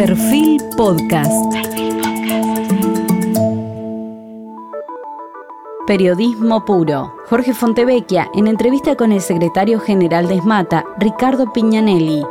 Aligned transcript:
Perfil 0.00 0.58
Podcast. 0.78 1.54
Periodismo 5.86 6.64
puro. 6.64 7.12
Jorge 7.28 7.52
Fontevecchia 7.52 8.30
en 8.34 8.46
entrevista 8.46 8.96
con 8.96 9.12
el 9.12 9.20
secretario 9.20 9.78
general 9.78 10.26
de 10.26 10.36
ESMATA, 10.36 10.86
Ricardo 10.96 11.52
Piñanelli. 11.52 12.22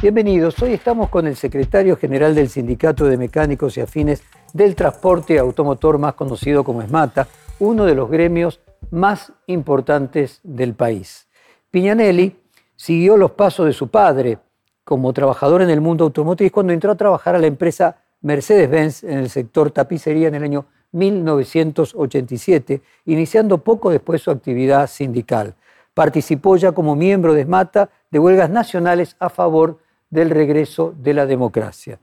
Bienvenidos, 0.00 0.58
hoy 0.62 0.72
estamos 0.72 1.10
con 1.10 1.26
el 1.26 1.36
secretario 1.36 1.94
general 1.98 2.34
del 2.34 2.48
Sindicato 2.48 3.04
de 3.04 3.18
Mecánicos 3.18 3.76
y 3.76 3.82
Afines 3.82 4.22
del 4.54 4.74
Transporte 4.74 5.38
Automotor, 5.38 5.98
más 5.98 6.14
conocido 6.14 6.64
como 6.64 6.80
ESMATA, 6.80 7.28
uno 7.58 7.84
de 7.84 7.94
los 7.94 8.08
gremios 8.08 8.58
más 8.90 9.34
importantes 9.46 10.40
del 10.42 10.72
país. 10.72 11.28
Piñanelli 11.70 12.43
siguió 12.76 13.16
los 13.16 13.32
pasos 13.32 13.66
de 13.66 13.72
su 13.72 13.88
padre 13.88 14.38
como 14.84 15.12
trabajador 15.12 15.62
en 15.62 15.70
el 15.70 15.80
mundo 15.80 16.04
automotriz 16.04 16.52
cuando 16.52 16.72
entró 16.72 16.92
a 16.92 16.96
trabajar 16.96 17.34
a 17.34 17.38
la 17.38 17.46
empresa 17.46 17.96
Mercedes-Benz 18.20 19.04
en 19.04 19.18
el 19.18 19.30
sector 19.30 19.70
tapicería 19.70 20.28
en 20.28 20.34
el 20.34 20.44
año 20.44 20.66
1987, 20.92 22.80
iniciando 23.06 23.58
poco 23.58 23.90
después 23.90 24.22
su 24.22 24.30
actividad 24.30 24.86
sindical. 24.88 25.54
Participó 25.92 26.56
ya 26.56 26.72
como 26.72 26.96
miembro 26.96 27.34
de 27.34 27.42
ESMATA 27.42 27.90
de 28.10 28.18
huelgas 28.18 28.50
nacionales 28.50 29.16
a 29.18 29.28
favor 29.28 29.78
del 30.10 30.30
regreso 30.30 30.94
de 30.96 31.14
la 31.14 31.26
democracia. 31.26 31.98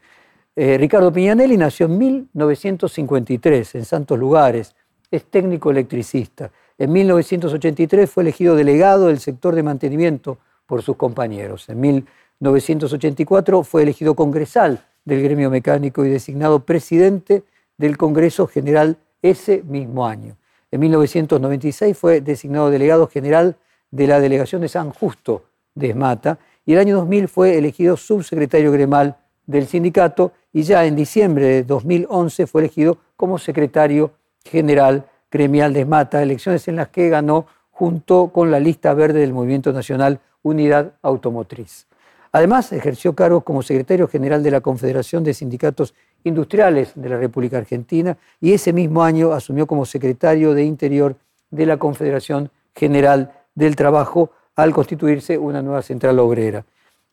Eh, 0.56 0.78
Ricardo 0.78 1.14
Piñanelli 1.14 1.58
nació 1.58 1.86
en 1.86 1.98
1953 1.98 3.76
en 3.76 3.86
Santos 3.86 4.20
Lugares, 4.20 4.76
es 5.10 5.26
técnico 5.26 5.72
electricista. 5.72 6.52
En 6.78 6.92
1983 6.92 8.10
fue 8.10 8.24
elegido 8.24 8.56
delegado 8.56 9.08
del 9.08 9.20
sector 9.20 9.56
de 9.56 9.64
mantenimiento 9.64 10.40
por 10.72 10.84
sus 10.84 10.96
compañeros. 10.96 11.68
En 11.68 11.82
1984 11.82 13.64
fue 13.66 13.84
elegido 13.84 14.16
congresal 14.16 14.80
del 15.04 15.22
gremio 15.22 15.50
mecánico 15.50 16.06
y 16.06 16.10
designado 16.10 16.62
presidente 16.62 17.44
del 17.78 17.98
Congreso 17.98 18.48
General 18.48 18.96
ese 19.22 19.64
mismo 19.64 20.08
año. 20.08 20.38
En 20.72 20.80
1996 20.80 21.98
fue 21.98 22.22
designado 22.22 22.70
delegado 22.70 23.08
general 23.08 23.58
de 23.92 24.08
la 24.08 24.22
delegación 24.22 24.62
de 24.62 24.70
San 24.70 24.92
Justo 24.92 25.44
de 25.76 25.90
Esmata 25.90 26.40
y 26.66 26.72
el 26.72 26.80
año 26.80 26.96
2000 27.00 27.28
fue 27.28 27.58
elegido 27.58 27.98
subsecretario 27.98 28.72
gremal 28.72 29.18
del 29.46 29.68
sindicato 29.68 30.32
y 30.54 30.64
ya 30.64 30.86
en 30.86 30.96
diciembre 30.96 31.48
de 31.48 31.64
2011 31.66 32.48
fue 32.48 32.62
elegido 32.62 32.98
como 33.18 33.40
secretario 33.40 34.14
general 34.46 35.04
gremial 35.30 35.74
de 35.74 35.82
Esmata, 35.82 36.24
elecciones 36.24 36.66
en 36.70 36.78
las 36.78 36.88
que 36.88 37.10
ganó 37.10 37.46
junto 37.72 38.30
con 38.30 38.52
la 38.52 38.62
lista 38.62 38.94
verde 38.94 39.20
del 39.20 39.34
Movimiento 39.34 39.74
Nacional 39.74 40.22
unidad 40.44 40.94
automotriz. 41.02 41.88
Además, 42.32 42.72
ejerció 42.72 43.14
cargos 43.14 43.44
como 43.44 43.62
secretario 43.62 44.08
general 44.08 44.42
de 44.42 44.52
la 44.52 44.62
Confederación 44.62 45.24
de 45.24 45.34
Sindicatos 45.34 45.94
Industriales 46.24 46.94
de 46.96 47.10
la 47.10 47.18
República 47.18 47.58
Argentina 47.58 48.18
y 48.40 48.54
ese 48.54 48.72
mismo 48.72 49.04
año 49.04 49.34
asumió 49.34 49.68
como 49.68 49.86
secretario 49.86 50.54
de 50.54 50.64
Interior 50.64 51.16
de 51.50 51.66
la 51.66 51.78
Confederación 51.78 52.50
General 52.74 53.34
del 53.56 53.76
Trabajo 53.76 54.32
al 54.56 54.74
constituirse 54.74 55.38
una 55.38 55.62
nueva 55.62 55.82
central 55.82 56.20
obrera. 56.20 56.66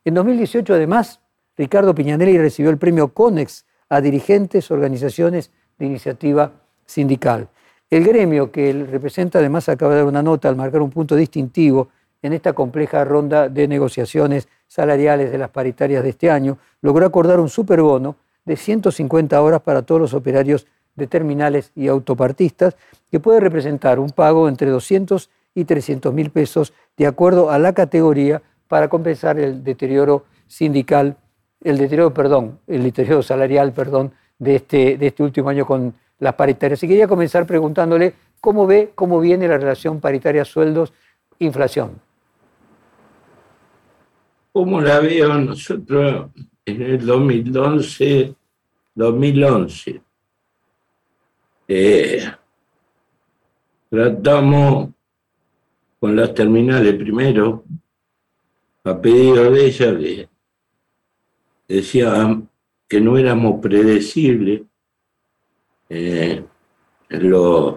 En 0.05 0.15
2018, 0.15 0.75
además, 0.75 1.21
Ricardo 1.57 1.95
Piñanelli 1.95 2.39
recibió 2.39 2.71
el 2.71 2.79
premio 2.79 3.09
CONEX 3.09 3.65
a 3.89 4.01
dirigentes, 4.01 4.71
organizaciones 4.71 5.51
de 5.79 5.87
iniciativa 5.87 6.53
sindical. 6.87 7.49
El 7.91 8.05
gremio 8.05 8.53
que 8.53 8.71
él 8.71 8.87
representa, 8.87 9.39
además, 9.39 9.69
acaba 9.69 9.93
de 9.93 9.99
dar 9.99 10.07
una 10.07 10.23
nota 10.23 10.49
al 10.49 10.57
marcar 10.57 10.83
un 10.83 10.91
punto 10.91 11.17
distintivo 11.17 11.89
en 12.23 12.33
esta 12.33 12.53
compleja 12.53 13.05
ronda 13.05 13.49
de 13.49 13.69
negociaciones 13.69 14.49
salariales 14.67 15.31
de 15.31 15.39
las 15.39 15.51
paritarias 15.51 16.03
de 16.03 16.11
este 16.11 16.31
año, 16.31 16.59
logró 16.81 17.07
acordar 17.07 17.41
un 17.41 17.49
superbono 17.49 18.17
de 18.45 18.57
150 18.57 19.41
horas 19.41 19.61
para 19.61 19.83
todos 19.83 20.01
los 20.01 20.15
operarios 20.15 20.67
de 20.97 21.07
terminales 21.07 21.71
y 21.77 21.89
autopartistas, 21.89 22.77
que 23.11 23.21
puede 23.21 23.41
representar 23.41 23.99
un 23.99 24.11
pago 24.11 24.49
entre 24.49 24.69
200 24.69 25.31
y 25.55 25.65
300 25.65 26.13
mil 26.13 26.31
pesos 26.31 26.73
de 26.97 27.07
acuerdo 27.07 27.51
a 27.51 27.59
la 27.59 27.73
categoría 27.73 28.43
para 28.67 28.89
compensar 28.89 29.39
el 29.39 29.63
deterioro 29.63 30.25
sindical, 30.47 31.17
el 31.63 31.79
deterioro, 31.79 32.13
perdón, 32.13 32.59
el 32.67 32.83
deterioro 32.83 33.23
salarial, 33.23 33.73
perdón, 33.73 34.13
de 34.39 34.57
este, 34.57 34.97
de 34.97 35.07
este 35.07 35.23
último 35.23 35.49
año 35.49 35.67
con 35.67 35.95
las 36.19 36.35
paritarias. 36.35 36.83
Y 36.83 36.89
quería 36.89 37.09
comenzar 37.09 37.47
preguntándole 37.47 38.15
cómo 38.41 38.67
ve, 38.67 38.93
cómo 38.95 39.21
viene 39.21 39.49
la 39.49 39.59
relación 39.59 40.01
paritaria 40.01 40.45
sueldos-inflación. 40.45 42.08
¿Cómo 44.59 44.81
la 44.81 44.99
veo 44.99 45.33
nosotros 45.39 46.33
en 46.67 46.83
el 46.83 47.07
2011? 47.07 48.35
2011. 48.93 50.03
Eh, 51.69 52.29
tratamos 53.89 54.91
con 56.01 56.17
las 56.17 56.35
terminales 56.35 56.93
primero, 56.97 57.63
a 58.83 59.01
pedido 59.01 59.49
de 59.49 59.65
ella, 59.65 59.97
que 59.97 60.29
decía 61.69 62.43
que 62.89 63.01
no 63.01 63.17
éramos 63.17 63.61
predecibles 63.63 64.63
eh, 65.89 66.45
los, 67.11 67.77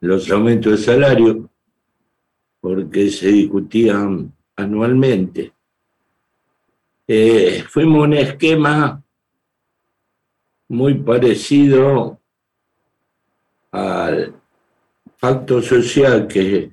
los 0.00 0.30
aumentos 0.30 0.72
de 0.72 0.78
salario, 0.84 1.48
porque 2.60 3.08
se 3.10 3.28
discutían 3.28 4.35
anualmente. 4.56 5.52
Eh, 7.06 7.62
fuimos 7.68 8.04
un 8.04 8.14
esquema 8.14 9.02
muy 10.68 10.94
parecido 10.94 12.20
al 13.70 14.34
pacto 15.20 15.62
social 15.62 16.26
que 16.26 16.72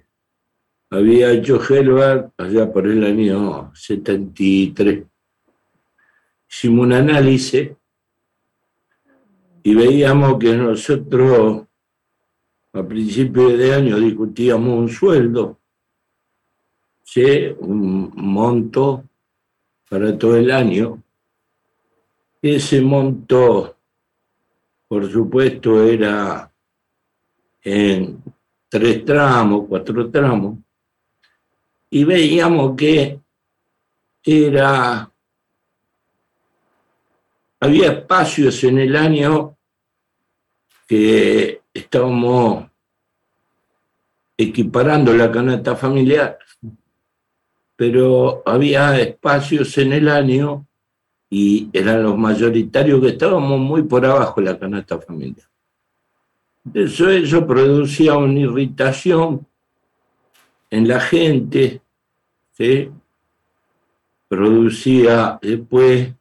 había 0.90 1.32
hecho 1.32 1.62
Helbert 1.62 2.34
allá 2.38 2.72
por 2.72 2.88
el 2.88 3.04
año 3.04 3.72
73. 3.76 5.04
Hicimos 6.50 6.86
un 6.86 6.94
análisis 6.94 7.72
y 9.64 9.76
veíamos 9.76 10.40
que 10.40 10.56
nosotros 10.56 11.64
a 12.74 12.84
principios 12.84 13.58
de 13.58 13.74
año 13.74 14.00
discutíamos 14.00 14.80
un 14.80 14.90
sueldo 14.90 15.60
un 17.59 18.12
monto 18.16 19.03
para 19.90 20.18
todo 20.18 20.38
el 20.38 20.50
año. 20.52 21.02
Ese 22.41 22.81
monto, 22.81 23.78
por 24.88 25.12
supuesto, 25.12 25.84
era 25.84 26.52
en 27.62 28.22
tres 28.68 29.06
tramos, 29.06 29.66
cuatro 29.69 30.09
tramos, 30.09 30.58
y 31.90 32.03
veíamos 32.03 32.75
que 32.75 33.19
era, 34.24 35.09
había 37.59 37.92
espacios 37.92 38.63
en 38.63 38.80
el 38.80 38.96
año 38.96 39.56
que 40.88 41.62
estábamos 41.74 42.66
equiparando 44.36 45.13
la 45.13 45.31
canasta 45.31 45.75
familiar 45.75 46.40
pero 47.76 48.44
había 48.46 49.00
espacios 49.00 49.78
en 49.78 49.94
el 49.94 50.10
año 50.10 50.66
y 51.30 51.70
eran 51.74 52.04
los 52.04 52.18
mayoritarios 52.18 53.02
que 53.02 53.10
estábamos 53.10 53.60
muy 53.60 53.84
por 53.84 54.06
abajo 54.06 54.40
de 54.40 54.52
la 54.52 54.60
canasta 54.60 55.00
familiar. 55.00 55.48
Eso, 56.74 57.10
eso 57.10 57.46
producía 57.46 58.16
una 58.18 58.40
irritación 58.40 59.46
en 60.70 60.88
la 60.88 61.00
gente, 61.00 61.82
¿sí? 62.52 62.90
producía 64.28 65.38
después 65.42 66.14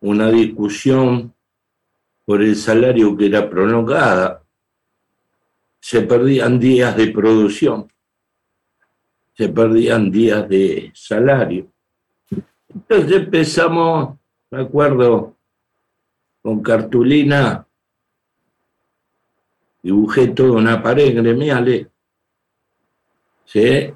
una 0.00 0.30
discusión 0.30 1.32
por 2.24 2.42
el 2.42 2.56
salario 2.56 3.16
que 3.16 3.26
era 3.26 3.48
prolongada, 3.48 4.42
se 5.80 6.02
perdían 6.02 6.58
días 6.58 6.96
de 6.96 7.08
producción 7.08 7.90
se 9.40 9.48
perdían 9.48 10.10
días 10.10 10.46
de 10.50 10.92
salario. 10.94 11.72
Entonces 12.68 13.10
empezamos, 13.10 14.18
me 14.50 14.60
acuerdo, 14.60 15.34
con 16.42 16.62
cartulina, 16.62 17.66
dibujé 19.82 20.28
toda 20.28 20.58
una 20.58 20.82
pared 20.82 21.16
gremial, 21.16 21.90
¿sí? 23.46 23.94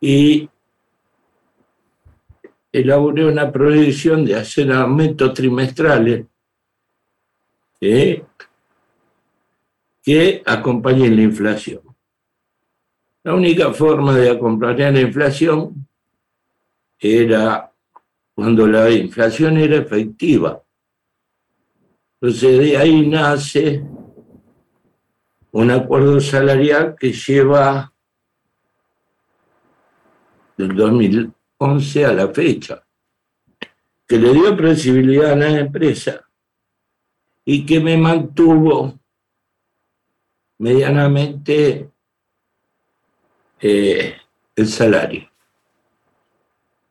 y 0.00 0.50
elaboré 2.72 3.24
una 3.24 3.52
proyección 3.52 4.24
de 4.24 4.34
hacer 4.34 4.72
aumentos 4.72 5.32
trimestrales 5.32 6.26
¿sí? 7.80 8.20
que 10.02 10.42
acompañen 10.44 11.14
la 11.14 11.22
inflación. 11.22 11.93
La 13.24 13.32
única 13.32 13.72
forma 13.72 14.14
de 14.14 14.30
acompañar 14.30 14.92
la 14.92 15.00
inflación 15.00 15.88
era 16.98 17.72
cuando 18.34 18.66
la 18.66 18.90
inflación 18.90 19.56
era 19.56 19.76
efectiva. 19.76 20.62
Entonces 22.20 22.58
de 22.58 22.76
ahí 22.76 23.08
nace 23.08 23.82
un 25.52 25.70
acuerdo 25.70 26.20
salarial 26.20 26.96
que 27.00 27.12
lleva 27.14 27.90
del 30.58 30.76
2011 30.76 32.04
a 32.04 32.12
la 32.12 32.28
fecha, 32.28 32.86
que 34.06 34.18
le 34.18 34.34
dio 34.34 34.54
previsibilidad 34.54 35.32
a 35.32 35.36
la 35.36 35.60
empresa 35.60 36.28
y 37.42 37.64
que 37.64 37.80
me 37.80 37.96
mantuvo 37.96 38.98
medianamente 40.58 41.93
eh, 43.66 44.14
el 44.56 44.66
salario. 44.66 45.26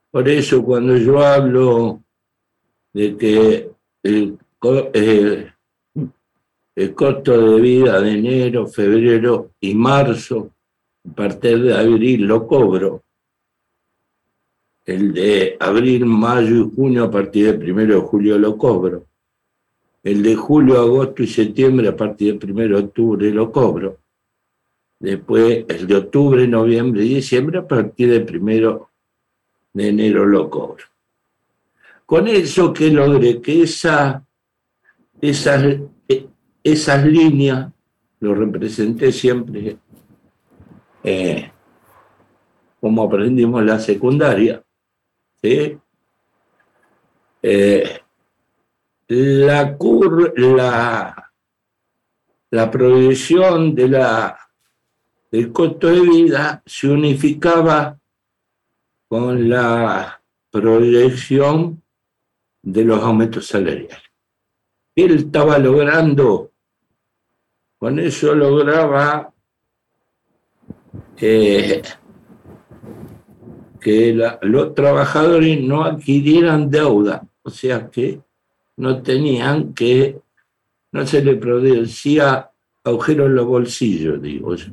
Por 0.09 0.27
eso 0.27 0.63
cuando 0.63 0.97
yo 0.97 1.23
hablo 1.23 2.01
de 2.91 3.15
que 3.15 3.69
el, 4.01 4.39
el 6.75 6.95
costo 6.95 7.55
de 7.55 7.61
vida 7.61 8.01
de 8.01 8.11
enero, 8.13 8.65
febrero 8.65 9.51
y 9.61 9.75
marzo, 9.75 10.49
a 11.07 11.13
partir 11.13 11.61
de 11.61 11.75
abril 11.75 12.25
lo 12.25 12.47
cobro. 12.47 13.03
El 14.83 15.13
de 15.13 15.55
abril, 15.59 16.05
mayo 16.05 16.55
y 16.55 16.75
junio 16.75 17.03
a 17.03 17.11
partir 17.11 17.45
del 17.45 17.59
primero 17.59 17.95
de 17.95 18.01
julio 18.01 18.39
lo 18.39 18.57
cobro. 18.57 19.05
El 20.01 20.23
de 20.23 20.35
julio, 20.35 20.81
agosto 20.81 21.21
y 21.21 21.27
septiembre 21.27 21.87
a 21.87 21.95
partir 21.95 22.29
del 22.29 22.39
primero 22.39 22.77
de 22.77 22.85
octubre 22.85 23.29
lo 23.29 23.51
cobro. 23.51 24.02
Después 25.03 25.65
el 25.67 25.85
de 25.85 25.97
octubre, 25.97 26.47
noviembre 26.47 27.03
y 27.03 27.15
diciembre 27.15 27.59
a 27.59 27.67
partir 27.67 28.09
del 28.09 28.23
primero 28.23 28.89
de 29.73 29.89
enero 29.89 30.25
lo 30.25 30.49
cobro. 30.49 30.85
Con 32.05 32.29
eso 32.29 32.71
que 32.71 32.89
logré 32.89 33.41
que 33.41 33.63
esa, 33.63 34.25
esas, 35.19 35.75
esas 36.63 37.05
líneas 37.05 37.69
lo 38.21 38.33
representé 38.33 39.11
siempre 39.11 39.75
eh, 41.03 41.51
como 42.79 43.03
aprendimos 43.03 43.59
en 43.59 43.67
la 43.67 43.79
secundaria. 43.79 44.63
¿sí? 45.41 45.77
Eh, 47.41 47.99
la, 49.09 49.77
la, 50.37 51.31
la 52.51 52.71
proyección 52.71 53.75
de 53.75 53.89
la, 53.89 54.42
del 55.33 55.51
costo 55.51 55.87
de 55.87 55.99
vida 56.01 56.61
se 56.63 56.87
unificaba 56.87 57.99
con 59.07 59.49
la 59.49 60.21
proyección 60.51 61.81
de 62.61 62.85
los 62.85 63.01
aumentos 63.01 63.47
salariales. 63.47 64.11
Él 64.95 65.15
estaba 65.15 65.57
logrando, 65.57 66.51
con 67.79 67.97
eso 67.97 68.35
lograba 68.35 69.33
eh, 71.17 71.81
que 73.81 74.13
los 74.43 74.75
trabajadores 74.75 75.59
no 75.63 75.83
adquirieran 75.83 76.69
deuda, 76.69 77.27
o 77.41 77.49
sea 77.49 77.89
que 77.89 78.21
no 78.77 79.01
tenían 79.01 79.73
que, 79.73 80.21
no 80.91 81.07
se 81.07 81.23
le 81.23 81.37
producía 81.37 82.51
agujeros 82.83 83.25
en 83.25 83.35
los 83.35 83.47
bolsillos, 83.47 84.21
digo 84.21 84.53
yo. 84.53 84.71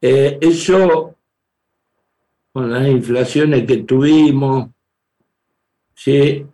Eh, 0.00 0.38
eso, 0.40 1.16
con 2.52 2.70
las 2.70 2.86
inflaciones 2.86 3.66
que 3.66 3.78
tuvimos, 3.78 4.70
¿sí? 5.94 6.46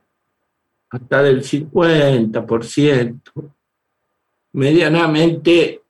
hasta 0.91 1.23
del 1.23 1.43
50%, 1.43 3.21
medianamente 4.53 5.83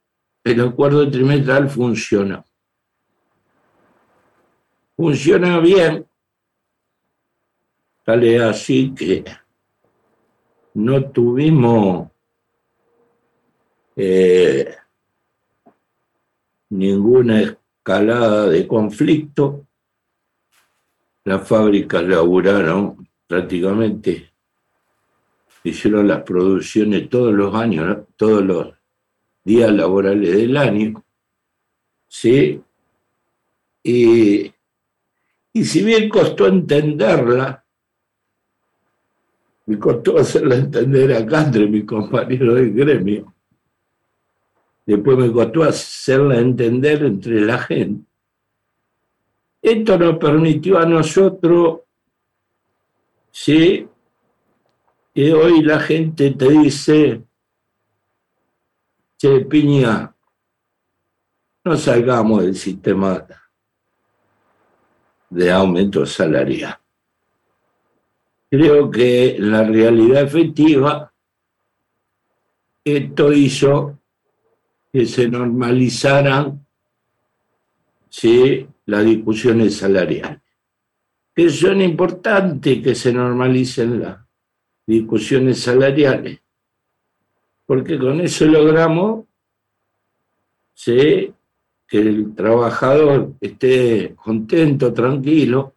el 0.42 0.60
acuerdo 0.60 1.10
trimestral 1.10 1.68
funciona. 1.68 2.44
Funciona 4.96 5.58
bien, 5.60 6.06
tal 8.04 8.42
así 8.42 8.94
que 8.94 9.24
no 10.74 11.10
tuvimos 11.10 12.08
eh, 13.96 14.74
ninguna 16.78 17.40
escalada 17.40 18.48
de 18.48 18.66
conflicto. 18.66 19.66
Las 21.24 21.46
fábricas 21.46 22.02
laburaron 22.04 23.08
prácticamente, 23.26 24.30
hicieron 25.62 26.06
las 26.06 26.22
producciones 26.22 27.08
todos 27.08 27.32
los 27.32 27.54
años, 27.54 28.04
todos 28.16 28.44
los 28.44 28.74
días 29.42 29.72
laborales 29.72 30.36
del 30.36 30.56
año. 30.56 31.04
¿sí? 32.08 32.62
Y, 33.82 34.52
y 35.52 35.64
si 35.64 35.82
bien 35.82 36.08
costó 36.08 36.46
entenderla, 36.46 37.64
me 39.66 39.78
costó 39.78 40.18
hacerla 40.18 40.56
entender 40.56 41.12
acá 41.12 41.44
entre 41.44 41.66
mis 41.66 41.84
compañeros 41.84 42.54
del 42.54 42.72
gremio. 42.72 43.33
Después 44.86 45.16
me 45.16 45.32
costó 45.32 45.62
hacerla 45.62 46.38
entender 46.38 47.04
entre 47.04 47.40
la 47.40 47.58
gente. 47.58 48.04
Esto 49.62 49.98
nos 49.98 50.18
permitió 50.18 50.78
a 50.78 50.84
nosotros, 50.84 51.80
sí, 53.30 53.88
que 55.14 55.32
hoy 55.32 55.62
la 55.62 55.80
gente 55.80 56.32
te 56.32 56.48
dice, 56.50 57.22
che, 59.16 59.40
Piña, 59.40 60.14
no 61.64 61.76
salgamos 61.76 62.42
del 62.42 62.56
sistema 62.56 63.26
de 65.30 65.50
aumento 65.50 66.04
salarial 66.04 66.78
creo 68.56 68.88
que 68.88 69.36
la 69.38 69.64
realidad 69.64 70.22
efectiva 70.22 71.12
esto 72.84 73.32
hizo 73.32 73.98
que 74.94 75.06
se 75.06 75.28
normalizaran 75.28 76.64
¿sí? 78.08 78.64
las 78.86 79.04
discusiones 79.04 79.76
salariales. 79.76 80.38
Que 81.34 81.50
son 81.50 81.82
importantes 81.82 82.80
que 82.80 82.94
se 82.94 83.12
normalicen 83.12 84.00
las 84.00 84.18
discusiones 84.86 85.58
salariales, 85.58 86.38
porque 87.66 87.98
con 87.98 88.20
eso 88.20 88.46
logramos 88.46 89.24
¿sí? 90.74 91.32
que 91.88 91.98
el 91.98 92.32
trabajador 92.32 93.32
esté 93.40 94.14
contento, 94.14 94.92
tranquilo, 94.92 95.74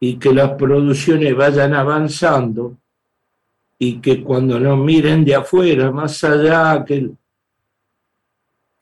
y 0.00 0.16
que 0.16 0.32
las 0.32 0.52
producciones 0.52 1.36
vayan 1.36 1.74
avanzando 1.74 2.78
y 3.78 4.00
que 4.00 4.24
cuando 4.24 4.58
nos 4.58 4.78
miren 4.78 5.26
de 5.26 5.34
afuera, 5.34 5.90
más 5.90 6.24
allá 6.24 6.82
que, 6.86 7.10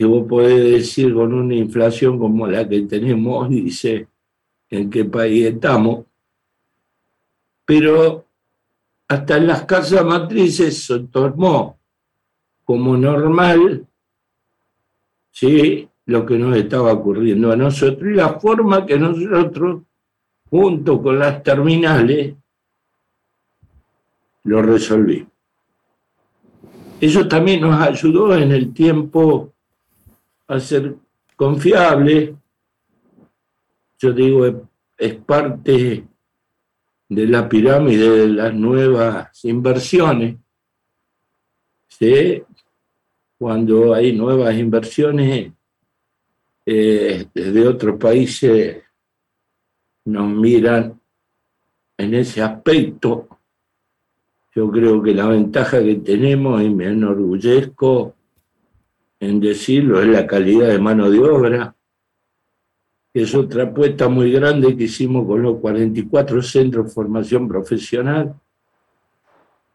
que 0.01 0.07
vos 0.07 0.27
podés 0.27 0.65
decir 0.65 1.13
con 1.13 1.35
una 1.35 1.55
inflación 1.55 2.19
como 2.19 2.47
la 2.47 2.67
que 2.67 2.81
tenemos, 2.85 3.51
dice 3.51 4.09
en 4.71 4.89
qué 4.89 5.05
país 5.05 5.45
estamos, 5.45 6.07
pero 7.67 8.25
hasta 9.09 9.37
en 9.37 9.47
las 9.47 9.67
casas 9.67 10.03
matrices 10.03 10.85
se 10.85 11.01
tomó 11.01 11.79
como 12.65 12.97
normal 12.97 13.87
¿sí? 15.33 15.87
lo 16.07 16.25
que 16.25 16.39
nos 16.39 16.57
estaba 16.57 16.95
ocurriendo 16.95 17.53
a 17.53 17.57
nosotros 17.57 18.11
y 18.11 18.15
la 18.15 18.41
forma 18.41 18.87
que 18.87 18.99
nosotros 18.99 19.83
junto 20.49 21.03
con 21.03 21.19
las 21.19 21.43
terminales, 21.43 22.37
lo 24.45 24.63
resolví. 24.63 25.27
Eso 27.03 27.29
también 27.29 27.61
nos 27.61 27.79
ayudó 27.79 28.35
en 28.35 28.51
el 28.53 28.73
tiempo 28.73 29.53
a 30.51 30.59
ser 30.59 30.97
confiable. 31.37 32.37
Yo 33.99 34.13
digo, 34.13 34.69
es 34.99 35.15
parte 35.15 36.05
de 37.09 37.27
la 37.27 37.49
pirámide 37.49 38.11
de 38.11 38.29
las 38.29 38.53
nuevas 38.53 39.45
inversiones. 39.45 40.37
¿Sí? 41.87 42.43
Cuando 43.39 43.95
hay 43.95 44.13
nuevas 44.13 44.57
inversiones 44.57 45.53
eh, 46.67 47.27
desde 47.33 47.67
otros 47.69 47.97
países 47.97 48.83
nos 50.05 50.29
miran 50.31 51.01
en 51.97 52.15
ese 52.15 52.43
aspecto. 52.43 53.29
Yo 54.55 54.69
creo 54.71 55.01
que 55.01 55.15
la 55.15 55.29
ventaja 55.29 55.81
que 55.81 55.97
tenemos, 55.97 56.61
y 56.61 56.71
me 56.71 56.87
enorgullezco 56.87 58.17
en 59.21 59.39
decirlo, 59.39 60.01
es 60.01 60.09
la 60.09 60.27
calidad 60.27 60.69
de 60.69 60.79
mano 60.79 61.11
de 61.11 61.21
obra. 61.21 61.77
que 63.13 63.23
es 63.23 63.35
otra 63.35 63.65
apuesta 63.65 64.09
muy 64.09 64.31
grande 64.31 64.77
que 64.77 64.85
hicimos 64.85 65.27
con 65.27 65.43
los 65.43 65.59
44 65.59 66.43
centros 66.43 66.87
de 66.87 66.93
formación 66.93 67.49
profesional. 67.49 68.41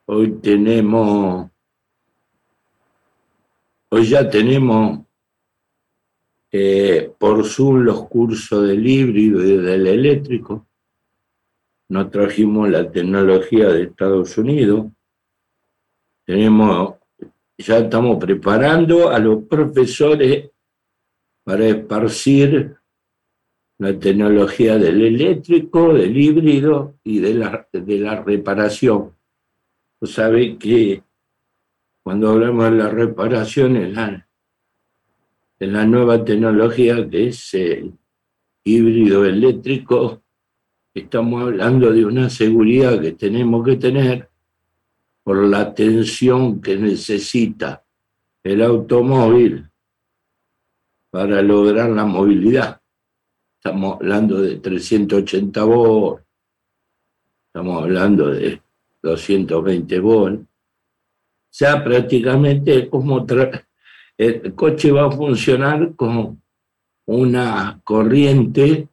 Hoy 0.05 0.31
tenemos, 0.41 1.49
hoy 3.89 4.05
ya 4.05 4.29
tenemos 4.29 4.99
eh, 6.51 7.11
por 7.19 7.45
Zoom 7.45 7.83
los 7.83 8.07
cursos 8.07 8.65
del 8.65 8.87
híbrido 8.87 9.43
y 9.43 9.57
del 9.57 9.87
eléctrico. 9.87 10.65
Nos 11.89 12.09
trajimos 12.09 12.69
la 12.69 12.89
tecnología 12.89 13.67
de 13.67 13.83
Estados 13.83 14.37
Unidos. 14.37 14.85
Tenemos, 16.25 16.95
ya 17.57 17.77
estamos 17.79 18.17
preparando 18.17 19.09
a 19.09 19.19
los 19.19 19.43
profesores 19.43 20.49
para 21.43 21.67
esparcir 21.67 22.75
la 23.77 23.97
tecnología 23.97 24.77
del 24.77 25.01
eléctrico, 25.01 25.93
del 25.93 26.15
híbrido 26.15 26.95
y 27.03 27.19
de 27.19 27.33
la, 27.33 27.67
de 27.71 27.99
la 27.99 28.23
reparación. 28.23 29.15
Vos 29.99 30.11
sabés 30.11 30.57
que 30.57 31.03
cuando 32.03 32.29
hablamos 32.29 32.65
de 32.65 32.77
la 32.77 32.89
reparación 32.89 33.77
es 33.77 33.93
la, 33.93 34.27
la 35.59 35.85
nueva 35.85 36.23
tecnología 36.23 37.07
que 37.09 37.27
es 37.27 37.53
el 37.53 37.93
híbrido 38.63 39.25
eléctrico, 39.25 40.23
estamos 40.93 41.43
hablando 41.43 41.91
de 41.91 42.05
una 42.05 42.29
seguridad 42.29 43.01
que 43.01 43.11
tenemos 43.11 43.65
que 43.65 43.75
tener 43.75 44.29
por 45.25 45.43
la 45.43 45.61
atención 45.61 46.61
que 46.61 46.75
necesita 46.77 47.83
el 48.43 48.61
automóvil 48.61 49.67
para 51.09 51.41
lograr 51.41 51.89
la 51.89 52.05
movilidad. 52.05 52.79
Estamos 53.57 53.95
hablando 53.95 54.39
de 54.39 54.57
380 54.57 55.63
volts, 55.63 56.23
estamos 57.47 57.81
hablando 57.81 58.27
de 58.27 58.61
220 59.01 59.99
volts. 59.99 60.43
O 60.43 60.47
sea, 61.49 61.83
prácticamente 61.83 62.87
como 62.87 63.25
el 64.19 64.53
coche 64.53 64.91
va 64.91 65.07
a 65.07 65.11
funcionar 65.11 65.95
con 65.95 66.39
una 67.07 67.81
corriente 67.83 68.89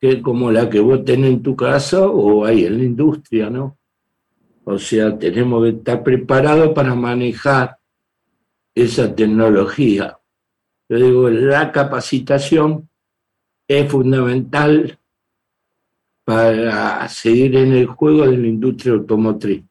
que 0.00 0.10
es 0.10 0.20
como 0.20 0.50
la 0.50 0.68
que 0.68 0.80
vos 0.80 1.04
tenés 1.04 1.30
en 1.30 1.42
tu 1.44 1.54
casa 1.54 2.08
o 2.08 2.44
hay 2.44 2.64
en 2.64 2.78
la 2.78 2.84
industria, 2.84 3.50
¿no? 3.50 3.78
O 4.64 4.78
sea, 4.78 5.16
tenemos 5.18 5.62
que 5.62 5.70
estar 5.70 6.02
preparados 6.02 6.70
para 6.70 6.94
manejar 6.94 7.78
esa 8.74 9.14
tecnología. 9.14 10.18
Yo 10.88 10.96
digo, 10.96 11.30
la 11.30 11.70
capacitación 11.70 12.88
es 13.68 13.90
fundamental 13.90 14.98
para 16.24 17.08
seguir 17.08 17.56
en 17.56 17.72
el 17.72 17.86
juego 17.86 18.26
de 18.26 18.36
la 18.36 18.46
industria 18.46 18.94
automotriz. 18.94 19.64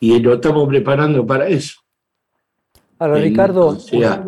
Y 0.00 0.18
lo 0.18 0.34
estamos 0.34 0.66
preparando 0.68 1.24
para 1.26 1.46
eso. 1.46 1.80
Ahora, 2.98 3.16
Ricardo, 3.16 3.68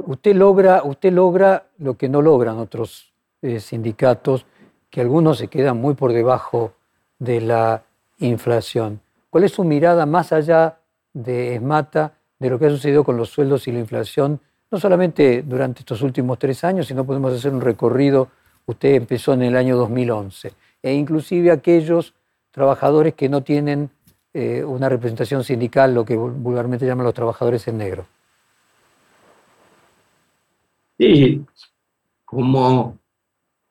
usted, 0.07 0.35
logra, 0.35 0.83
usted 0.85 1.13
logra 1.13 1.69
lo 1.79 1.97
que 1.97 2.09
no 2.09 2.21
logran 2.21 2.59
otros 2.59 3.13
eh, 3.41 3.61
sindicatos, 3.61 4.47
que 4.91 5.01
algunos 5.01 5.39
se 5.39 5.49
quedan 5.49 5.79
muy 5.79 5.95
por 5.95 6.13
debajo 6.13 6.75
de 7.19 7.41
la 7.41 7.85
inflación. 8.19 9.01
¿Cuál 9.35 9.43
es 9.43 9.51
su 9.51 9.65
mirada 9.65 10.07
más 10.07 10.33
allá 10.33 10.79
de 11.13 11.57
ESMATA, 11.57 12.13
de 12.39 12.51
lo 12.51 12.57
que 12.57 12.67
ha 12.67 12.71
sucedido 12.71 13.03
con 13.03 13.17
los 13.17 13.31
sueldos 13.31 13.67
y 13.67 13.73
la 13.73 13.81
inflación 13.81 14.39
no 14.71 14.79
solamente 14.79 15.43
durante 15.43 15.81
estos 15.81 16.03
últimos 16.03 16.39
tres 16.39 16.63
años, 16.63 16.87
sino 16.87 17.05
podemos 17.05 17.33
hacer 17.35 17.53
un 17.53 17.61
recorrido, 17.61 18.29
usted 18.67 18.95
empezó 18.95 19.33
en 19.33 19.43
el 19.43 19.57
año 19.57 19.77
2011, 19.77 20.53
e 20.81 20.95
inclusive 20.95 21.51
aquellos 21.51 22.15
trabajadores 22.53 23.15
que 23.15 23.29
no 23.29 23.43
tienen 23.43 23.91
eh, 24.33 24.63
una 24.63 24.89
representación 24.89 25.43
sindical, 25.43 25.93
lo 25.93 26.05
que 26.05 26.15
vulgarmente 26.15 26.87
llaman 26.87 27.05
los 27.05 27.15
trabajadores 27.15 27.67
en 27.67 27.79
negro. 27.79 28.07
Sí, 30.97 31.45
como 32.25 32.97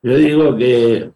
yo 0.02 0.18
digo 0.18 0.58
que 0.58 1.14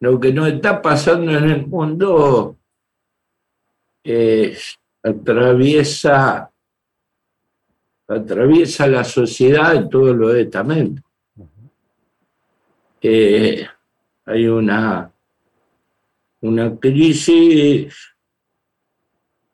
lo 0.00 0.20
que 0.20 0.32
nos 0.32 0.48
está 0.48 0.82
pasando 0.82 1.32
en 1.32 1.44
el 1.44 1.66
mundo 1.66 2.56
atraviesa 5.02 6.50
atraviesa 8.08 8.86
la 8.86 9.04
sociedad 9.04 9.74
en 9.74 9.90
todos 9.90 10.16
los 10.16 10.34
estamentos. 10.34 11.04
Eh, 13.02 13.66
hay 14.24 14.46
una, 14.46 15.12
una 16.40 16.78
crisis, 16.78 17.94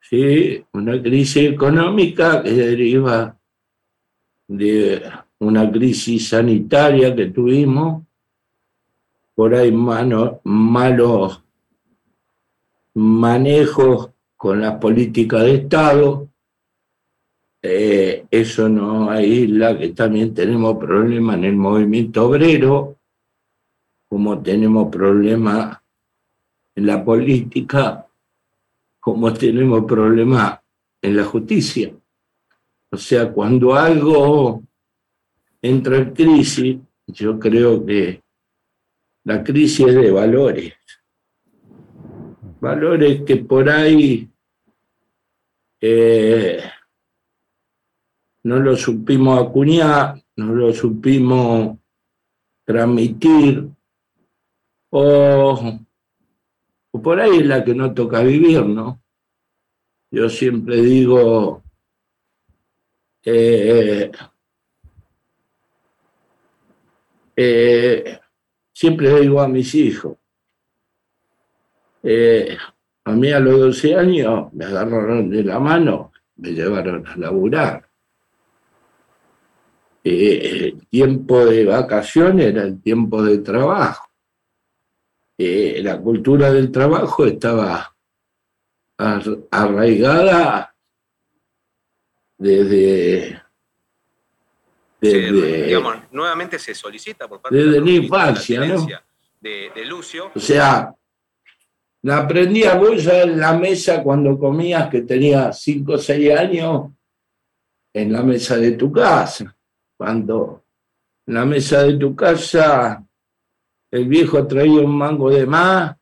¿sí? 0.00 0.64
una 0.72 1.00
crisis 1.02 1.50
económica 1.50 2.42
que 2.42 2.52
deriva 2.52 3.38
de 4.48 5.02
una 5.38 5.70
crisis 5.70 6.28
sanitaria 6.28 7.14
que 7.14 7.26
tuvimos, 7.26 8.04
por 9.34 9.54
ahí 9.54 9.72
malos 9.72 11.42
manejos 12.94 14.10
con 14.36 14.60
la 14.60 14.78
política 14.78 15.38
de 15.38 15.54
Estado, 15.54 16.28
eh, 17.62 18.26
eso 18.30 18.68
no 18.68 19.08
aísla 19.08 19.78
que 19.78 19.90
también 19.90 20.34
tenemos 20.34 20.76
problemas 20.78 21.36
en 21.36 21.44
el 21.44 21.56
movimiento 21.56 22.26
obrero, 22.26 22.96
como 24.08 24.42
tenemos 24.42 24.90
problemas 24.90 25.78
en 26.74 26.86
la 26.86 27.04
política, 27.04 28.06
como 28.98 29.32
tenemos 29.32 29.84
problemas 29.84 30.58
en 31.00 31.16
la 31.16 31.24
justicia. 31.24 31.94
O 32.90 32.96
sea, 32.96 33.32
cuando 33.32 33.74
algo 33.74 34.62
entra 35.62 35.98
en 35.98 36.12
crisis, 36.12 36.78
yo 37.06 37.38
creo 37.38 37.86
que 37.86 38.21
la 39.24 39.42
crisis 39.42 39.86
de 39.86 40.10
valores. 40.10 40.74
Valores 42.60 43.22
que 43.22 43.36
por 43.36 43.68
ahí 43.68 44.28
eh, 45.80 46.62
no 48.44 48.58
lo 48.58 48.76
supimos 48.76 49.40
acuñar, 49.40 50.22
no 50.36 50.54
lo 50.54 50.72
supimos 50.72 51.78
transmitir, 52.64 53.68
o, 54.90 55.78
por 57.02 57.20
ahí 57.20 57.38
es 57.38 57.46
la 57.46 57.64
que 57.64 57.74
no 57.74 57.94
toca 57.94 58.22
vivir, 58.22 58.64
¿no? 58.64 59.02
Yo 60.10 60.28
siempre 60.28 60.76
digo, 60.76 61.62
eh, 63.24 64.12
eh, 67.36 68.20
siempre 68.82 69.20
digo 69.20 69.40
a 69.40 69.46
mis 69.46 69.76
hijos, 69.76 70.16
eh, 72.02 72.58
a 73.04 73.12
mí 73.12 73.30
a 73.30 73.38
los 73.38 73.60
12 73.60 73.94
años 73.94 74.52
me 74.52 74.64
agarraron 74.64 75.30
de 75.30 75.44
la 75.44 75.60
mano, 75.60 76.10
me 76.34 76.50
llevaron 76.50 77.06
a 77.06 77.16
laburar 77.16 77.88
eh, 80.02 80.72
el 80.74 80.88
tiempo 80.88 81.46
de 81.46 81.64
vacaciones 81.64 82.46
era 82.46 82.64
el 82.64 82.82
tiempo 82.82 83.22
de 83.22 83.38
trabajo. 83.38 84.10
Eh, 85.38 85.80
la 85.80 86.00
cultura 86.00 86.52
del 86.52 86.72
trabajo 86.72 87.24
estaba 87.24 87.94
arraigada 89.48 90.74
desde, 92.36 93.41
digamos, 95.08 95.96
nuevamente 96.12 96.58
se 96.58 96.74
solicita 96.74 97.28
por 97.28 97.40
parte 97.40 97.56
de 97.56 97.80
la 97.80 97.90
infancia, 97.90 98.64
¿no? 98.64 98.86
de, 99.40 99.84
Lucio. 99.86 100.30
O 100.34 100.40
sea, 100.40 100.94
la 102.02 102.18
aprendí 102.18 102.64
a 102.64 102.76
vos 102.76 103.06
en 103.06 103.38
la 103.40 103.52
mesa 103.54 104.02
cuando 104.02 104.38
comías 104.38 104.88
que 104.88 105.02
tenías 105.02 105.60
5 105.60 105.92
o 105.92 105.98
6 105.98 106.38
años 106.38 106.90
en 107.92 108.12
la 108.12 108.22
mesa 108.22 108.56
de 108.56 108.72
tu 108.72 108.92
casa 108.92 109.56
cuando 110.02 110.64
en 111.28 111.34
la 111.34 111.44
mesa 111.44 111.84
de 111.84 111.96
tu 111.96 112.16
casa 112.16 113.06
el 113.88 114.08
viejo 114.08 114.44
traía 114.48 114.80
un 114.80 114.98
mango 114.98 115.30
de 115.30 115.46
más, 115.46 115.96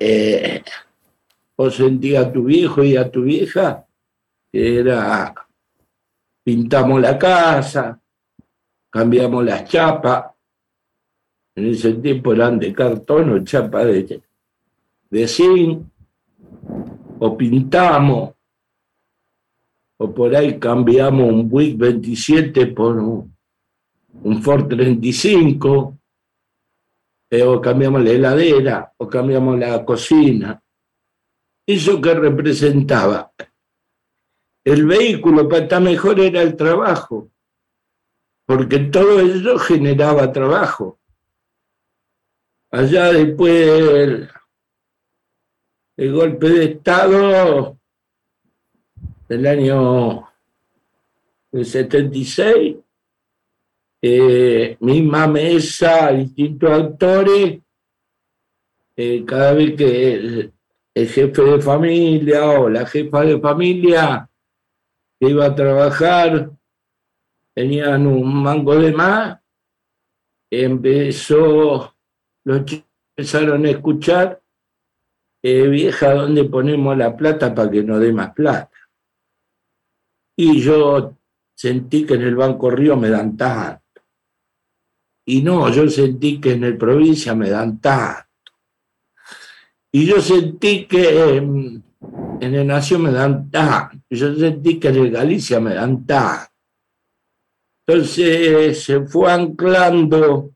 eh, 0.00 0.60
vos 1.56 1.76
sentías 1.76 2.26
a 2.26 2.32
tu 2.32 2.42
viejo 2.42 2.82
y 2.82 2.96
a 2.96 3.08
tu 3.08 3.22
vieja 3.22 3.86
que 4.50 4.80
era 4.80 5.32
pintamos 6.42 7.00
la 7.00 7.18
casa, 7.18 8.00
cambiamos 8.90 9.44
las 9.44 9.64
chapas, 9.64 10.26
en 11.54 11.66
ese 11.66 11.94
tiempo 11.94 12.32
eran 12.32 12.58
de 12.58 12.72
cartón 12.72 13.30
o 13.30 13.44
chapa 13.44 13.84
de, 13.84 14.22
de 15.10 15.28
zinc, 15.28 15.82
o 17.18 17.36
pintamos, 17.36 18.34
o 19.98 20.14
por 20.14 20.34
ahí 20.34 20.58
cambiamos 20.58 21.28
un 21.28 21.48
Buick 21.48 21.76
27 21.76 22.68
por 22.68 22.96
un, 22.96 23.36
un 24.22 24.42
Ford 24.42 24.68
35, 24.68 25.98
eh, 27.30 27.42
o 27.42 27.60
cambiamos 27.60 28.02
la 28.02 28.10
heladera, 28.10 28.92
o 28.96 29.06
cambiamos 29.06 29.58
la 29.58 29.84
cocina. 29.84 30.60
¿Eso 31.66 32.00
que 32.00 32.14
representaba? 32.14 33.30
El 34.64 34.86
vehículo 34.86 35.48
para 35.48 35.62
estar 35.62 35.82
mejor 35.82 36.20
era 36.20 36.42
el 36.42 36.56
trabajo, 36.56 37.30
porque 38.46 38.78
todo 38.78 39.20
eso 39.20 39.58
generaba 39.58 40.32
trabajo. 40.32 40.98
Allá 42.70 43.12
después 43.12 44.28
el 45.96 46.12
golpe 46.12 46.48
de 46.48 46.64
Estado 46.64 47.78
del 49.28 49.46
año 49.46 50.26
76, 51.52 52.76
eh, 54.02 54.76
misma 54.80 55.26
mesa, 55.26 56.10
distintos 56.12 56.70
actores, 56.70 57.60
eh, 58.96 59.24
cada 59.26 59.52
vez 59.52 59.76
que 59.76 60.14
el, 60.14 60.52
jefe 60.94 61.42
de 61.42 61.60
familia 61.60 62.50
o 62.50 62.68
la 62.68 62.86
jefa 62.86 63.22
de 63.22 63.38
familia 63.38 64.29
iba 65.20 65.44
a 65.44 65.54
trabajar, 65.54 66.50
tenían 67.54 68.06
un 68.06 68.42
mango 68.42 68.74
de 68.76 68.92
más, 68.92 69.38
empezó, 70.50 71.94
los 72.44 72.64
chicos 72.64 72.88
empezaron 73.16 73.66
a 73.66 73.70
escuchar, 73.70 74.42
eh, 75.42 75.68
vieja, 75.68 76.14
¿dónde 76.14 76.44
ponemos 76.44 76.96
la 76.96 77.16
plata 77.16 77.54
para 77.54 77.70
que 77.70 77.82
nos 77.82 78.00
dé 78.00 78.12
más 78.12 78.32
plata? 78.32 78.70
Y 80.36 80.60
yo 80.60 81.16
sentí 81.54 82.06
que 82.06 82.14
en 82.14 82.22
el 82.22 82.36
Banco 82.36 82.70
Río 82.70 82.96
me 82.96 83.10
dan 83.10 83.36
tanto. 83.36 83.82
Y 85.26 85.42
no, 85.42 85.70
yo 85.70 85.88
sentí 85.88 86.40
que 86.40 86.52
en 86.52 86.64
el 86.64 86.78
provincia 86.78 87.34
me 87.34 87.50
dan 87.50 87.78
tanto. 87.78 88.26
Y 89.92 90.06
yo 90.06 90.20
sentí 90.20 90.86
que 90.86 91.82
en, 92.40 92.54
el 92.54 92.66
Nación 92.66 93.02
me 93.02 93.12
dan 93.12 93.50
tanto. 93.50 93.98
Yo 94.10 94.34
sentí 94.34 94.78
que 94.78 94.88
en 94.88 94.96
el 94.96 95.10
Galicia 95.10 95.60
me 95.60 95.74
dan 95.74 96.06
tanto. 96.06 96.50
Entonces 97.86 98.82
se 98.82 99.00
fue 99.06 99.32
anclando 99.32 100.52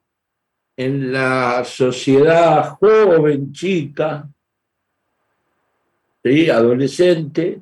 en 0.77 1.13
la 1.13 1.65
sociedad 1.65 2.77
joven, 2.79 3.53
chica, 3.53 4.29
¿sí? 6.23 6.51
adolescente, 6.51 7.61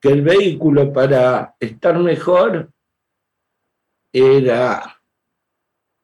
que 0.00 0.08
el 0.08 0.22
vehículo 0.22 0.92
para 0.92 1.54
estar 1.58 1.98
mejor 1.98 2.70
era 4.12 5.00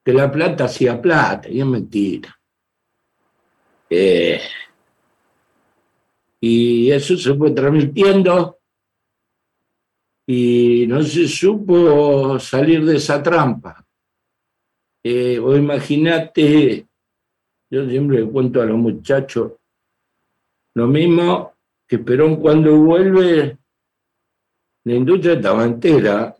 que 0.05 0.13
la 0.13 0.31
plata 0.31 0.65
hacía 0.65 1.01
plata, 1.01 1.49
y 1.49 1.61
es 1.61 1.67
mentira. 1.67 2.39
Eh, 3.89 4.41
y 6.47 6.91
eso 6.91 7.17
se 7.17 7.33
fue 7.35 7.53
transmitiendo 7.53 8.59
y 10.27 10.85
no 10.87 11.03
se 11.03 11.27
supo 11.27 12.39
salir 12.39 12.85
de 12.85 12.97
esa 12.97 13.23
trampa. 13.23 13.83
Eh, 15.03 15.39
o 15.39 15.57
imagínate, 15.57 16.87
yo 17.71 17.89
siempre 17.89 18.27
cuento 18.27 18.61
a 18.61 18.67
los 18.67 18.77
muchachos 18.77 19.53
lo 20.75 20.87
mismo 20.87 21.55
que 21.89 21.99
Perón 21.99 22.37
cuando 22.37 22.77
vuelve 22.77 23.57
la 24.85 24.95
industria 24.95 25.33
estaba 25.33 25.65
entera. 25.65 26.37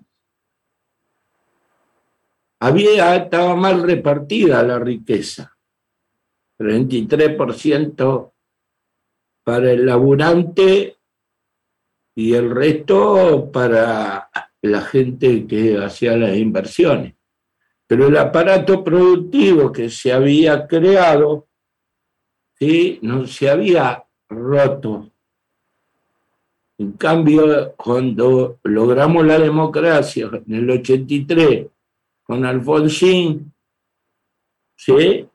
Había, 2.61 3.17
estaba 3.17 3.57
mal 3.57 3.83
repartida 3.83 4.63
la 4.63 4.79
riqueza. 4.79 5.57
33% 6.59 8.34
para 9.45 9.71
el 9.71 9.87
laburante 9.87 10.97
y 12.17 12.35
el 12.35 12.51
resto 12.51 13.51
para 13.53 14.31
la 14.63 14.81
gente 14.81 15.47
que 15.47 15.79
hacía 15.79 16.17
las 16.17 16.37
inversiones. 16.37 17.15
Pero 17.87 18.09
el 18.09 18.17
aparato 18.17 18.83
productivo 18.83 19.71
que 19.71 19.91
se 19.91 20.13
había 20.13 20.67
creado 20.67 21.47
¿sí? 22.59 22.99
no 23.03 23.27
se 23.27 23.51
había 23.51 24.05
roto 24.29 25.13
en 26.77 26.93
cambio, 26.93 27.75
cuando 27.77 28.59
logramos 28.65 29.25
la 29.25 29.39
democracia 29.39 30.29
en 30.47 30.55
el 30.55 30.71
83 30.71 31.67
con 32.25 32.45
Alfonsín, 32.45 33.53
¿sí? 34.77 35.29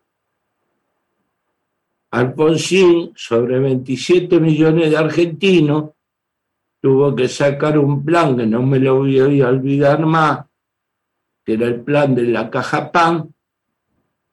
Alfonsín, 2.11 3.11
sobre 3.15 3.59
27 3.59 4.39
millones 4.39 4.89
de 4.89 4.97
argentinos, 4.97 5.91
tuvo 6.81 7.15
que 7.15 7.27
sacar 7.27 7.77
un 7.77 8.03
plan 8.03 8.37
que 8.37 8.45
no 8.45 8.63
me 8.63 8.79
lo 8.79 8.99
voy 8.99 9.41
a 9.41 9.49
olvidar 9.49 10.05
más, 10.05 10.45
que 11.45 11.53
era 11.53 11.67
el 11.67 11.81
plan 11.81 12.15
de 12.15 12.23
la 12.23 12.49
caja 12.49 12.91
PAN, 12.91 13.33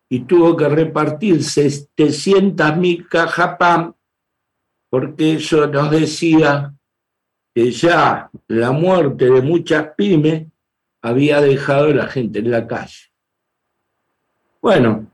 y 0.08 0.20
tuvo 0.20 0.56
que 0.56 0.68
repartir 0.68 1.38
700.000 1.38 3.08
caja 3.08 3.58
PAN, 3.58 3.94
porque 4.88 5.34
eso 5.34 5.66
nos 5.66 5.90
decía 5.90 6.72
que 7.54 7.70
ya 7.70 8.30
la 8.48 8.70
muerte 8.70 9.30
de 9.30 9.42
muchas 9.42 9.88
pymes 9.96 10.46
había 11.02 11.40
dejado 11.40 11.86
a 11.86 11.94
la 11.94 12.06
gente 12.06 12.38
en 12.38 12.50
la 12.50 12.66
calle. 12.66 13.10
Bueno, 14.62 15.10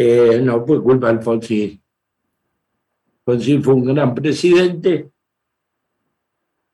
eh, 0.00 0.40
no 0.42 0.64
fue 0.64 0.82
culpa 0.82 1.08
de 1.08 1.12
Alfonsín. 1.14 1.82
Alfonsín 3.26 3.62
fue 3.62 3.74
un 3.74 3.84
gran 3.84 4.14
presidente 4.14 5.10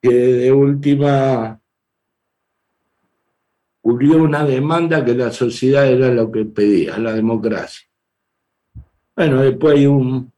que 0.01 0.13
de 0.13 0.51
última 0.51 1.59
cubrió 3.81 4.23
una 4.23 4.45
demanda 4.45 5.03
que 5.03 5.15
la 5.15 5.31
sociedad 5.31 5.87
era 5.87 6.09
lo 6.09 6.31
que 6.31 6.45
pedía, 6.45 6.97
la 6.97 7.13
democracia. 7.13 7.87
Bueno, 9.15 9.41
después 9.41 9.75
hay 9.75 9.85
un, 9.87 10.31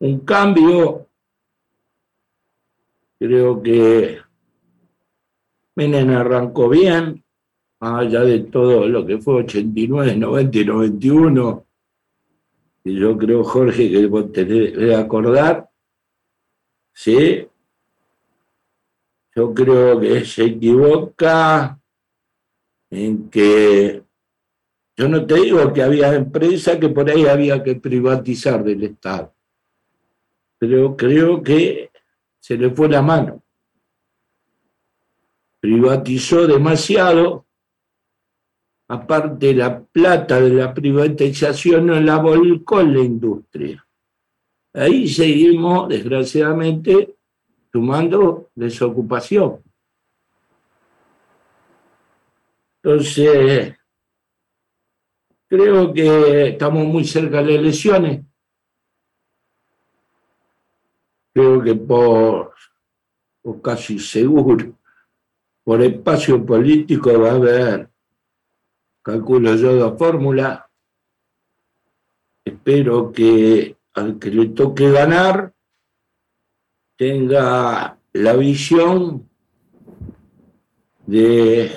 un 0.00 0.20
cambio 0.20 1.08
Creo 3.18 3.60
que 3.60 4.18
Menem 5.74 6.10
arrancó 6.10 6.68
bien, 6.68 7.24
más 7.80 8.06
allá 8.06 8.20
de 8.20 8.40
todo 8.40 8.86
lo 8.86 9.04
que 9.04 9.18
fue 9.18 9.42
89, 9.42 10.16
90 10.16 10.58
y 10.58 10.64
91. 10.64 11.66
Y 12.84 12.98
yo 12.98 13.16
creo, 13.18 13.44
Jorge, 13.44 13.90
que 13.90 14.06
vos 14.06 14.32
te 14.32 14.44
debes 14.44 14.96
acordar, 14.96 15.68
¿sí? 16.92 17.46
Yo 19.34 19.54
creo 19.54 20.00
que 20.00 20.24
se 20.24 20.44
equivoca 20.44 21.78
en 22.90 23.28
que 23.30 24.02
yo 24.96 25.08
no 25.08 25.24
te 25.26 25.34
digo 25.34 25.72
que 25.72 25.82
había 25.82 26.12
empresas 26.14 26.78
que 26.78 26.88
por 26.88 27.08
ahí 27.08 27.24
había 27.26 27.62
que 27.62 27.76
privatizar 27.76 28.64
del 28.64 28.82
Estado, 28.82 29.32
pero 30.58 30.96
creo 30.96 31.40
que 31.40 31.90
se 32.40 32.56
le 32.56 32.70
fue 32.70 32.88
la 32.88 33.00
mano. 33.00 33.42
Privatizó 35.60 36.46
demasiado, 36.46 37.46
aparte 38.88 39.54
la 39.54 39.80
plata 39.80 40.40
de 40.40 40.50
la 40.50 40.74
privatización 40.74 41.86
no 41.86 42.00
la 42.00 42.16
volcó 42.16 42.80
en 42.80 42.94
la 42.94 43.00
industria. 43.00 43.86
Ahí 44.72 45.08
seguimos, 45.08 45.88
desgraciadamente, 45.88 47.16
sumando 47.72 48.50
desocupación. 48.54 49.62
Entonces, 52.82 53.76
creo 55.48 55.92
que 55.92 56.48
estamos 56.48 56.86
muy 56.86 57.04
cerca 57.04 57.42
de 57.42 57.52
las 57.52 57.60
elecciones. 57.60 58.28
creo 61.38 61.62
que 61.62 61.74
por, 61.74 62.52
o 63.42 63.62
casi 63.62 63.98
seguro, 64.00 64.76
por 65.62 65.80
espacio 65.82 66.44
político 66.44 67.20
va 67.20 67.30
a 67.30 67.34
haber, 67.34 67.90
calculo 69.08 69.56
yo, 69.56 69.72
la 69.72 69.96
fórmula. 69.96 70.68
Espero 72.44 73.10
que 73.10 73.74
al 73.94 74.18
que 74.18 74.30
le 74.30 74.48
toque 74.48 74.90
ganar 74.90 75.54
tenga 76.94 77.98
la 78.12 78.32
visión 78.34 79.26
de 81.06 81.70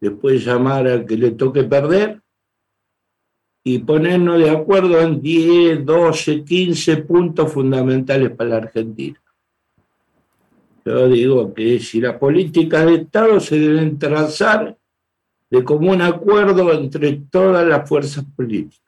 después 0.00 0.42
llamar 0.42 0.86
al 0.86 1.04
que 1.04 1.18
le 1.18 1.32
toque 1.32 1.64
perder 1.64 2.22
y 3.62 3.80
ponernos 3.80 4.38
de 4.38 4.48
acuerdo 4.48 5.02
en 5.02 5.20
10, 5.20 5.84
12, 5.84 6.44
15 6.44 6.96
puntos 7.02 7.52
fundamentales 7.52 8.30
para 8.30 8.50
la 8.50 8.56
Argentina. 8.56 9.20
Yo 10.86 11.08
digo 11.08 11.52
que 11.52 11.78
si 11.78 12.00
las 12.00 12.16
políticas 12.16 12.86
de 12.86 12.94
Estado 12.94 13.38
se 13.38 13.58
deben 13.58 13.98
trazar 13.98 14.79
de 15.50 15.64
común 15.64 16.00
acuerdo 16.00 16.72
entre 16.72 17.12
todas 17.30 17.66
las 17.66 17.88
fuerzas 17.88 18.24
políticas, 18.36 18.80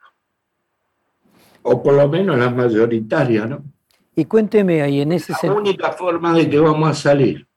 o 1.61 1.83
por 1.83 1.93
lo 1.93 2.07
menos 2.07 2.37
las 2.37 2.55
mayoritarias, 2.55 3.49
¿no? 3.49 3.63
Y 4.15 4.25
cuénteme 4.25 4.81
ahí 4.81 5.01
en 5.01 5.11
ese 5.11 5.31
La 5.33 5.37
sentido. 5.39 5.59
única 5.61 5.91
forma 5.91 6.33
de 6.33 6.49
que 6.49 6.59
vamos 6.59 6.89
a 6.89 6.93
salir. 6.93 7.47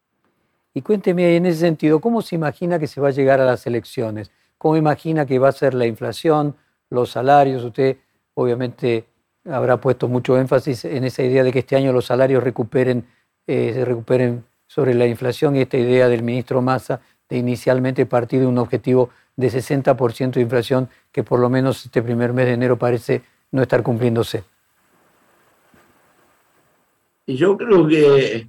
Y 0.72 0.82
cuénteme 0.82 1.24
ahí 1.26 1.36
en 1.36 1.46
ese 1.46 1.60
sentido, 1.60 2.00
¿cómo 2.00 2.22
se 2.22 2.34
imagina 2.34 2.78
que 2.78 2.86
se 2.86 3.00
va 3.00 3.08
a 3.08 3.12
llegar 3.12 3.40
a 3.40 3.46
las 3.46 3.66
elecciones? 3.66 4.30
¿Cómo 4.58 4.76
imagina 4.76 5.26
que 5.26 5.38
va 5.38 5.48
a 5.48 5.52
ser 5.52 5.74
la 5.74 5.86
inflación, 5.86 6.56
los 6.90 7.10
salarios? 7.10 7.62
Usted 7.62 7.98
obviamente 8.34 9.06
habrá 9.44 9.80
puesto 9.80 10.08
mucho 10.08 10.38
énfasis 10.38 10.84
en 10.84 11.04
esa 11.04 11.22
idea 11.22 11.44
de 11.44 11.52
que 11.52 11.60
este 11.60 11.76
año 11.76 11.92
los 11.92 12.06
salarios 12.06 12.42
recuperen, 12.42 13.04
eh, 13.46 13.72
se 13.74 13.84
recuperen 13.84 14.44
sobre 14.66 14.94
la 14.94 15.06
inflación 15.06 15.56
y 15.56 15.60
esta 15.60 15.76
idea 15.78 16.08
del 16.08 16.22
ministro 16.22 16.60
Massa 16.60 17.00
de 17.28 17.36
inicialmente 17.36 18.06
partir 18.06 18.40
de 18.40 18.46
un 18.46 18.58
objetivo 18.58 19.10
de 19.36 19.50
60% 19.50 20.32
de 20.32 20.40
inflación 20.40 20.88
que 21.12 21.22
por 21.22 21.40
lo 21.40 21.48
menos 21.48 21.84
este 21.84 22.02
primer 22.02 22.32
mes 22.32 22.46
de 22.46 22.52
enero 22.52 22.78
parece 22.78 23.22
no 23.50 23.62
estar 23.62 23.82
cumpliéndose. 23.82 24.44
Y 27.26 27.36
yo 27.36 27.56
creo 27.56 27.86
que, 27.88 28.48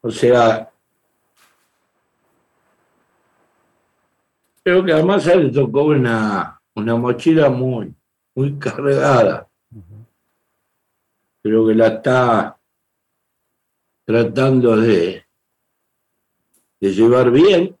o 0.00 0.10
sea, 0.10 0.70
creo 4.64 4.84
que 4.84 4.92
además 4.92 5.26
le 5.26 5.50
tocó 5.50 5.84
una, 5.84 6.60
una 6.74 6.96
mochila 6.96 7.50
muy, 7.50 7.94
muy 8.34 8.58
cargada. 8.58 9.48
Creo 11.42 11.66
que 11.66 11.74
la 11.74 11.86
está 11.88 12.58
tratando 14.04 14.76
de, 14.76 15.23
de 16.84 16.92
llevar 16.92 17.30
bien. 17.30 17.74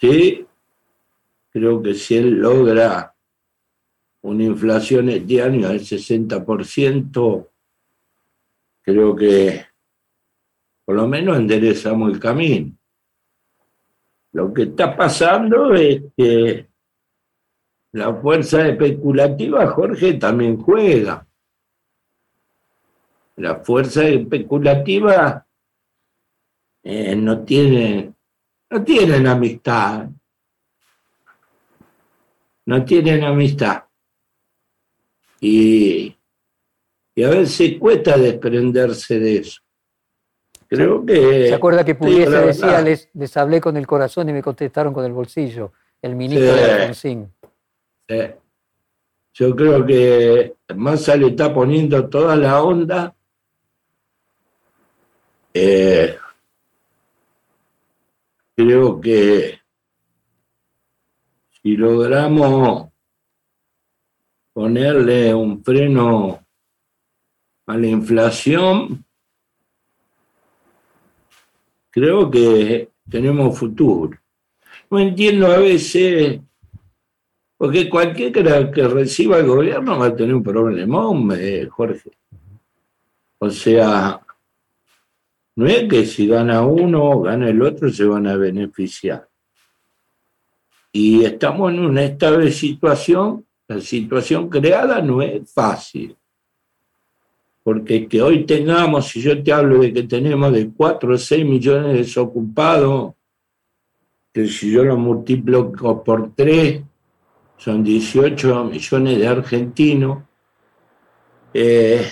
Sí, 0.00 0.46
creo 1.50 1.82
que 1.82 1.92
si 1.92 2.14
él 2.18 2.38
logra 2.38 3.16
una 4.22 4.44
inflación 4.44 5.08
este 5.08 5.42
año 5.42 5.70
del 5.70 5.80
60%, 5.80 7.48
creo 8.82 9.16
que 9.16 9.66
por 10.84 10.94
lo 10.94 11.08
menos 11.08 11.36
enderezamos 11.36 12.12
el 12.12 12.20
camino. 12.20 12.76
Lo 14.30 14.54
que 14.54 14.62
está 14.62 14.96
pasando 14.96 15.74
es 15.74 16.00
que 16.16 16.68
la 17.90 18.14
fuerza 18.14 18.68
especulativa, 18.68 19.66
Jorge, 19.66 20.14
también 20.14 20.58
juega. 20.58 21.26
La 23.34 23.56
fuerza 23.56 24.06
especulativa 24.06 25.43
eh, 26.84 27.16
no 27.16 27.42
tienen, 27.44 28.14
no 28.70 28.84
tienen 28.84 29.26
amistad. 29.26 30.06
No 32.66 32.84
tienen 32.84 33.24
amistad. 33.24 33.84
Y, 35.40 36.16
y 37.14 37.22
a 37.22 37.30
veces 37.30 37.78
cuesta 37.78 38.16
desprenderse 38.16 39.18
de 39.18 39.36
eso. 39.38 39.60
Creo 40.68 41.04
que. 41.04 41.48
¿Se 41.48 41.54
acuerda 41.54 41.84
que 41.84 41.94
Pugliese 41.94 42.30
la 42.30 42.40
decía, 42.40 42.80
les, 42.80 43.08
les 43.14 43.36
hablé 43.36 43.60
con 43.60 43.76
el 43.76 43.86
corazón 43.86 44.28
y 44.28 44.32
me 44.32 44.42
contestaron 44.42 44.92
con 44.94 45.04
el 45.04 45.12
bolsillo? 45.12 45.72
El 46.00 46.16
ministro 46.16 46.52
Sí. 46.52 46.60
de 46.60 46.72
Alfonsín. 46.72 47.32
yo 49.34 49.56
creo 49.56 49.86
que 49.86 50.54
Massa 50.76 51.16
le 51.16 51.28
está 51.28 51.52
poniendo 51.52 52.08
toda 52.08 52.36
la 52.36 52.62
onda. 52.62 53.14
Eh, 55.52 56.16
creo 58.56 59.00
que 59.00 59.58
si 61.62 61.76
logramos 61.76 62.88
ponerle 64.52 65.34
un 65.34 65.62
freno 65.64 66.44
a 67.66 67.76
la 67.76 67.86
inflación, 67.86 69.04
creo 71.90 72.30
que 72.30 72.90
tenemos 73.08 73.58
futuro. 73.58 74.18
No 74.90 75.00
entiendo 75.00 75.46
a 75.46 75.58
veces, 75.58 76.40
porque 77.56 77.88
cualquiera 77.88 78.70
que 78.70 78.86
reciba 78.86 79.38
el 79.38 79.46
gobierno 79.46 79.98
va 79.98 80.06
a 80.06 80.16
tener 80.16 80.34
un 80.34 80.42
problemón, 80.42 81.30
eh, 81.36 81.66
Jorge. 81.70 82.10
O 83.38 83.50
sea, 83.50 84.20
no 85.56 85.66
es 85.66 85.88
que 85.88 86.04
si 86.04 86.26
gana 86.26 86.62
uno 86.62 87.04
o 87.04 87.22
gana 87.22 87.48
el 87.48 87.62
otro 87.62 87.88
se 87.90 88.04
van 88.04 88.26
a 88.26 88.36
beneficiar. 88.36 89.28
Y 90.92 91.24
estamos 91.24 91.72
en 91.72 91.80
una 91.80 92.04
estable 92.04 92.50
situación, 92.52 93.44
la 93.68 93.80
situación 93.80 94.48
creada 94.48 95.00
no 95.00 95.22
es 95.22 95.52
fácil. 95.52 96.16
Porque 97.62 98.06
que 98.06 98.20
hoy 98.20 98.44
tengamos, 98.44 99.08
si 99.08 99.20
yo 99.20 99.42
te 99.42 99.52
hablo 99.52 99.80
de 99.80 99.92
que 99.92 100.02
tenemos 100.04 100.52
de 100.52 100.70
4 100.70 101.14
o 101.14 101.18
6 101.18 101.44
millones 101.44 101.92
de 101.92 101.98
desocupados, 101.98 103.14
que 104.32 104.46
si 104.46 104.70
yo 104.70 104.84
lo 104.84 104.96
multiplico 104.96 106.02
por 106.04 106.34
3, 106.34 106.82
son 107.56 107.82
18 107.82 108.64
millones 108.64 109.18
de 109.18 109.26
argentinos, 109.26 110.24
eh, 111.54 112.06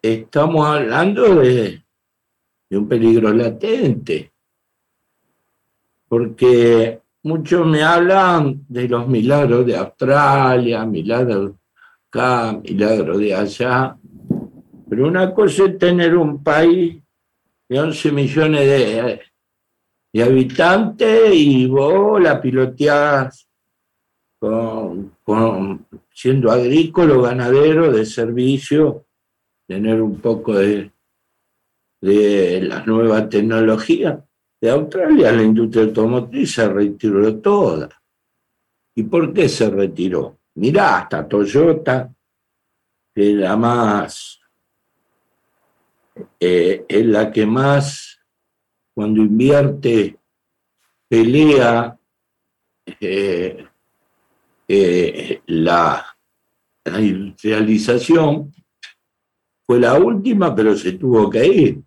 estamos 0.00 0.66
hablando 0.66 1.36
de, 1.36 1.83
de 2.68 2.78
un 2.78 2.88
peligro 2.88 3.32
latente. 3.32 4.32
Porque 6.08 7.00
muchos 7.22 7.66
me 7.66 7.82
hablan 7.82 8.64
de 8.68 8.88
los 8.88 9.08
milagros 9.08 9.66
de 9.66 9.76
Australia, 9.76 10.84
milagros 10.84 11.52
acá, 12.08 12.60
milagros 12.62 13.18
de 13.18 13.34
allá. 13.34 13.96
Pero 14.88 15.08
una 15.08 15.34
cosa 15.34 15.64
es 15.64 15.78
tener 15.78 16.16
un 16.16 16.42
país 16.42 17.02
de 17.68 17.80
11 17.80 18.12
millones 18.12 18.60
de, 18.60 19.20
de 20.12 20.22
habitantes 20.22 21.34
y 21.34 21.66
vos 21.66 22.22
la 22.22 22.40
piloteás 22.40 23.48
con, 25.24 25.86
siendo 26.12 26.50
agrícola 26.50 27.16
ganadero 27.16 27.90
de 27.90 28.04
servicio, 28.04 29.06
tener 29.66 30.02
un 30.02 30.20
poco 30.20 30.54
de, 30.54 30.90
de 32.04 32.60
la 32.60 32.84
nueva 32.84 33.26
tecnología. 33.28 34.22
De 34.60 34.70
Australia 34.70 35.32
la 35.32 35.42
industria 35.42 35.84
automotriz 35.84 36.52
se 36.52 36.68
retiró 36.68 37.34
toda. 37.38 37.88
¿Y 38.94 39.04
por 39.04 39.32
qué 39.32 39.48
se 39.48 39.70
retiró? 39.70 40.38
Mirá, 40.56 40.98
hasta 40.98 41.26
Toyota, 41.26 42.14
que 43.14 43.30
es 43.30 43.36
la 43.36 43.56
más, 43.56 44.38
eh, 46.38 46.84
es 46.86 47.06
la 47.06 47.32
que 47.32 47.46
más, 47.46 48.20
cuando 48.92 49.22
invierte, 49.22 50.18
pelea 51.08 51.98
eh, 53.00 53.66
eh, 54.68 55.42
la 55.46 56.04
industrialización, 56.86 58.52
fue 59.66 59.80
la 59.80 59.94
última, 59.94 60.54
pero 60.54 60.76
se 60.76 60.92
tuvo 60.92 61.30
que 61.30 61.46
ir. 61.46 61.83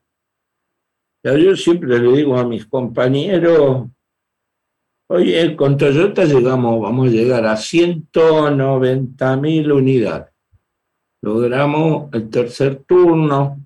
Yo 1.35 1.55
siempre 1.55 1.99
le 1.99 2.17
digo 2.17 2.37
a 2.37 2.45
mis 2.45 2.65
compañeros, 2.67 3.87
oye, 5.07 5.55
con 5.57 5.75
Toyota 5.75 6.23
llegamos, 6.23 6.81
vamos 6.81 7.07
a 7.07 7.11
llegar 7.11 7.45
a 7.45 7.57
190 7.57 9.37
mil 9.37 9.71
unidades. 9.71 10.33
Logramos 11.21 12.09
el 12.13 12.29
tercer 12.29 12.83
turno 12.87 13.59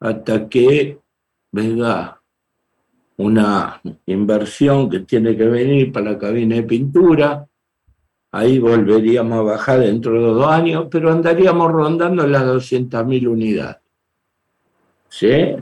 hasta 0.00 0.48
que 0.48 0.98
venga 1.52 2.20
una 3.18 3.80
inversión 4.06 4.90
que 4.90 5.00
tiene 5.00 5.36
que 5.36 5.44
venir 5.44 5.92
para 5.92 6.12
la 6.12 6.18
cabina 6.18 6.56
de 6.56 6.62
pintura. 6.62 7.46
Ahí 8.32 8.58
volveríamos 8.58 9.38
a 9.38 9.42
bajar 9.42 9.80
dentro 9.80 10.12
de 10.12 10.20
dos 10.20 10.46
años, 10.46 10.88
pero 10.90 11.12
andaríamos 11.12 11.70
rondando 11.70 12.26
las 12.26 12.44
200 12.44 13.06
mil 13.06 13.28
unidades. 13.28 13.76
¿Sí? 15.08 15.56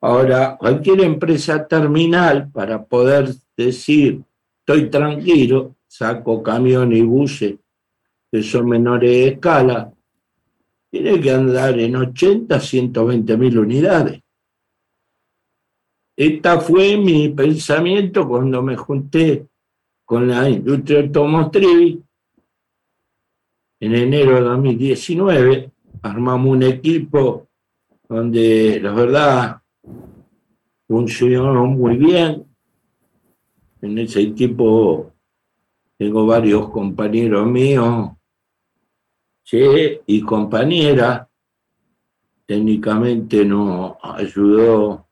Ahora, 0.00 0.56
cualquier 0.58 1.02
empresa 1.02 1.66
terminal, 1.66 2.50
para 2.50 2.82
poder 2.82 3.34
decir, 3.56 4.22
estoy 4.60 4.88
tranquilo, 4.88 5.76
saco 5.86 6.42
camiones 6.42 6.98
y 6.98 7.02
buses 7.02 7.54
que 8.30 8.42
son 8.42 8.68
menores 8.68 9.10
de 9.10 9.28
escala, 9.28 9.92
tiene 10.90 11.20
que 11.20 11.30
andar 11.30 11.78
en 11.78 11.96
80, 11.96 12.60
120 12.60 13.36
mil 13.36 13.58
unidades. 13.58 14.20
Este 16.16 16.60
fue 16.60 16.96
mi 16.96 17.30
pensamiento 17.30 18.28
cuando 18.28 18.62
me 18.62 18.76
junté 18.76 19.46
con 20.04 20.28
la 20.28 20.48
industria 20.48 21.00
automotriz 21.00 21.98
en 23.80 23.94
enero 23.94 24.34
de 24.34 24.40
2019. 24.42 25.70
Armamos 26.02 26.56
un 26.56 26.62
equipo 26.62 27.48
donde, 28.08 28.80
la 28.80 28.92
verdad, 28.92 29.59
funcionó 30.90 31.66
muy 31.66 31.96
bien. 31.96 32.44
En 33.80 33.96
ese 33.96 34.22
equipo 34.22 35.12
tengo 35.96 36.26
varios 36.26 36.68
compañeros 36.70 37.46
míos 37.46 38.10
y 39.52 40.20
compañeras. 40.22 41.28
Técnicamente 42.44 43.44
nos 43.44 43.98
ayudó, 44.02 45.06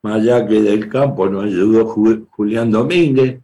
más 0.00 0.22
allá 0.22 0.46
que 0.46 0.62
del 0.62 0.88
campo, 0.88 1.28
nos 1.28 1.44
ayudó 1.44 1.84
Julián 2.30 2.70
Domínguez. 2.70 3.42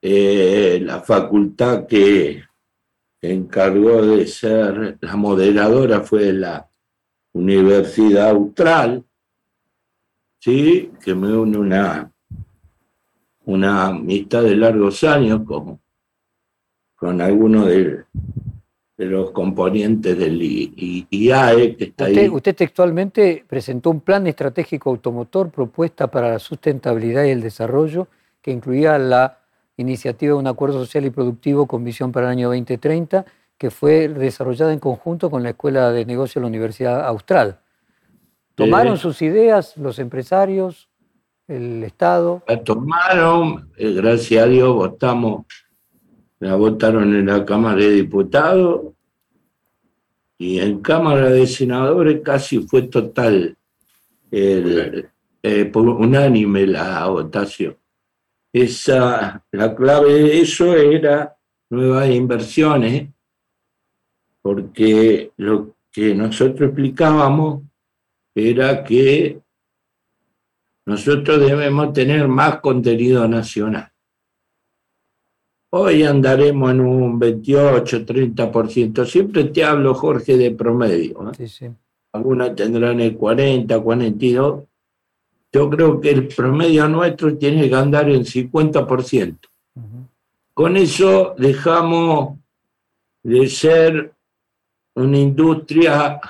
Eh, 0.00 0.80
la 0.80 1.00
facultad 1.00 1.88
que 1.88 2.44
encargó 3.20 4.06
de 4.06 4.28
ser 4.28 4.96
la 5.00 5.16
moderadora 5.16 6.02
fue 6.02 6.32
la 6.32 6.70
Universidad 7.32 8.30
Austral, 8.30 9.04
¿sí? 10.40 10.90
que 11.02 11.14
me 11.14 11.32
une 11.36 11.56
una, 11.56 12.10
una 13.44 13.86
amistad 13.86 14.42
de 14.42 14.56
largos 14.56 15.04
años 15.04 15.42
con, 15.46 15.80
con 16.96 17.20
algunos 17.20 17.66
de, 17.66 18.04
los 18.96 19.30
componentes 19.30 20.18
del 20.18 20.42
IAE 20.42 21.76
que 21.76 21.84
está 21.84 22.04
usted, 22.04 22.22
ahí. 22.22 22.28
Usted 22.28 22.54
textualmente 22.54 23.44
presentó 23.48 23.90
un 23.90 24.00
plan 24.00 24.26
estratégico 24.26 24.90
automotor 24.90 25.50
propuesta 25.50 26.08
para 26.10 26.32
la 26.32 26.38
sustentabilidad 26.38 27.24
y 27.24 27.30
el 27.30 27.40
desarrollo 27.40 28.08
que 28.42 28.50
incluía 28.50 28.98
la 28.98 29.38
iniciativa 29.78 30.34
de 30.34 30.40
un 30.40 30.46
acuerdo 30.46 30.78
social 30.78 31.06
y 31.06 31.10
productivo 31.10 31.66
con 31.66 31.82
visión 31.82 32.12
para 32.12 32.26
el 32.26 32.32
año 32.32 32.48
2030 32.48 33.24
que 33.56 33.70
fue 33.70 34.08
desarrollada 34.08 34.72
en 34.72 34.78
conjunto 34.78 35.30
con 35.30 35.42
la 35.42 35.50
Escuela 35.50 35.92
de 35.92 36.06
Negocios 36.06 36.36
de 36.36 36.40
la 36.40 36.46
Universidad 36.46 37.06
Austral. 37.06 37.60
¿Tomaron 38.60 38.98
sus 38.98 39.22
ideas 39.22 39.76
los 39.76 39.98
empresarios, 39.98 40.88
el 41.48 41.82
Estado? 41.82 42.42
La 42.46 42.62
tomaron, 42.62 43.70
eh, 43.76 43.92
gracias 43.92 44.44
a 44.44 44.46
Dios 44.46 44.74
votamos, 44.74 45.46
la 46.38 46.56
votaron 46.56 47.14
en 47.14 47.26
la 47.26 47.44
Cámara 47.44 47.80
de 47.80 47.90
Diputados 47.90 48.92
y 50.38 50.58
en 50.58 50.80
Cámara 50.80 51.30
de 51.30 51.46
Senadores 51.46 52.20
casi 52.22 52.60
fue 52.60 52.82
total, 52.82 53.56
el, 54.30 55.08
eh, 55.42 55.72
unánime 55.74 56.66
la 56.66 57.06
votación. 57.06 57.76
Esa, 58.52 59.44
la 59.52 59.74
clave 59.74 60.12
de 60.12 60.40
eso 60.40 60.74
era 60.74 61.36
nuevas 61.70 62.10
inversiones 62.10 63.08
porque 64.42 65.32
lo 65.36 65.74
que 65.90 66.14
nosotros 66.14 66.68
explicábamos 66.68 67.62
era 68.34 68.84
que 68.84 69.40
nosotros 70.86 71.40
debemos 71.40 71.92
tener 71.92 72.26
más 72.28 72.60
contenido 72.60 73.26
nacional. 73.28 73.90
Hoy 75.72 76.02
andaremos 76.02 76.72
en 76.72 76.80
un 76.80 77.18
28, 77.18 78.04
30%. 78.04 79.04
Siempre 79.04 79.44
te 79.44 79.62
hablo, 79.62 79.94
Jorge, 79.94 80.36
de 80.36 80.50
promedio. 80.50 81.30
¿eh? 81.30 81.46
Sí, 81.46 81.66
Algunas 82.12 82.56
tendrán 82.56 83.00
el 83.00 83.16
40, 83.16 83.78
42. 83.78 84.64
Yo 85.52 85.70
creo 85.70 86.00
que 86.00 86.10
el 86.10 86.28
promedio 86.28 86.88
nuestro 86.88 87.36
tiene 87.36 87.68
que 87.68 87.76
andar 87.76 88.10
en 88.10 88.24
50%. 88.24 89.38
Con 90.54 90.76
eso 90.76 91.34
dejamos 91.38 92.38
de 93.22 93.48
ser 93.48 94.12
una 94.94 95.18
industria 95.18 96.20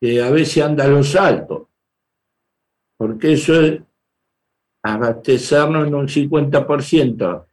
que 0.00 0.22
a 0.22 0.30
veces 0.30 0.62
anda 0.62 0.84
a 0.84 0.88
los 0.88 1.14
altos, 1.16 1.62
porque 2.96 3.32
eso 3.32 3.60
es 3.60 3.80
abastecernos 4.82 5.86
en 5.86 5.94
un 5.94 6.08
50% 6.08 7.44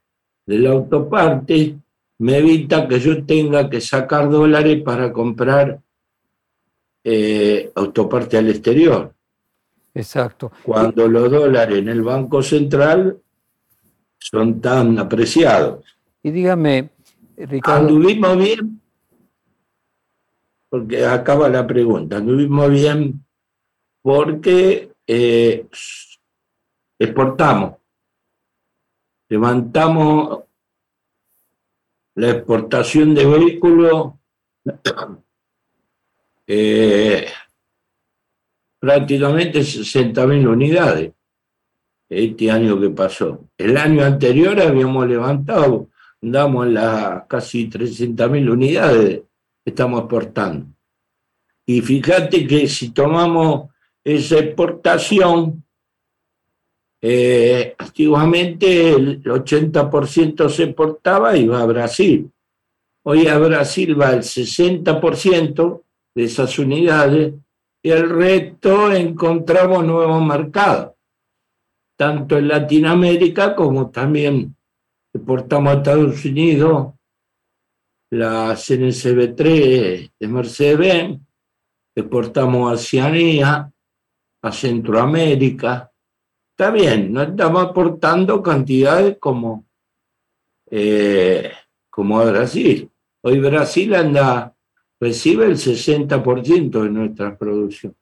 de 0.46 0.58
la 0.58 0.70
autoparte, 0.70 1.76
me 2.18 2.38
evita 2.38 2.86
que 2.88 3.00
yo 3.00 3.24
tenga 3.24 3.68
que 3.68 3.80
sacar 3.80 4.30
dólares 4.30 4.82
para 4.82 5.12
comprar 5.12 5.80
eh, 7.04 7.70
autoparte 7.74 8.38
al 8.38 8.48
exterior. 8.48 9.12
Exacto. 9.94 10.52
Cuando 10.62 11.08
los 11.08 11.30
dólares 11.30 11.78
en 11.78 11.88
el 11.88 12.02
Banco 12.02 12.42
Central 12.42 13.18
son 14.18 14.60
tan 14.60 14.98
apreciados. 14.98 15.84
Y 16.22 16.30
dígame, 16.30 16.90
Ricardo. 17.36 17.88
Anduvimos 17.88 18.38
bien 18.38 18.80
porque 20.76 21.06
acaba 21.06 21.48
la 21.48 21.66
pregunta, 21.66 22.18
anduvimos 22.18 22.70
bien 22.70 23.24
porque 24.02 24.92
eh, 25.06 25.66
exportamos, 26.98 27.76
levantamos 29.30 30.44
la 32.14 32.30
exportación 32.30 33.14
de 33.14 33.24
vehículos 33.24 34.12
eh, 36.46 37.26
prácticamente 38.78 39.60
60.000 39.60 40.46
unidades 40.46 41.12
este 42.10 42.50
año 42.50 42.78
que 42.78 42.90
pasó. 42.90 43.48
El 43.56 43.78
año 43.78 44.04
anterior 44.04 44.60
habíamos 44.60 45.08
levantado, 45.08 45.88
andamos 46.20 46.66
en 46.66 46.74
las 46.74 47.24
casi 47.26 47.66
300.000 47.70 48.50
unidades 48.50 49.22
estamos 49.66 50.00
exportando. 50.00 50.66
Y 51.66 51.80
fíjate 51.80 52.46
que 52.46 52.68
si 52.68 52.90
tomamos 52.90 53.70
esa 54.04 54.38
exportación, 54.38 55.64
eh, 57.02 57.74
antiguamente 57.76 58.90
el 58.90 59.22
80% 59.22 60.48
se 60.48 60.62
exportaba 60.62 61.36
y 61.36 61.48
va 61.48 61.60
a 61.62 61.66
Brasil. 61.66 62.30
Hoy 63.02 63.26
a 63.26 63.38
Brasil 63.38 64.00
va 64.00 64.12
el 64.12 64.22
60% 64.22 65.82
de 66.14 66.24
esas 66.24 66.58
unidades 66.58 67.34
y 67.82 67.90
el 67.90 68.08
resto 68.08 68.92
encontramos 68.92 69.84
nuevos 69.84 70.24
mercados, 70.24 70.92
tanto 71.96 72.38
en 72.38 72.48
Latinoamérica 72.48 73.54
como 73.54 73.90
también 73.90 74.56
exportamos 75.12 75.72
a 75.72 75.76
Estados 75.76 76.24
Unidos, 76.24 76.95
la 78.10 78.54
CNCB3 78.54 80.12
de 80.18 80.28
Mercedes-Benz, 80.28 81.20
exportamos 81.94 82.70
a 82.70 82.74
Oceanía, 82.74 83.72
a 84.42 84.52
Centroamérica. 84.52 85.90
Está 86.50 86.70
bien, 86.70 87.12
no 87.12 87.22
estamos 87.22 87.64
aportando 87.64 88.42
cantidades 88.42 89.18
como, 89.18 89.66
eh, 90.70 91.50
como 91.90 92.20
a 92.20 92.30
Brasil. 92.30 92.90
Hoy 93.22 93.40
Brasil 93.40 93.94
anda, 93.94 94.54
recibe 95.00 95.46
el 95.46 95.56
60% 95.56 96.82
de 96.82 96.90
nuestra 96.90 97.36
producción, 97.36 97.96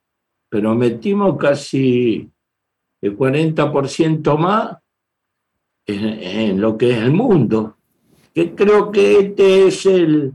pero 0.49 0.75
metimos 0.75 1.37
casi 1.38 2.31
el 3.01 3.17
40% 3.17 4.37
más 4.37 4.77
en 5.87 6.61
lo 6.61 6.79
que 6.79 6.93
es 6.93 6.99
el 6.99 7.12
mundo 7.12 7.77
que 8.35 8.55
creo 8.55 8.90
que 8.90 9.18
este 9.20 9.68
es 9.68 9.87
el, 9.87 10.33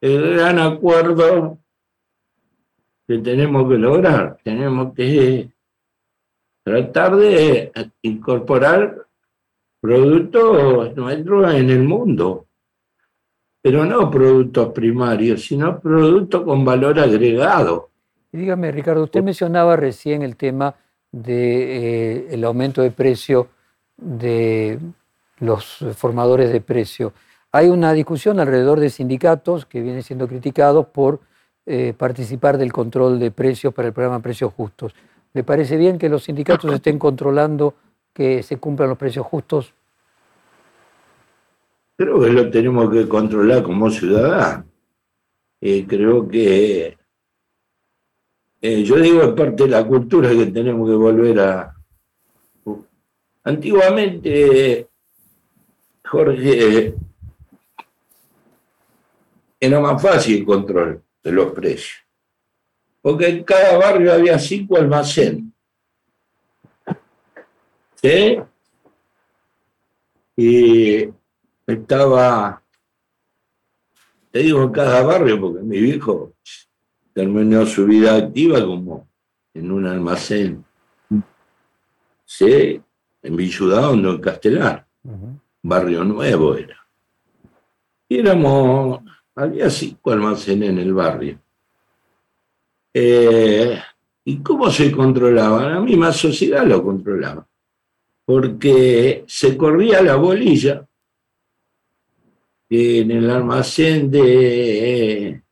el 0.00 0.34
gran 0.34 0.58
acuerdo 0.58 1.58
que 3.06 3.18
tenemos 3.18 3.68
que 3.68 3.78
lograr. 3.78 4.38
Tenemos 4.42 4.92
que 4.94 5.48
tratar 6.64 7.16
de 7.16 7.72
incorporar 8.02 9.06
productos 9.80 10.96
nuestros 10.96 11.54
en 11.54 11.70
el 11.70 11.84
mundo, 11.84 12.46
pero 13.62 13.84
no 13.84 14.10
productos 14.10 14.72
primarios, 14.72 15.44
sino 15.44 15.78
productos 15.78 16.42
con 16.42 16.64
valor 16.64 16.98
agregado. 16.98 17.90
Dígame, 18.32 18.72
Ricardo, 18.72 19.04
usted 19.04 19.22
mencionaba 19.22 19.76
recién 19.76 20.22
el 20.22 20.36
tema 20.36 20.74
del 21.12 21.22
de, 21.22 22.34
eh, 22.34 22.44
aumento 22.44 22.82
de 22.82 22.90
precio 22.90 23.48
de 23.96 24.80
los 25.40 25.84
formadores 25.96 26.52
de 26.52 26.60
precio. 26.60 27.12
Hay 27.52 27.68
una 27.68 27.92
discusión 27.92 28.40
alrededor 28.40 28.80
de 28.80 28.90
sindicatos 28.90 29.66
que 29.66 29.80
vienen 29.80 30.02
siendo 30.02 30.26
criticados 30.26 30.86
por 30.86 31.20
eh, 31.66 31.94
participar 31.96 32.58
del 32.58 32.72
control 32.72 33.18
de 33.18 33.30
precios 33.30 33.72
para 33.72 33.88
el 33.88 33.94
programa 33.94 34.20
Precios 34.20 34.52
Justos. 34.52 34.94
¿Le 35.32 35.44
parece 35.44 35.76
bien 35.76 35.98
que 35.98 36.08
los 36.08 36.24
sindicatos 36.24 36.72
estén 36.72 36.98
controlando 36.98 37.74
que 38.12 38.42
se 38.42 38.58
cumplan 38.58 38.88
los 38.88 38.98
precios 38.98 39.26
justos? 39.26 39.74
Creo 41.96 42.20
que 42.20 42.30
lo 42.30 42.50
tenemos 42.50 42.90
que 42.90 43.08
controlar 43.08 43.62
como 43.62 43.90
ciudadanos. 43.90 44.66
Eh, 45.60 45.86
creo 45.88 46.28
que, 46.28 46.96
eh, 48.60 48.82
yo 48.82 48.96
digo, 48.96 49.22
es 49.22 49.32
parte 49.32 49.64
de 49.64 49.70
la 49.70 49.86
cultura 49.86 50.30
que 50.30 50.46
tenemos 50.46 50.88
que 50.88 50.94
volver 50.96 51.40
a... 51.40 51.74
Antiguamente 53.44 54.88
Jorge, 56.14 56.94
era 59.58 59.80
más 59.80 60.00
fácil 60.00 60.38
el 60.38 60.44
control 60.44 61.02
de 61.22 61.32
los 61.32 61.52
precios, 61.52 61.98
porque 63.02 63.28
en 63.28 63.44
cada 63.44 63.76
barrio 63.78 64.12
había 64.12 64.38
cinco 64.38 64.76
almacenes. 64.76 65.44
¿Sí? 67.96 68.38
Y 70.36 71.08
estaba, 71.66 72.62
te 74.30 74.38
digo, 74.40 74.62
en 74.62 74.70
cada 74.70 75.02
barrio, 75.02 75.40
porque 75.40 75.62
mi 75.62 75.80
viejo 75.80 76.34
terminó 77.12 77.64
su 77.66 77.86
vida 77.86 78.14
activa 78.16 78.64
como 78.64 79.08
en 79.54 79.70
un 79.72 79.86
almacén, 79.86 80.64
¿sí? 82.24 82.80
En 83.22 83.36
Villudaondo, 83.36 84.10
en 84.10 84.20
Castelar, 84.20 84.86
barrio 85.64 86.04
nuevo 86.04 86.54
era. 86.54 86.86
Y 88.08 88.18
éramos, 88.18 89.00
había 89.34 89.68
cinco 89.68 90.12
almacenes 90.12 90.70
en 90.70 90.78
el 90.78 90.94
barrio. 90.94 91.40
Eh, 92.92 93.78
¿Y 94.24 94.38
cómo 94.38 94.70
se 94.70 94.92
controlaba? 94.92 95.68
La 95.68 95.80
misma 95.80 96.12
sociedad 96.12 96.64
lo 96.64 96.82
controlaba. 96.82 97.46
Porque 98.24 99.24
se 99.26 99.56
corría 99.56 100.00
la 100.02 100.16
bolilla 100.16 100.86
en 102.70 103.10
el 103.10 103.30
almacén 103.30 104.10
de, 104.10 105.42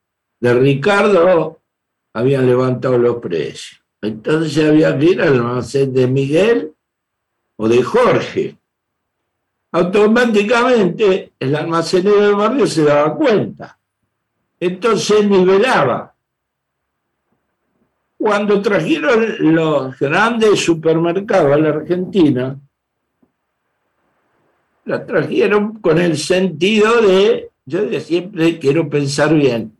de 0.40 0.54
Ricardo 0.54 1.60
habían 2.14 2.46
levantado 2.46 2.98
los 2.98 3.16
precios. 3.16 3.82
Entonces 4.00 4.64
había 4.64 4.98
que 4.98 5.04
ir 5.06 5.22
al 5.22 5.34
almacén 5.34 5.92
de 5.92 6.06
Miguel 6.06 6.74
o 7.56 7.68
de 7.68 7.82
Jorge. 7.82 8.58
Automáticamente 9.72 11.32
el 11.38 11.56
almacenero 11.56 12.20
del 12.20 12.34
barrio 12.34 12.66
se 12.66 12.84
daba 12.84 13.14
cuenta. 13.16 13.78
Entonces 14.60 15.28
nivelaba. 15.28 16.14
Cuando 18.18 18.60
trajeron 18.60 19.54
los 19.54 19.98
grandes 19.98 20.60
supermercados 20.60 21.52
a 21.52 21.56
la 21.56 21.70
Argentina, 21.70 22.60
la 24.84 25.06
trajeron 25.06 25.80
con 25.80 25.98
el 25.98 26.16
sentido 26.18 27.00
de, 27.00 27.50
yo 27.64 28.00
siempre 28.00 28.58
quiero 28.58 28.88
pensar 28.88 29.34
bien, 29.34 29.76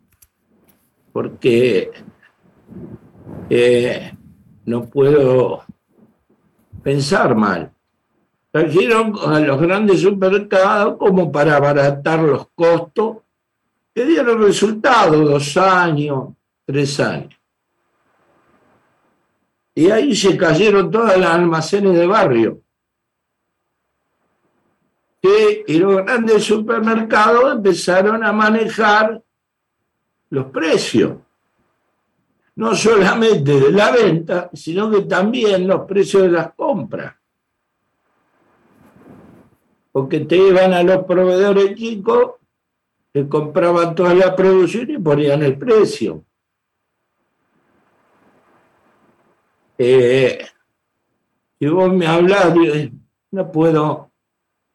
porque 1.13 1.91
eh, 3.51 4.13
no 4.65 4.87
puedo 4.87 5.65
pensar 6.83 7.35
mal. 7.37 7.72
Trajeron 8.53 9.15
a 9.27 9.41
los 9.41 9.61
grandes 9.61 10.01
supermercados 10.01 10.97
como 10.99 11.33
para 11.33 11.57
abaratar 11.57 12.21
los 12.21 12.49
costos 12.55 13.17
que 13.93 14.05
dieron 14.05 14.41
resultados, 14.41 15.29
dos 15.29 15.57
años, 15.57 16.29
tres 16.65 17.01
años. 17.01 17.35
Y 19.75 19.91
ahí 19.91 20.15
se 20.15 20.37
cayeron 20.37 20.91
todas 20.91 21.19
las 21.19 21.31
almacenes 21.31 21.95
de 21.95 22.07
barrio 22.07 22.62
y 25.23 25.79
los 25.79 25.97
grandes 26.05 26.45
supermercados 26.45 27.53
empezaron 27.53 28.25
a 28.25 28.33
manejar 28.33 29.23
los 30.31 30.47
precios. 30.47 31.19
No 32.57 32.75
solamente 32.75 33.61
de 33.61 33.71
la 33.71 33.93
venta, 33.93 34.51
sino 34.53 34.91
que 34.91 35.03
también 35.03 35.67
los 35.67 35.83
precios 35.83 36.25
de 36.25 36.31
las 36.31 36.53
compras. 36.55 37.15
Porque 39.93 40.21
te 40.21 40.37
iban 40.37 40.73
a 40.73 40.83
los 40.83 41.05
proveedores 41.05 41.75
chicos 41.75 42.33
que 43.13 43.29
compraban 43.29 43.95
toda 43.95 44.15
la 44.15 44.35
producción 44.35 44.91
y 44.91 44.99
ponían 44.99 45.43
el 45.43 45.59
precio. 45.59 46.25
Eh, 49.77 50.39
si 51.59 51.69
vos 51.69 51.93
me 51.93 52.07
hablas, 52.07 52.55
no 53.31 53.53
puedo 53.53 54.11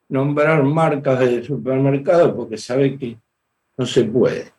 nombrar 0.10 0.64
marcas 0.64 1.20
de 1.20 1.44
supermercados 1.44 2.34
porque 2.34 2.58
sabe 2.58 2.98
que 2.98 3.18
no 3.78 3.86
se 3.86 4.04
puede. 4.06 4.52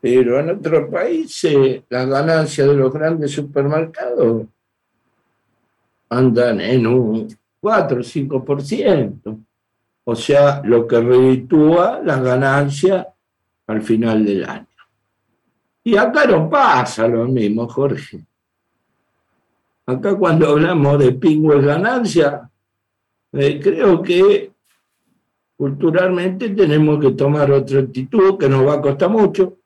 Pero 0.00 0.38
en 0.38 0.50
otros 0.50 0.88
países 0.90 1.82
las 1.88 2.06
ganancias 2.06 2.68
de 2.68 2.74
los 2.74 2.92
grandes 2.92 3.32
supermercados 3.32 4.46
andan 6.08 6.60
en 6.60 6.86
un 6.86 7.28
4 7.66 7.98
o 7.98 8.04
5%. 8.04 9.44
O 10.04 10.14
sea, 10.14 10.62
lo 10.62 10.86
que 10.86 11.00
reditúa 11.00 12.00
las 12.00 12.22
ganancias 12.22 13.08
al 13.66 13.82
final 13.82 14.24
del 14.24 14.44
año. 14.44 14.68
Y 15.82 15.96
acá 15.96 16.26
no 16.26 16.48
pasa 16.48 17.08
lo 17.08 17.24
mismo, 17.24 17.66
Jorge. 17.68 18.24
Acá 19.84 20.16
cuando 20.16 20.50
hablamos 20.50 20.96
de 21.00 21.10
pingües 21.10 21.64
ganancias, 21.64 22.42
eh, 23.32 23.58
creo 23.60 24.00
que 24.00 24.52
culturalmente 25.56 26.50
tenemos 26.50 27.00
que 27.00 27.10
tomar 27.10 27.50
otra 27.50 27.80
actitud 27.80 28.38
que 28.38 28.48
nos 28.48 28.64
va 28.64 28.74
a 28.74 28.80
costar 28.80 29.10
mucho, 29.10 29.58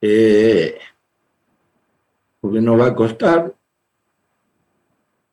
eh, 0.00 0.78
porque 2.40 2.60
nos 2.60 2.80
va 2.80 2.86
a 2.86 2.94
costar, 2.94 3.57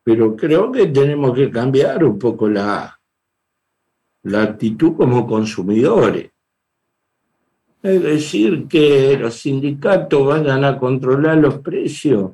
pero 0.06 0.36
creo 0.36 0.70
que 0.70 0.86
tenemos 0.86 1.34
que 1.34 1.50
cambiar 1.50 2.04
un 2.04 2.16
poco 2.16 2.48
la, 2.48 2.96
la 4.22 4.42
actitud 4.44 4.96
como 4.96 5.26
consumidores. 5.26 6.30
Es 7.82 8.02
decir, 8.02 8.68
que 8.68 9.18
los 9.18 9.34
sindicatos 9.34 10.24
vayan 10.24 10.64
a 10.64 10.78
controlar 10.78 11.38
los 11.38 11.58
precios 11.58 12.30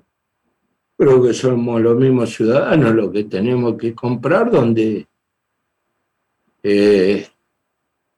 creo 0.99 1.23
que 1.23 1.33
somos 1.33 1.81
los 1.81 1.97
mismos 1.97 2.31
ciudadanos 2.31 2.95
los 2.95 3.11
que 3.11 3.25
tenemos 3.25 3.77
que 3.77 3.95
comprar 3.95 4.51
donde, 4.51 5.09
eh, 6.63 7.27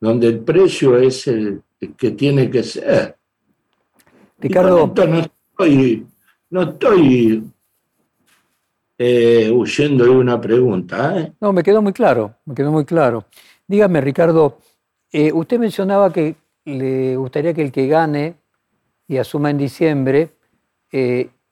donde 0.01 0.27
el 0.27 0.41
precio 0.41 0.99
es 0.99 1.29
el, 1.29 1.63
que 1.97 2.11
tiene 2.11 2.51
que 2.51 2.65
ser. 2.65 3.17
Ricardo. 4.39 4.93
no 5.07 5.21
estoy, 5.21 6.07
no 6.51 6.63
estoy 6.63 7.54
eh, 8.99 9.51
huyendo 9.51 10.05
de 10.05 10.11
una 10.11 10.41
pregunta. 10.41 11.19
¿eh? 11.19 11.33
No, 11.41 11.53
me 11.53 11.63
quedó 11.63 11.83
muy 11.83 11.93
claro, 11.93 12.35
me 12.45 12.55
quedó 12.55 12.71
muy 12.73 12.85
claro. 12.85 13.25
Dígame, 13.67 14.01
Ricardo, 14.01 14.59
usted 15.13 15.59
mencionaba 15.59 16.13
que 16.13 16.37
le 16.65 17.17
gustaría 17.17 17.55
que 17.55 17.63
el 17.63 17.73
que 17.73 17.87
gane 17.87 18.35
y 19.09 19.17
asuma 19.17 19.51
en 19.51 19.59
diciembre 19.59 20.31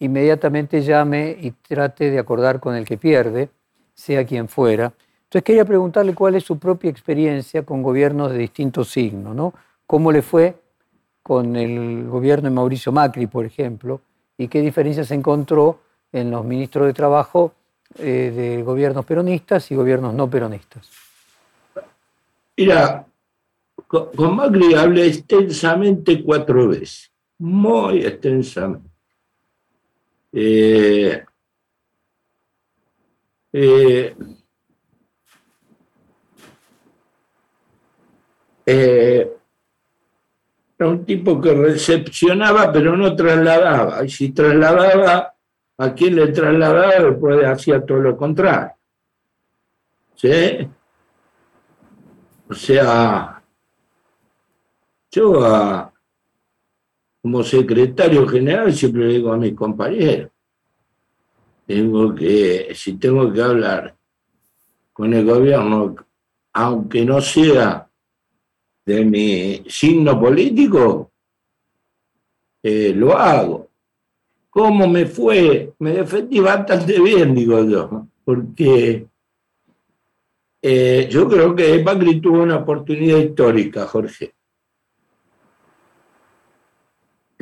inmediatamente 0.03 0.83
llame 0.83 1.37
y 1.41 1.53
trate 1.53 2.11
de 2.11 2.19
acordar 2.19 2.59
con 2.59 2.75
el 2.75 2.85
que 2.85 2.99
pierde, 2.99 3.51
sea 3.95 4.27
quien 4.27 4.49
fuera. 4.49 4.93
Entonces 5.25 5.45
quería 5.45 5.65
preguntarle 5.65 6.13
cuál 6.13 6.35
es 6.35 6.45
su 6.45 6.59
propia 6.59 6.91
experiencia 6.91 7.63
con 7.63 7.83
gobiernos 7.83 8.33
de 8.33 8.39
distintos 8.39 8.91
signos, 8.91 9.35
¿no? 9.35 9.55
¿Cómo 9.87 10.11
le 10.11 10.23
fue 10.23 10.57
con 11.23 11.55
el 11.55 12.09
gobierno 12.09 12.49
de 12.49 12.55
Mauricio 12.55 12.91
Macri, 12.91 13.29
por 13.29 13.45
ejemplo, 13.45 14.01
y 14.37 14.49
qué 14.49 14.61
diferencias 14.61 15.13
encontró 15.13 15.79
en 16.13 16.31
los 16.31 16.45
ministros 16.45 16.87
de 16.87 16.93
Trabajo 16.93 17.55
eh, 17.99 18.33
de 18.35 18.63
gobiernos 18.63 19.05
peronistas 19.05 19.71
y 19.71 19.75
gobiernos 19.75 20.15
no 20.15 20.29
peronistas? 20.29 20.91
Mira, 22.57 23.07
con 23.87 24.37
Macri 24.37 24.75
hablé 24.75 25.07
extensamente 25.07 26.23
cuatro 26.23 26.69
veces, 26.69 27.11
muy 27.39 28.05
extensamente. 28.05 28.91
Eh, 30.33 31.25
eh, 33.53 34.15
era 38.67 40.91
un 40.91 41.05
tipo 41.05 41.41
que 41.41 41.53
recepcionaba 41.53 42.73
pero 42.73 42.97
no 42.97 43.15
trasladaba. 43.15 44.05
Y 44.05 44.11
si 44.11 44.31
trasladaba, 44.31 45.32
a 45.83 45.93
quien 45.95 46.15
le 46.15 46.29
trasladaba 46.29 47.11
después 47.11 47.45
hacía 47.45 47.85
todo 47.85 47.99
lo 47.99 48.17
contrario. 48.17 48.73
¿Sí? 50.15 50.69
O 52.49 52.55
sea, 52.55 53.43
yo 55.11 55.45
a, 55.45 55.93
como 57.21 57.43
secretario 57.43 58.29
general 58.29 58.73
siempre 58.73 59.07
le 59.07 59.15
digo 59.15 59.33
a 59.33 59.37
mis 59.37 59.55
compañeros, 59.55 60.31
tengo 61.67 62.15
que, 62.15 62.73
si 62.77 62.97
tengo 62.97 63.33
que 63.33 63.43
hablar 63.43 63.97
con 64.93 65.13
el 65.13 65.25
gobierno, 65.25 65.97
aunque 66.53 67.05
no 67.05 67.21
sea 67.21 67.91
de 68.85 69.05
mi 69.05 69.65
signo 69.69 70.21
político, 70.21 71.11
eh, 72.63 72.93
lo 72.95 73.19
hago. 73.19 73.72
¿Cómo 74.53 74.87
me 74.87 75.07
fue? 75.07 75.73
Me 75.79 75.93
defendí 75.93 76.39
bastante 76.39 77.01
bien, 77.01 77.35
digo 77.35 77.65
yo, 77.65 78.07
porque 78.23 79.07
eh, 80.61 81.09
yo 81.11 81.27
creo 81.27 81.57
que 81.57 81.83
Macri 81.83 82.21
tuvo 82.21 82.43
una 82.43 82.57
oportunidad 82.57 83.17
histórica, 83.17 83.87
Jorge. 83.87 84.35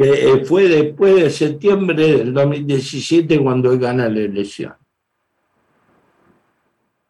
que 0.01 0.31
eh, 0.33 0.45
fue 0.47 0.67
después 0.67 1.15
de 1.17 1.29
septiembre 1.29 2.17
del 2.17 2.33
2017 2.33 3.39
cuando 3.39 3.71
él 3.71 3.79
gana 3.79 4.09
la 4.09 4.21
elección. 4.21 4.75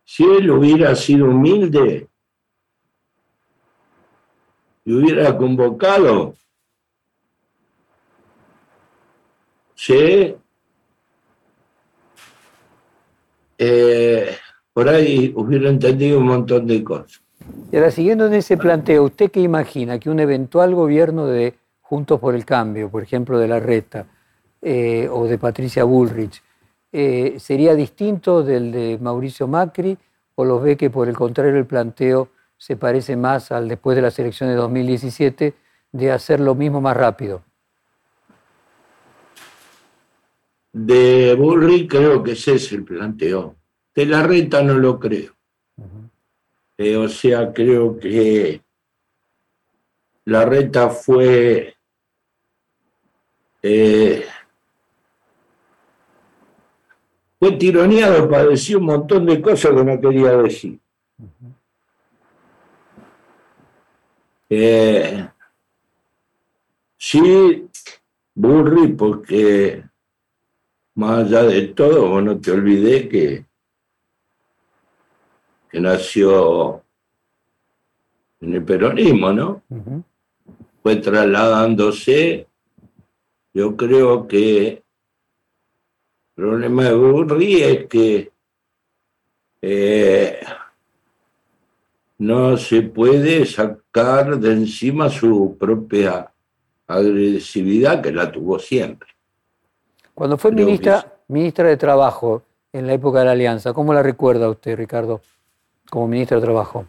si 0.05 0.25
él 0.25 0.51
hubiera 0.51 0.97
sido 0.97 1.27
humilde 1.27 2.09
y 4.85 4.93
hubiera 4.93 5.37
convocado, 5.37 6.35
sí, 9.70 9.70
eh, 13.59 14.37
por 14.73 14.89
ahí 14.89 15.33
hubiera 15.37 15.69
entendido 15.69 16.19
un 16.19 16.27
montón 16.27 16.67
de 16.67 16.83
cosas. 16.85 17.23
Y 17.73 17.77
ahora, 17.77 17.91
siguiendo 17.91 18.27
en 18.27 18.35
ese 18.35 18.57
planteo, 18.57 19.05
¿usted 19.05 19.31
qué 19.31 19.41
imagina 19.41 19.99
que 19.99 20.11
un 20.11 20.21
eventual 20.21 20.75
gobierno 20.75 21.27
de 21.27 21.55
Juntos 21.81 22.21
por 22.21 22.35
el 22.35 22.45
Cambio, 22.45 22.91
por 22.91 23.03
ejemplo, 23.03 23.39
de 23.39 23.49
la 23.49 23.59
Reta 23.59 24.07
eh, 24.63 25.09
o 25.11 25.27
de 25.27 25.39
Patricia 25.39 25.85
Bullrich, 25.85 26.43
eh, 26.93 27.37
sería 27.39 27.75
distinto 27.75 28.43
del 28.43 28.73
de 28.73 28.99
Mauricio 29.01 29.47
Macri 29.47 29.97
o 30.35 30.45
los 30.45 30.63
ve 30.63 30.77
que 30.77 30.91
por 30.91 31.09
el 31.09 31.17
contrario 31.17 31.57
el 31.57 31.67
planteo 31.67 32.29
se 32.57 32.77
parece 32.77 33.17
más 33.17 33.53
al 33.53 33.69
después 33.69 33.97
de 33.97 34.03
las 34.03 34.19
elecciones 34.19 34.55
de 34.55 34.61
2017 34.61 35.55
de 35.93 36.13
hacer 36.13 36.41
lo 36.41 36.55
mismo 36.55 36.81
más 36.81 36.97
rápido? 36.97 37.43
De 40.73 41.35
Bullrich 41.35 41.89
creo 41.89 42.23
que 42.23 42.33
ese 42.33 42.55
es 42.55 42.73
el 42.73 42.85
planteo. 42.85 43.57
De 43.95 44.07
la 44.07 44.23
Reta 44.23 44.63
no 44.63 44.75
lo 44.75 44.99
creo. 44.99 45.35
Eh, 46.83 46.97
o 46.97 47.09
sea, 47.09 47.53
creo 47.53 47.99
que 47.99 48.63
la 50.25 50.47
reta 50.47 50.89
fue 50.89 51.75
eh, 53.63 54.25
fue 57.39 57.53
tironeado 57.53 58.31
para 58.31 58.47
decir 58.47 58.79
un 58.79 58.85
montón 58.85 59.27
de 59.27 59.43
cosas 59.43 59.73
que 59.73 59.85
no 59.85 60.01
quería 60.01 60.37
decir. 60.39 60.81
Eh, 64.49 65.29
sí, 66.97 67.69
Burri, 68.35 68.89
porque 68.95 69.85
más 71.01 71.27
allá 71.27 71.43
de 71.45 71.69
todo, 71.69 72.21
no 72.21 72.39
te 72.39 72.51
olvidé 72.51 73.09
que 73.09 73.51
que 75.71 75.81
nació 75.81 76.83
en 78.41 78.55
el 78.55 78.65
peronismo, 78.65 79.33
¿no? 79.33 79.63
Fue 80.83 80.97
trasladándose, 80.97 82.49
yo 83.55 83.77
creo 83.77 84.27
que 84.27 84.69
el 84.69 84.83
problema 86.35 86.85
de 86.85 86.95
Burri 86.95 87.63
es 87.63 87.87
que 87.87 88.33
eh, 89.63 90.41
no 92.19 92.57
se 92.57 92.83
puede 92.83 93.47
sacar 93.47 94.39
de 94.39 94.53
encima 94.53 95.09
su 95.09 95.57
propia 95.59 96.33
agresividad 96.87 98.03
que 98.03 98.13
la 98.13 98.33
tuvo 98.33 98.59
siempre. 98.59 99.09
Cuando 100.15 100.37
fue 100.37 100.53
ministra, 100.53 101.07
ministra 101.29 101.69
de 101.69 101.77
Trabajo 101.77 102.43
en 102.73 102.87
la 102.87 102.93
época 102.93 103.21
de 103.21 103.25
la 103.27 103.33
Alianza, 103.33 103.73
¿cómo 103.73 103.95
la 103.95 104.03
recuerda 104.03 104.49
usted, 104.49 104.77
Ricardo? 104.77 105.21
como 105.91 106.07
ministro 106.07 106.39
de 106.39 106.47
Trabajo? 106.47 106.87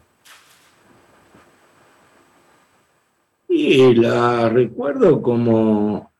Y 3.48 3.94
la 3.96 4.48
recuerdo 4.48 5.20
como 5.20 6.10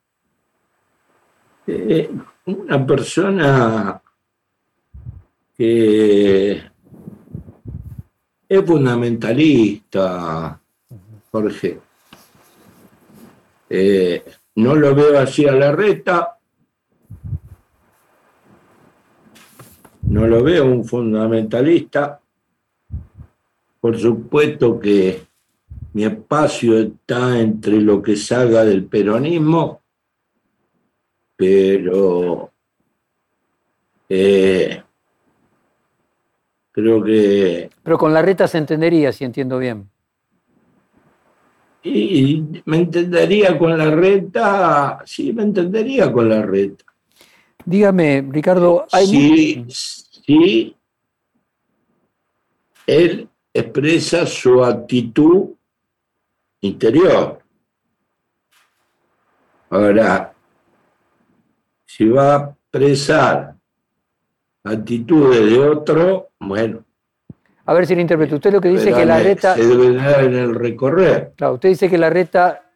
eh, 1.66 2.10
una 2.44 2.86
persona 2.86 4.02
que 5.56 6.62
es 8.48 8.66
fundamentalista, 8.66 10.60
Jorge. 11.30 11.80
Eh, 13.70 14.24
no 14.56 14.74
lo 14.74 14.94
veo 14.94 15.18
así 15.18 15.46
a 15.46 15.52
la 15.52 15.72
reta, 15.72 16.36
no 20.02 20.26
lo 20.26 20.42
veo 20.42 20.64
un 20.66 20.84
fundamentalista, 20.84 22.20
por 23.80 23.98
supuesto 23.98 24.78
que 24.78 25.22
mi 25.94 26.04
espacio 26.04 26.78
está 26.78 27.38
entre 27.40 27.80
lo 27.80 28.00
que 28.00 28.16
salga 28.16 28.64
del 28.64 28.84
peronismo, 28.84 29.82
pero 31.36 32.52
eh, 34.08 34.82
creo 36.70 37.02
que... 37.02 37.70
Pero 37.82 37.98
con 37.98 38.14
la 38.14 38.22
reta 38.22 38.46
se 38.46 38.58
entendería, 38.58 39.12
si 39.12 39.24
entiendo 39.24 39.58
bien. 39.58 39.88
Y 41.82 42.62
me 42.64 42.76
entendería 42.76 43.58
con 43.58 43.76
la 43.76 43.90
reta, 43.90 45.02
sí, 45.04 45.32
me 45.32 45.42
entendería 45.42 46.12
con 46.12 46.28
la 46.28 46.42
reta. 46.42 46.84
Dígame, 47.64 48.26
Ricardo, 48.30 48.86
hay... 48.90 49.06
Sí, 49.06 49.66
sí, 49.68 50.76
él 52.86 53.28
expresa 53.52 54.26
su 54.26 54.64
actitud 54.64 55.50
interior. 56.60 57.40
Ahora, 59.70 60.32
si 61.86 62.08
va 62.08 62.34
a 62.34 62.56
expresar 62.70 63.54
actitudes 64.64 65.50
de 65.50 65.58
otro, 65.58 66.30
bueno. 66.40 66.84
A 67.64 67.74
ver 67.74 67.86
si 67.86 67.94
lo 67.94 68.00
interpreto. 68.00 68.36
Usted 68.36 68.52
lo 68.52 68.60
que 68.60 68.68
dice 68.68 68.92
que 68.92 69.06
la 69.06 69.20
reta. 69.20 69.54
Se 69.54 69.66
debe 69.66 69.94
dar 69.94 70.24
en 70.24 70.34
el 70.34 70.54
recorrer. 70.54 71.32
Claro, 71.36 71.54
usted 71.54 71.70
dice 71.70 71.88
que 71.88 71.98
la 71.98 72.10
reta 72.10 72.70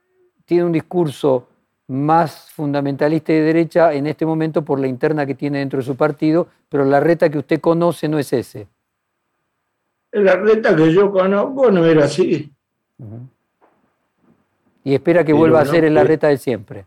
tiene 0.44 0.64
un 0.64 0.72
discurso 0.72 1.48
más 1.88 2.50
fundamentalista 2.50 3.32
y 3.32 3.36
de 3.36 3.42
derecha 3.42 3.92
en 3.92 4.06
este 4.06 4.26
momento 4.26 4.62
por 4.62 4.80
la 4.80 4.88
interna 4.88 5.26
que 5.26 5.34
tiene 5.34 5.58
dentro 5.58 5.78
de 5.78 5.84
su 5.84 5.96
partido, 5.96 6.48
pero 6.68 6.84
la 6.84 7.00
reta 7.00 7.28
que 7.28 7.38
usted 7.38 7.60
conoce 7.60 8.08
no 8.08 8.18
es 8.18 8.32
ese. 8.32 8.66
La 10.12 10.36
reta 10.36 10.74
que 10.74 10.92
yo 10.92 11.10
conozco 11.10 11.70
no 11.70 11.84
era 11.84 12.04
así. 12.06 12.50
Y 14.84 14.94
espera 14.94 15.24
que 15.24 15.32
vuelva 15.32 15.60
a 15.60 15.66
ser 15.66 15.84
en 15.84 15.94
la 15.94 16.04
reta 16.04 16.28
de 16.28 16.38
siempre. 16.38 16.86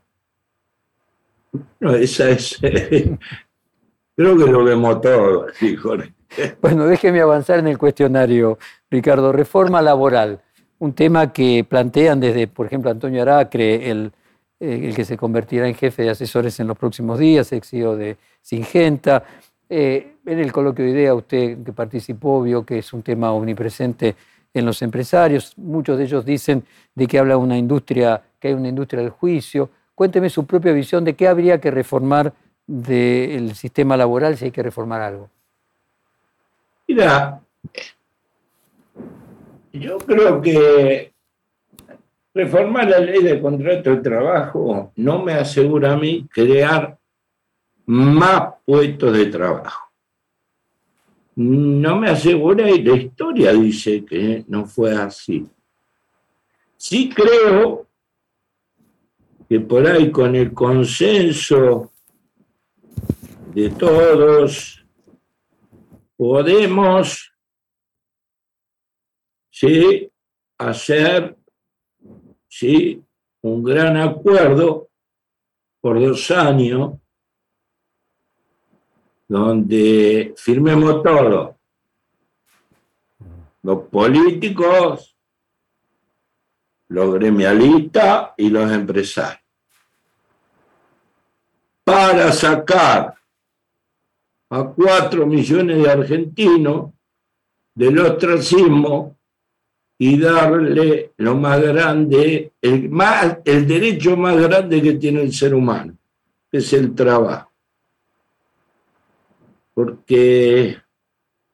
No, 1.79 1.93
esa 1.93 2.29
es. 2.29 2.59
creo 4.15 4.37
que 4.37 4.51
lo 4.51 4.63
vemos 4.63 5.01
todo, 5.01 5.47
sí, 5.53 5.75
Jorge. 5.75 6.13
Bueno, 6.61 6.85
déjeme 6.85 7.21
avanzar 7.21 7.59
en 7.59 7.67
el 7.67 7.77
cuestionario, 7.77 8.59
Ricardo. 8.89 9.31
Reforma 9.31 9.81
laboral, 9.81 10.41
un 10.77 10.93
tema 10.93 11.33
que 11.33 11.65
plantean 11.67 12.19
desde, 12.19 12.47
por 12.47 12.67
ejemplo, 12.67 12.91
Antonio 12.91 13.23
Aracre, 13.23 13.89
el, 13.89 14.11
eh, 14.59 14.81
el 14.83 14.95
que 14.95 15.05
se 15.05 15.15
convertirá 15.15 15.67
en 15.67 15.75
jefe 15.75 16.03
de 16.03 16.09
asesores 16.09 16.59
en 16.59 16.67
los 16.67 16.77
próximos 16.77 17.17
días, 17.17 17.51
ex 17.51 17.69
CEO 17.69 17.95
de 17.95 18.17
Singenta. 18.41 19.23
Eh, 19.69 20.15
en 20.25 20.39
el 20.39 20.51
coloquio 20.51 20.83
de 20.83 20.91
idea, 20.91 21.13
usted 21.13 21.63
que 21.63 21.71
participó, 21.71 22.41
vio 22.41 22.65
que 22.65 22.79
es 22.79 22.91
un 22.91 23.01
tema 23.01 23.31
omnipresente 23.31 24.15
en 24.53 24.65
los 24.65 24.81
empresarios. 24.81 25.57
Muchos 25.57 25.97
de 25.97 26.03
ellos 26.05 26.25
dicen 26.25 26.63
de 26.93 27.07
que 27.07 27.19
habla 27.19 27.37
una 27.37 27.57
industria, 27.57 28.21
que 28.39 28.49
hay 28.49 28.53
una 28.53 28.67
industria 28.67 29.01
del 29.01 29.11
juicio. 29.11 29.69
Cuénteme 29.95 30.29
su 30.29 30.45
propia 30.45 30.73
visión 30.73 31.03
de 31.03 31.15
qué 31.15 31.27
habría 31.27 31.61
que 31.61 31.71
reformar 31.71 32.33
del 32.65 33.55
sistema 33.55 33.95
laboral 33.97 34.37
si 34.37 34.45
hay 34.45 34.51
que 34.51 34.63
reformar 34.63 35.01
algo. 35.01 35.29
Mira, 36.87 37.41
yo 39.73 39.97
creo 39.99 40.41
que 40.41 41.13
reformar 42.33 42.89
la 42.89 42.99
ley 42.99 43.23
de 43.23 43.41
contrato 43.41 43.89
de 43.89 43.97
trabajo 43.97 44.91
no 44.95 45.23
me 45.23 45.33
asegura 45.33 45.93
a 45.93 45.97
mí 45.97 46.27
crear 46.29 46.97
más 47.85 48.53
puestos 48.65 49.17
de 49.17 49.25
trabajo. 49.27 49.89
No 51.35 51.95
me 51.97 52.09
asegura 52.09 52.69
y 52.69 52.83
la 52.83 52.95
historia 52.95 53.53
dice 53.53 54.05
que 54.05 54.43
no 54.47 54.65
fue 54.65 54.93
así. 54.93 55.47
Sí 56.77 57.09
creo 57.09 57.87
que 59.47 59.59
por 59.59 59.87
ahí 59.87 60.11
con 60.11 60.35
el 60.35 60.53
consenso 60.53 61.91
de 63.53 63.69
todos 63.71 64.85
podemos 66.15 67.33
sí, 69.49 70.11
hacer 70.57 71.38
sí, 72.49 73.01
un 73.41 73.63
gran 73.63 73.95
acuerdo 73.95 74.89
por 75.79 75.99
dos 76.01 76.29
años 76.31 76.93
donde 79.27 80.33
firmemos 80.35 81.03
todo, 81.03 81.57
los 83.61 83.83
políticos, 83.87 85.15
los 86.87 87.13
gremialistas 87.13 88.31
y 88.37 88.49
los 88.49 88.69
empresarios, 88.71 89.43
para 91.83 92.31
sacar 92.31 93.15
a 94.49 94.63
cuatro 94.63 95.27
millones 95.27 95.77
de 95.77 95.91
argentinos 95.91 96.91
del 97.75 97.99
ostracismo 97.99 99.18
y 100.01 100.17
darle 100.17 101.11
lo 101.17 101.35
más 101.35 101.61
grande, 101.61 102.53
el, 102.61 102.89
más, 102.89 103.39
el 103.43 103.67
derecho 103.67 104.15
más 104.15 104.37
grande 104.37 104.81
que 104.81 104.93
tiene 104.93 105.21
el 105.21 105.33
ser 105.33 105.53
humano, 105.53 105.97
que 106.49 106.59
es 106.59 106.71
el 106.71 106.95
trabajo. 106.95 107.51
Porque 109.73 110.77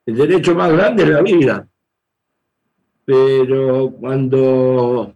el 0.05 0.15
derecho 0.15 0.53
más 0.53 0.71
grande 0.71 1.03
es 1.03 1.09
la 1.09 1.21
vida. 1.23 1.67
Pero 3.03 3.91
cuando 3.99 5.15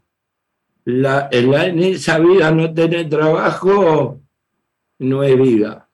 en 0.86 1.80
esa 1.84 2.18
vida 2.18 2.50
no 2.50 2.74
tiene 2.74 3.06
trabajo, 3.06 4.20
no 4.98 5.24
es 5.24 5.40
vida. 5.40 5.88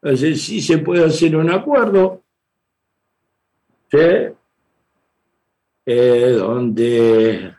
Entonces 0.00 0.42
sí 0.42 0.62
se 0.62 0.78
puede 0.78 1.04
hacer 1.04 1.36
un 1.36 1.50
acuerdo, 1.50 2.22
¿sí? 3.90 3.98
Eh, 5.84 6.36
donde 6.38 7.54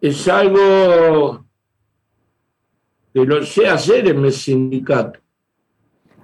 es 0.00 0.28
algo 0.28 1.44
que 3.12 3.24
lo 3.24 3.44
sé 3.44 3.68
hacer 3.68 4.06
en 4.08 4.22
mi 4.22 4.30
sindicato. 4.30 5.20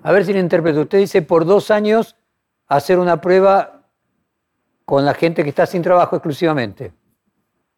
A 0.03 0.13
ver 0.13 0.25
si 0.25 0.33
lo 0.33 0.39
interpreto. 0.39 0.83
Usted 0.83 0.99
dice 0.99 1.23
por 1.23 1.45
dos 1.45 1.71
años 1.71 2.17
hacer 2.67 2.99
una 2.99 3.21
prueba 3.21 3.91
con 4.85 5.05
la 5.05 5.15
gente 5.15 5.43
que 5.43 5.51
está 5.51 5.67
sin 5.67 5.83
trabajo 5.83 6.17
exclusivamente. 6.17 6.93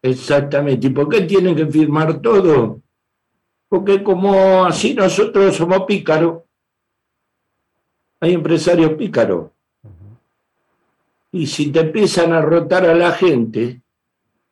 Exactamente. 0.02 0.86
¿Y 0.86 0.90
por 0.90 1.08
qué 1.08 1.22
tienen 1.22 1.56
que 1.56 1.66
firmar 1.66 2.20
todo? 2.20 2.80
Porque 3.68 4.02
como 4.02 4.64
así 4.64 4.94
nosotros 4.94 5.56
somos 5.56 5.84
pícaros, 5.86 6.42
hay 8.20 8.34
empresarios 8.34 8.92
pícaros. 8.94 9.50
Y 11.32 11.46
si 11.46 11.70
te 11.70 11.80
empiezan 11.80 12.32
a 12.32 12.40
rotar 12.40 12.84
a 12.86 12.94
la 12.94 13.12
gente, 13.12 13.80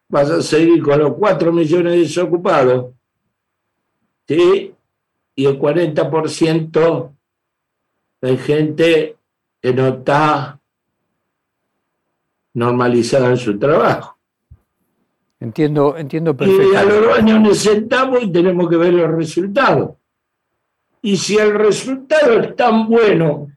vas 0.09 0.31
a 0.31 0.43
seguir 0.43 0.83
con 0.83 0.99
los 0.99 1.15
4 1.15 1.53
millones 1.53 1.93
de 1.93 1.99
desocupados. 2.01 2.95
¿Sí? 4.27 4.75
Y 5.35 5.47
el 5.47 5.59
40% 5.59 7.13
de 8.21 8.37
gente 8.37 9.17
que 9.61 9.73
no 9.75 9.87
está 9.89 10.61
normalizada 12.55 13.31
en 13.31 13.37
su 13.37 13.59
trabajo. 13.59 14.19
Entiendo, 15.41 15.97
entiendo 15.97 16.37
perfectamente. 16.37 16.75
Y 16.75 16.77
a 16.77 16.85
los 16.85 17.19
años 17.19 17.41
nos 17.41 17.59
sentamos 17.59 18.23
y 18.23 18.33
tenemos 18.33 18.69
que 18.69 18.77
ver 18.77 18.93
los 18.93 19.11
resultados. 19.11 19.91
Y 21.01 21.17
si 21.17 21.37
el 21.37 21.55
resultado 21.55 22.41
es 22.41 22.57
tan 22.57 22.89
bueno, 22.89 23.49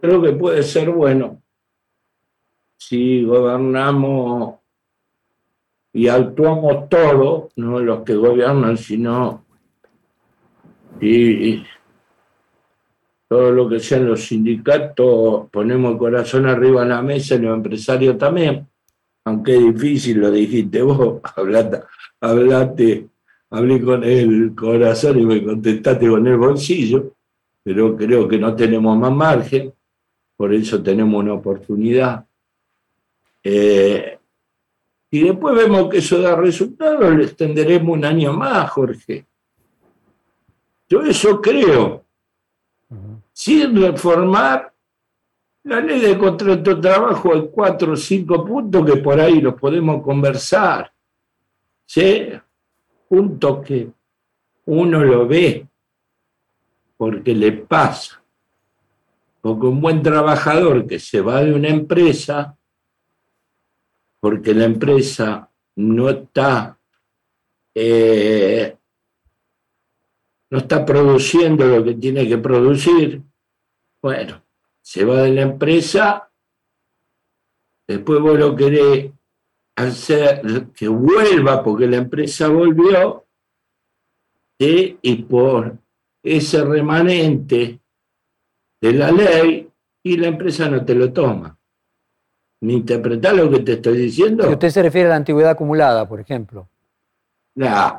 creo 0.00 0.22
que 0.22 0.32
puede 0.32 0.62
ser 0.62 0.90
bueno, 0.90 1.42
si 2.76 3.24
gobernamos 3.24 4.56
y 5.92 6.08
actuamos 6.08 6.88
todos, 6.88 7.52
no 7.56 7.80
los 7.80 8.02
que 8.02 8.14
gobiernan, 8.14 8.76
sino 8.76 9.44
y 11.00 11.64
todo 13.28 13.50
lo 13.50 13.68
que 13.68 13.80
sean 13.80 14.06
los 14.06 14.24
sindicatos, 14.24 15.48
ponemos 15.50 15.92
el 15.92 15.98
corazón 15.98 16.46
arriba 16.46 16.82
en 16.82 16.90
la 16.90 17.02
mesa 17.02 17.34
y 17.34 17.38
los 17.38 17.56
empresarios 17.56 18.18
también. 18.18 18.68
Aunque 19.24 19.56
es 19.56 19.74
difícil, 19.74 20.18
lo 20.18 20.30
dijiste 20.30 20.82
vos, 20.82 21.20
hablaste, 22.20 23.08
hablé 23.50 23.80
con 23.80 24.04
el 24.04 24.54
corazón 24.54 25.18
y 25.18 25.26
me 25.26 25.42
contestaste 25.42 26.08
con 26.08 26.26
el 26.26 26.36
bolsillo, 26.36 27.14
pero 27.62 27.96
creo 27.96 28.26
que 28.26 28.38
no 28.38 28.54
tenemos 28.54 28.96
más 28.98 29.12
margen, 29.12 29.72
por 30.36 30.52
eso 30.52 30.82
tenemos 30.82 31.22
una 31.22 31.34
oportunidad. 31.34 32.26
Eh, 33.44 34.18
y 35.10 35.22
después 35.24 35.54
vemos 35.54 35.88
que 35.88 35.98
eso 35.98 36.20
da 36.20 36.34
resultados, 36.34 37.14
le 37.14 37.24
extenderemos 37.24 37.96
un 37.96 38.04
año 38.04 38.32
más, 38.32 38.70
Jorge. 38.70 39.26
Yo 40.88 41.02
eso 41.02 41.40
creo. 41.40 42.04
Sin 43.32 43.80
reformar 43.80 44.72
la 45.64 45.80
ley 45.80 46.00
de 46.00 46.18
contrato 46.18 46.74
de 46.74 46.82
trabajo 46.82 47.32
hay 47.32 47.48
cuatro 47.48 47.92
o 47.92 47.96
cinco 47.96 48.44
puntos 48.44 48.84
que 48.84 48.96
por 48.96 49.20
ahí 49.20 49.40
los 49.40 49.54
podemos 49.54 50.02
conversar. 50.02 50.92
¿Sí? 51.86 52.28
Puntos 53.08 53.64
que 53.64 53.88
uno 54.66 55.04
lo 55.04 55.26
ve 55.26 55.66
porque 57.02 57.34
le 57.34 57.50
pasa. 57.50 58.22
Porque 59.40 59.66
un 59.66 59.80
buen 59.80 60.02
trabajador 60.04 60.86
que 60.86 61.00
se 61.00 61.20
va 61.20 61.42
de 61.42 61.52
una 61.52 61.66
empresa, 61.66 62.56
porque 64.20 64.54
la 64.54 64.66
empresa 64.66 65.50
no 65.74 66.08
está, 66.10 66.78
eh, 67.74 68.76
no 70.48 70.58
está 70.58 70.86
produciendo 70.86 71.66
lo 71.66 71.82
que 71.82 71.94
tiene 71.94 72.28
que 72.28 72.38
producir, 72.38 73.20
bueno, 74.00 74.40
se 74.80 75.04
va 75.04 75.22
de 75.22 75.32
la 75.32 75.42
empresa, 75.42 76.30
después 77.88 78.20
vos 78.20 78.38
lo 78.38 78.54
querés 78.54 79.10
hacer 79.74 80.68
que 80.72 80.86
vuelva 80.86 81.64
porque 81.64 81.88
la 81.88 81.96
empresa 81.96 82.46
volvió, 82.46 83.26
y 84.56 85.16
por 85.24 85.81
ese 86.22 86.64
remanente 86.64 87.80
de 88.80 88.92
la 88.92 89.10
ley, 89.10 89.68
y 90.02 90.16
la 90.16 90.28
empresa 90.28 90.68
no 90.68 90.84
te 90.84 90.94
lo 90.94 91.12
toma. 91.12 91.56
¿Me 92.60 92.74
interpretás 92.74 93.34
lo 93.34 93.50
que 93.50 93.60
te 93.60 93.72
estoy 93.74 93.96
diciendo? 93.96 94.44
Si 94.44 94.50
usted 94.50 94.70
se 94.70 94.82
refiere 94.82 95.06
a 95.06 95.10
la 95.10 95.16
antigüedad 95.16 95.52
acumulada, 95.52 96.08
por 96.08 96.20
ejemplo. 96.20 96.68
No. 97.54 97.96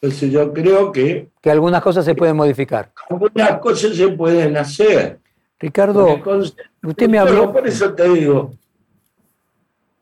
Entonces 0.00 0.30
yo 0.30 0.52
creo 0.52 0.92
que... 0.92 1.28
Que 1.40 1.50
algunas 1.50 1.82
cosas 1.82 2.04
se 2.04 2.14
pueden 2.14 2.36
modificar. 2.36 2.92
Algunas 3.08 3.58
cosas 3.58 3.96
se 3.96 4.08
pueden 4.08 4.56
hacer. 4.56 5.20
Ricardo, 5.58 6.20
usted 6.82 7.08
me 7.08 7.18
habló. 7.18 7.52
Por 7.52 7.66
eso 7.66 7.94
te 7.94 8.08
digo, 8.10 8.52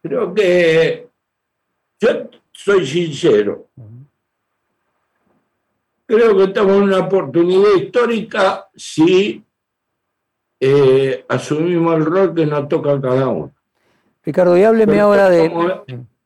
creo 0.03 0.35
que 0.35 1.09
yo 2.01 2.09
soy 2.53 2.87
sincero. 2.87 3.69
Creo 6.15 6.37
que 6.37 6.45
estamos 6.45 6.77
en 6.77 6.83
una 6.85 6.99
oportunidad 7.01 7.75
histórica 7.77 8.69
si 8.77 9.43
eh, 10.61 11.25
asumimos 11.29 11.97
el 11.97 12.05
rol 12.05 12.35
que 12.35 12.47
nos 12.47 12.69
toca 12.69 12.93
a 12.93 13.01
cada 13.01 13.27
uno. 13.27 13.51
Ricardo, 14.23 14.57
y 14.57 14.63
hábleme 14.63 15.01
ahora 15.01 15.29
de. 15.29 15.51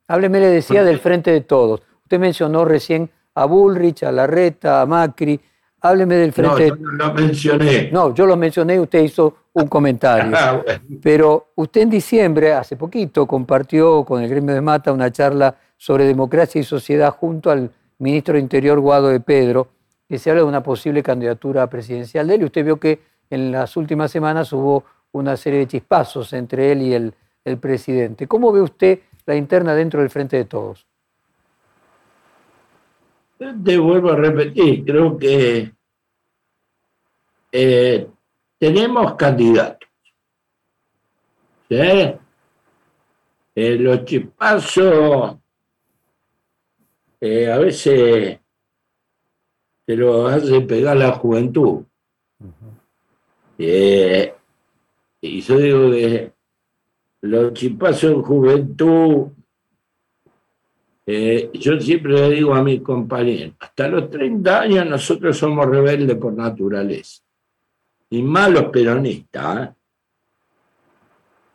Hábleme, 0.07 0.41
le 0.41 0.49
decía, 0.49 0.84
del 0.84 0.99
frente 0.99 1.30
de 1.30 1.41
todos. 1.41 1.80
Usted 2.03 2.18
mencionó 2.18 2.66
recién 2.66 3.11
a 3.34 3.47
Bullrich, 3.47 4.03
a 4.03 4.12
Larreta, 4.12 4.82
a 4.82 4.86
Macri. 4.86 5.41
Hábleme 5.80 6.16
del 6.16 6.32
frente. 6.32 6.68
No, 6.68 6.76
yo 6.76 6.82
no 6.82 6.93
lo 6.93 7.14
mencioné. 7.14 7.91
No, 7.91 8.14
yo 8.14 8.26
lo 8.26 8.36
mencioné, 8.36 8.78
usted 8.80 9.03
hizo 9.03 9.36
un 9.55 9.66
comentario. 9.68 10.36
Ah, 10.36 10.62
Pero 11.03 11.49
usted 11.55 11.82
en 11.82 11.91
diciembre, 11.91 12.53
hace 12.53 12.76
poquito, 12.76 13.26
compartió 13.26 14.05
con 14.05 14.22
el 14.22 14.28
gremio 14.28 14.55
de 14.55 14.61
Mata 14.61 14.93
una 14.93 15.11
charla 15.11 15.55
sobre 15.76 16.05
democracia 16.05 16.61
y 16.61 16.64
sociedad 16.64 17.11
junto 17.11 17.51
al 17.51 17.70
ministro 17.99 18.34
de 18.34 18.41
Interior 18.41 18.80
Guado 18.80 19.09
de 19.09 19.20
Pedro, 19.20 19.68
que 20.09 20.19
se 20.19 20.31
habla 20.31 20.43
de 20.43 20.49
una 20.49 20.63
posible 20.63 21.03
candidatura 21.03 21.69
presidencial 21.69 22.27
de 22.27 22.35
él. 22.37 22.43
Y 22.43 22.45
usted 22.47 22.65
vio 22.65 22.81
que 22.81 23.01
en 23.31 23.53
las 23.53 23.77
últimas 23.77 24.11
semanas 24.11 24.53
hubo 24.53 24.85
una 25.13 25.37
serie 25.37 25.61
de 25.61 25.67
chispazos 25.69 26.33
entre 26.33 26.73
él 26.73 26.83
y 26.83 26.95
el, 26.95 27.15
presidente. 27.63 28.27
¿Cómo 28.27 28.53
ve 28.53 28.61
usted 28.61 28.99
la 29.25 29.35
interna 29.35 29.75
dentro 29.75 30.01
del 30.01 30.11
Frente 30.11 30.37
de 30.37 30.45
Todos? 30.45 30.87
Te 33.39 33.79
vuelvo 33.79 34.11
a 34.11 34.17
repetir, 34.17 34.85
creo 34.85 35.17
que 35.17 35.73
eh, 37.51 38.07
tenemos 38.59 39.15
candidatos. 39.15 39.89
Eh, 41.71 42.19
los 43.55 44.05
chipazos 44.05 45.39
eh, 47.19 47.51
a 47.51 47.59
veces 47.59 48.41
se 49.89 49.97
lo 49.97 50.26
hace 50.26 50.61
pegar 50.61 50.99
la 50.99 51.12
juventud. 51.12 51.82
y 53.57 55.41
yo 55.41 55.57
digo 55.57 55.91
que 55.91 56.32
los 57.22 57.55
chipazos 57.55 58.12
en 58.12 58.22
juventud 58.22 59.28
eh, 61.07 61.51
yo 61.55 61.80
siempre 61.80 62.12
le 62.12 62.30
digo 62.32 62.55
a 62.55 62.62
mis 62.62 62.82
compañeros, 62.82 63.55
hasta 63.61 63.89
los 63.89 64.11
30 64.11 64.61
años 64.61 64.84
nosotros 64.84 65.39
somos 65.39 65.66
rebeldes 65.66 66.18
por 66.18 66.34
naturaleza. 66.34 67.22
Y 68.11 68.20
malos 68.20 68.64
peronistas, 68.64 69.68
¿eh? 69.68 69.72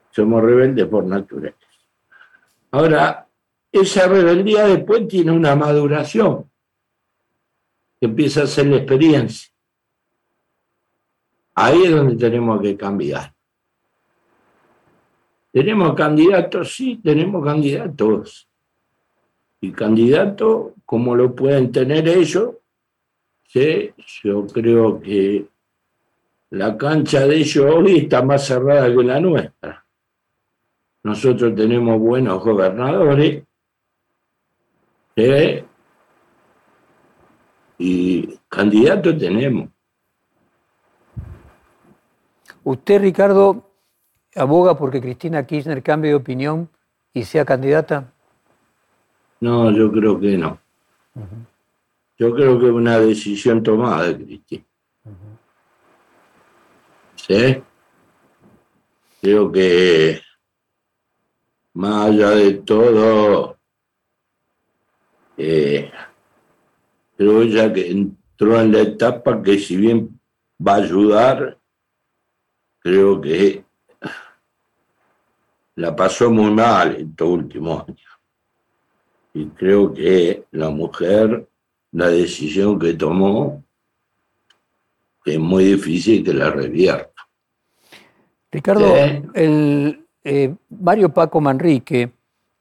somos 0.09 0.41
rebeldes 0.41 0.87
por 0.87 1.05
naturaleza. 1.05 1.57
Ahora, 2.71 3.27
esa 3.71 4.07
rebeldía 4.07 4.65
después 4.65 5.07
tiene 5.07 5.31
una 5.31 5.55
maduración, 5.55 6.49
empieza 8.05 8.43
a 8.43 8.47
ser 8.47 8.67
la 8.67 8.77
experiencia. 8.77 9.51
Ahí 11.55 11.83
es 11.83 11.91
donde 11.91 12.15
tenemos 12.15 12.61
que 12.61 12.75
cambiar. 12.75 13.33
¿Tenemos 15.51 15.93
candidatos? 15.93 16.73
Sí, 16.75 16.99
tenemos 17.03 17.45
candidatos. 17.45 18.49
Y 19.61 19.71
candidatos, 19.71 20.73
como 20.85 21.15
lo 21.15 21.35
pueden 21.35 21.71
tener 21.71 22.07
ellos, 22.07 22.55
yo 23.53 24.47
creo 24.47 24.99
que 24.99 25.45
la 26.49 26.75
cancha 26.75 27.27
de 27.27 27.37
ellos 27.37 27.65
hoy 27.65 27.97
está 27.99 28.23
más 28.23 28.45
cerrada 28.45 28.87
que 28.87 29.03
la 29.03 29.19
nuestra. 29.19 29.85
Nosotros 31.03 31.53
tenemos 31.55 31.99
buenos 31.99 32.43
gobernadores, 32.43 33.43
¿sí? 35.15 35.63
Y 37.77 38.39
candidatos 38.49 39.17
tenemos. 39.17 39.69
Usted, 42.63 43.01
Ricardo, 43.01 43.69
aboga 44.35 44.77
porque 44.77 45.01
Cristina 45.01 45.45
Kirchner 45.45 45.83
cambie 45.83 46.11
de 46.11 46.15
opinión 46.15 46.69
y 47.13 47.23
sea 47.23 47.45
candidata? 47.45 48.11
No, 49.41 49.71
yo 49.71 49.91
creo 49.91 50.19
que 50.19 50.37
no. 50.37 50.59
Yo 52.17 52.33
creo 52.33 52.59
que 52.59 52.67
es 52.67 52.71
una 52.71 52.99
decisión 52.99 53.61
tomada 53.61 54.07
de 54.07 54.25
Cristina. 54.25 54.63
¿Sí? 57.15 57.63
Creo 59.21 59.51
que 59.51 60.21
más 61.73 62.07
allá 62.07 62.31
de 62.31 62.53
todo, 62.55 63.57
eh, 65.37 65.91
creo 67.17 67.43
ya 67.43 67.71
que 67.71 67.89
entró 67.91 68.59
en 68.59 68.71
la 68.71 68.81
etapa 68.81 69.41
que 69.41 69.57
si 69.59 69.77
bien 69.77 70.19
va 70.65 70.73
a 70.73 70.77
ayudar, 70.77 71.57
creo 72.79 73.21
que 73.21 73.63
la 75.75 75.95
pasó 75.95 76.29
muy 76.29 76.51
mal 76.51 76.95
en 76.95 77.09
estos 77.09 77.27
últimos 77.27 77.83
años. 77.87 77.99
Y 79.33 79.45
creo 79.47 79.93
que 79.93 80.45
la 80.51 80.69
mujer, 80.69 81.47
la 81.91 82.07
decisión 82.09 82.77
que 82.77 82.93
tomó, 82.93 83.63
es 85.25 85.39
muy 85.39 85.63
difícil 85.63 86.23
que 86.23 86.33
la 86.33 86.51
revierta. 86.51 87.09
Ricardo, 88.51 88.93
el, 89.33 90.05
eh, 90.23 90.53
Mario 90.69 91.09
Paco 91.09 91.41
Manrique 91.41 92.11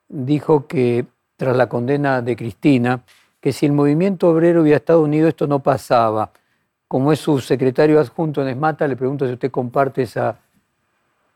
dijo 0.09 0.67
que 0.67 1.05
tras 1.37 1.57
la 1.57 1.69
condena 1.69 2.23
de 2.23 2.37
Cristina, 2.37 3.05
que 3.43 3.53
si 3.53 3.67
el 3.67 3.73
movimiento 3.73 4.29
obrero 4.29 4.63
hubiera 4.63 4.77
estado 4.77 5.03
unido 5.03 5.27
esto 5.27 5.49
no 5.49 5.61
pasaba. 5.61 6.31
Como 6.87 7.13
es 7.13 7.19
su 7.19 7.41
secretario 7.41 7.99
adjunto 7.99 8.41
en 8.41 8.49
Esmata, 8.49 8.87
le 8.87 8.97
pregunto 8.97 9.27
si 9.27 9.33
usted 9.33 9.51
comparte 9.51 10.03
esa 10.03 10.39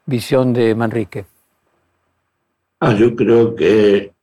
visión 0.07 0.53
de 0.53 0.73
Manrique. 0.77 1.27
Ah, 2.79 2.95
yo 2.95 3.17
creo 3.17 3.57
que 3.57 4.15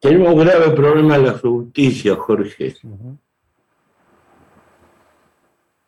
tenemos 0.00 0.34
un 0.34 0.40
grave 0.40 0.70
problema 0.70 1.14
en 1.14 1.26
la 1.26 1.38
justicia, 1.38 2.16
Jorge. 2.16 2.74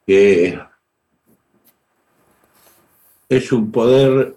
Que 0.07 0.61
es 3.29 3.51
un 3.51 3.73
poder, 3.73 4.37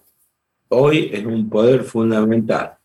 hoy 0.70 1.12
es 1.14 1.24
un 1.24 1.47
poder 1.47 1.84
fundamental. 1.84 2.78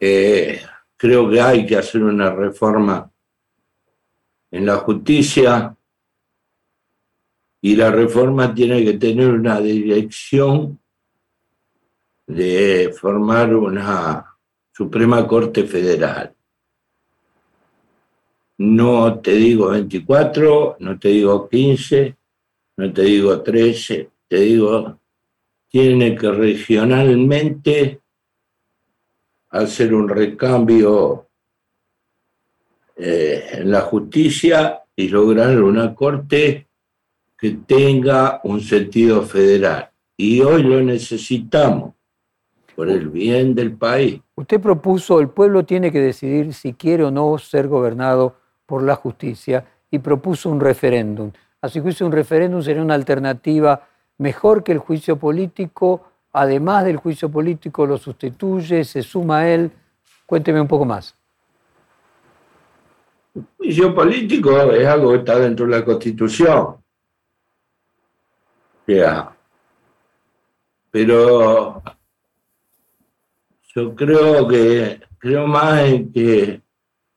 Eh, 0.00 0.60
creo 0.96 1.28
que 1.28 1.40
hay 1.40 1.66
que 1.66 1.76
hacer 1.76 2.02
una 2.02 2.30
reforma 2.30 3.10
en 4.50 4.66
la 4.66 4.76
justicia 4.76 5.76
y 7.60 7.76
la 7.76 7.90
reforma 7.90 8.54
tiene 8.54 8.84
que 8.84 8.94
tener 8.94 9.30
una 9.30 9.60
dirección 9.60 10.78
de 12.26 12.94
formar 12.98 13.54
una 13.54 14.24
Suprema 14.72 15.26
Corte 15.26 15.64
Federal. 15.64 16.32
No 18.58 19.18
te 19.20 19.32
digo 19.32 19.70
24, 19.70 20.76
no 20.78 20.98
te 20.98 21.08
digo 21.08 21.48
15, 21.48 22.16
no 22.76 22.92
te 22.92 23.02
digo 23.02 23.42
13, 23.42 24.10
te 24.28 24.36
digo, 24.36 25.00
tiene 25.68 26.14
que 26.14 26.30
regionalmente 26.30 28.00
hacer 29.50 29.94
un 29.94 30.08
recambio 30.08 31.26
eh, 32.96 33.44
en 33.52 33.70
la 33.70 33.82
justicia 33.82 34.82
y 34.94 35.08
lograr 35.08 35.62
una 35.62 35.94
corte 35.94 36.66
que 37.36 37.50
tenga 37.66 38.40
un 38.44 38.60
sentido 38.60 39.22
federal. 39.22 39.90
Y 40.16 40.40
hoy 40.40 40.64
lo 40.64 40.82
necesitamos 40.82 41.94
por 42.74 42.90
el 42.90 43.08
bien 43.08 43.54
del 43.54 43.72
país. 43.72 44.20
Usted 44.34 44.60
propuso, 44.60 45.20
el 45.20 45.28
pueblo 45.28 45.64
tiene 45.64 45.92
que 45.92 46.00
decidir 46.00 46.52
si 46.54 46.74
quiere 46.74 47.04
o 47.04 47.10
no 47.10 47.38
ser 47.38 47.68
gobernado 47.68 48.36
por 48.66 48.82
la 48.82 48.96
justicia 48.96 49.64
y 49.90 50.00
propuso 50.00 50.50
un 50.50 50.60
referéndum. 50.60 51.30
Así 51.60 51.80
que 51.80 52.04
un 52.04 52.12
referéndum 52.12 52.62
sería 52.62 52.82
una 52.82 52.94
alternativa 52.94 53.88
mejor 54.18 54.62
que 54.62 54.72
el 54.72 54.78
juicio 54.78 55.16
político, 55.16 56.07
además 56.32 56.84
del 56.84 56.96
juicio 56.96 57.30
político 57.30 57.86
lo 57.86 57.98
sustituye, 57.98 58.84
se 58.84 59.02
suma 59.02 59.38
a 59.38 59.48
él. 59.48 59.70
Cuénteme 60.26 60.60
un 60.60 60.68
poco 60.68 60.84
más. 60.84 61.14
El 63.34 63.44
juicio 63.56 63.94
político 63.94 64.60
es 64.72 64.86
algo 64.86 65.12
que 65.12 65.18
está 65.18 65.38
dentro 65.38 65.66
de 65.66 65.72
la 65.72 65.84
Constitución. 65.84 66.76
Ya. 68.86 69.36
Pero 70.90 71.82
yo 73.74 73.94
creo 73.94 74.48
que 74.48 75.00
creo 75.18 75.46
más 75.46 75.80
en 75.82 76.12
que 76.12 76.62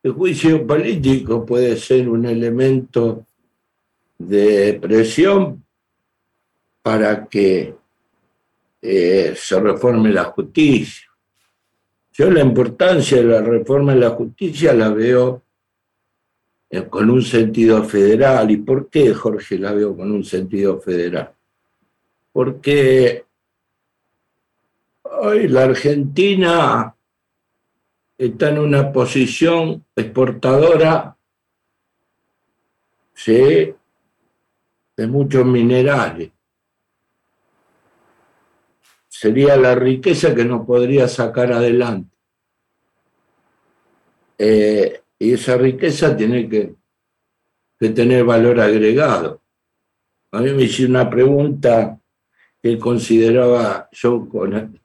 el 0.03 0.11
juicio 0.11 0.65
político 0.65 1.45
puede 1.45 1.77
ser 1.77 2.09
un 2.09 2.25
elemento 2.25 3.25
de 4.17 4.77
presión 4.81 5.63
para 6.81 7.27
que 7.27 7.75
eh, 8.81 9.33
se 9.35 9.59
reforme 9.59 10.11
la 10.11 10.25
justicia. 10.25 11.07
Yo 12.13 12.29
la 12.29 12.41
importancia 12.41 13.17
de 13.17 13.23
la 13.23 13.41
reforma 13.41 13.93
de 13.93 13.99
la 13.99 14.09
justicia 14.09 14.73
la 14.73 14.89
veo 14.89 15.43
eh, 16.69 16.87
con 16.89 17.09
un 17.09 17.21
sentido 17.21 17.83
federal. 17.83 18.49
¿Y 18.51 18.57
por 18.57 18.89
qué, 18.89 19.13
Jorge, 19.13 19.57
la 19.57 19.71
veo 19.71 19.95
con 19.95 20.11
un 20.11 20.23
sentido 20.23 20.79
federal? 20.79 21.31
Porque 22.31 23.25
Hoy 25.23 25.47
la 25.49 25.65
Argentina 25.65 26.95
está 28.17 28.49
en 28.49 28.57
una 28.59 28.91
posición 28.91 29.85
exportadora 29.95 31.15
de 33.27 33.75
muchos 35.07 35.45
minerales. 35.45 36.31
Sería 39.21 39.55
la 39.55 39.75
riqueza 39.75 40.33
que 40.33 40.43
nos 40.43 40.65
podría 40.65 41.07
sacar 41.07 41.53
adelante. 41.53 42.09
Eh, 44.35 44.99
y 45.19 45.33
esa 45.33 45.57
riqueza 45.57 46.17
tiene 46.17 46.49
que, 46.49 46.73
tener 47.93 48.23
valor 48.23 48.59
agregado. 48.59 49.39
A 50.31 50.41
mí 50.41 50.49
me 50.53 50.63
hice 50.63 50.87
una 50.87 51.07
pregunta 51.07 51.99
que 52.63 52.79
consideraba 52.79 53.89
yo 53.91 54.27
con, 54.27 54.79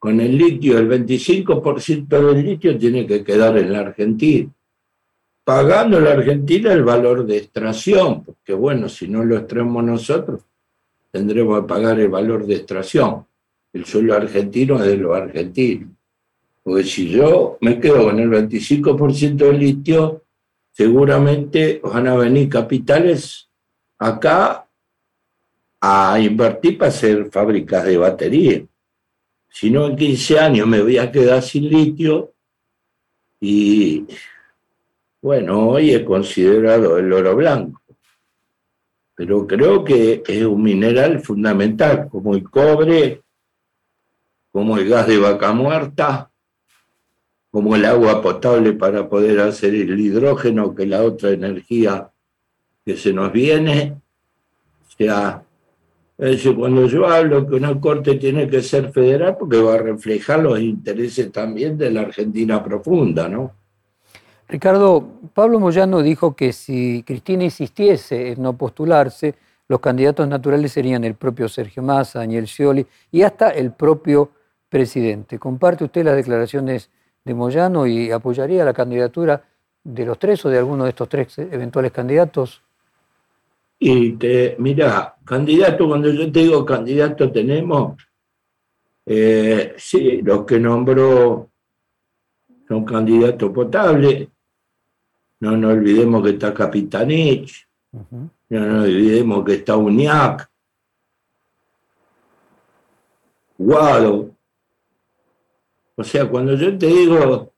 con 0.00 0.20
el 0.20 0.36
litio, 0.36 0.78
el 0.78 0.88
25% 0.88 2.08
del 2.08 2.44
litio 2.44 2.76
tiene 2.76 3.06
que 3.06 3.22
quedar 3.22 3.56
en 3.56 3.72
la 3.72 3.80
Argentina, 3.82 4.50
pagando 5.44 6.00
la 6.00 6.10
Argentina 6.10 6.72
el 6.72 6.82
valor 6.82 7.24
de 7.24 7.36
extracción, 7.36 8.24
porque 8.24 8.52
bueno, 8.52 8.88
si 8.88 9.06
no 9.06 9.22
lo 9.22 9.36
extraemos 9.36 9.84
nosotros, 9.84 10.42
tendremos 11.12 11.60
que 11.60 11.68
pagar 11.68 12.00
el 12.00 12.08
valor 12.08 12.46
de 12.46 12.56
extracción. 12.56 13.24
El 13.76 13.84
suelo 13.84 14.14
argentino 14.14 14.76
es 14.76 14.86
de 14.86 14.96
los 14.96 15.16
argentinos. 15.16 15.90
Porque 16.62 16.84
si 16.84 17.10
yo 17.10 17.58
me 17.60 17.78
quedo 17.78 18.04
con 18.04 18.18
el 18.18 18.28
25% 18.28 19.36
del 19.36 19.58
litio, 19.58 20.24
seguramente 20.72 21.80
van 21.82 22.08
a 22.08 22.16
venir 22.16 22.48
capitales 22.48 23.48
acá 23.98 24.66
a 25.80 26.18
invertir 26.20 26.76
para 26.78 26.88
hacer 26.88 27.30
fábricas 27.30 27.84
de 27.84 27.96
baterías 27.96 28.62
si 29.58 29.70
no 29.70 29.86
en 29.86 29.96
15 29.96 30.38
años 30.38 30.66
me 30.66 30.82
voy 30.82 30.98
a 30.98 31.10
quedar 31.10 31.42
sin 31.42 31.70
litio 31.70 32.34
y 33.40 34.06
bueno, 35.22 35.70
hoy 35.70 35.94
he 35.94 36.04
considerado 36.04 36.98
el 36.98 37.10
oro 37.10 37.34
blanco, 37.34 37.80
pero 39.14 39.46
creo 39.46 39.82
que 39.82 40.22
es 40.26 40.44
un 40.44 40.62
mineral 40.62 41.20
fundamental, 41.20 42.06
como 42.10 42.34
el 42.34 42.44
cobre, 42.50 43.22
como 44.56 44.78
el 44.78 44.88
gas 44.88 45.06
de 45.06 45.18
vaca 45.18 45.52
muerta, 45.52 46.30
como 47.50 47.76
el 47.76 47.84
agua 47.84 48.22
potable 48.22 48.72
para 48.72 49.06
poder 49.06 49.38
hacer 49.40 49.74
el 49.74 50.00
hidrógeno, 50.00 50.74
que 50.74 50.86
la 50.86 51.02
otra 51.02 51.28
energía 51.28 52.10
que 52.82 52.96
se 52.96 53.12
nos 53.12 53.30
viene. 53.30 54.00
O 54.88 54.96
sea, 54.96 55.42
cuando 56.56 56.86
yo 56.86 57.06
hablo 57.06 57.46
que 57.46 57.56
una 57.56 57.78
corte 57.78 58.14
tiene 58.14 58.48
que 58.48 58.62
ser 58.62 58.90
federal, 58.92 59.36
porque 59.38 59.60
va 59.60 59.74
a 59.74 59.78
reflejar 59.78 60.38
los 60.38 60.58
intereses 60.58 61.30
también 61.30 61.76
de 61.76 61.90
la 61.90 62.00
Argentina 62.00 62.64
profunda, 62.64 63.28
¿no? 63.28 63.52
Ricardo, 64.48 65.06
Pablo 65.34 65.60
Moyano 65.60 66.00
dijo 66.00 66.34
que 66.34 66.54
si 66.54 67.02
Cristina 67.06 67.44
insistiese 67.44 68.32
en 68.32 68.42
no 68.42 68.56
postularse, 68.56 69.34
los 69.68 69.80
candidatos 69.80 70.26
naturales 70.26 70.72
serían 70.72 71.04
el 71.04 71.14
propio 71.14 71.46
Sergio 71.46 71.82
Massa, 71.82 72.20
Daniel 72.20 72.46
Scioli 72.46 72.86
y 73.12 73.20
hasta 73.20 73.50
el 73.50 73.72
propio 73.72 74.30
presidente. 74.68 75.38
¿Comparte 75.38 75.84
usted 75.84 76.04
las 76.04 76.16
declaraciones 76.16 76.90
de 77.24 77.34
Moyano 77.34 77.86
y 77.86 78.10
apoyaría 78.10 78.64
la 78.64 78.72
candidatura 78.72 79.42
de 79.82 80.04
los 80.04 80.18
tres 80.18 80.44
o 80.44 80.48
de 80.48 80.58
alguno 80.58 80.84
de 80.84 80.90
estos 80.90 81.08
tres 81.08 81.38
eventuales 81.38 81.92
candidatos? 81.92 82.62
Y 83.78 84.12
te, 84.12 84.56
mira, 84.58 85.16
candidato, 85.24 85.86
cuando 85.86 86.10
yo 86.10 86.30
te 86.32 86.40
digo 86.40 86.64
candidato 86.64 87.30
tenemos, 87.30 87.96
eh, 89.04 89.74
sí, 89.76 90.22
los 90.22 90.44
que 90.44 90.58
nombró 90.58 91.50
son 92.66 92.84
candidatos 92.84 93.52
potables. 93.52 94.28
No 95.38 95.56
nos 95.56 95.72
olvidemos 95.74 96.22
que 96.22 96.30
está 96.30 96.54
Capitanich, 96.54 97.68
no 97.92 98.60
nos 98.60 98.84
olvidemos 98.84 99.44
que 99.44 99.54
está 99.54 99.76
Uñac, 99.76 100.50
Guado. 103.58 104.35
O 105.96 106.04
sea, 106.04 106.26
cuando 106.26 106.54
yo 106.54 106.76
te 106.78 106.86
digo 106.86 107.52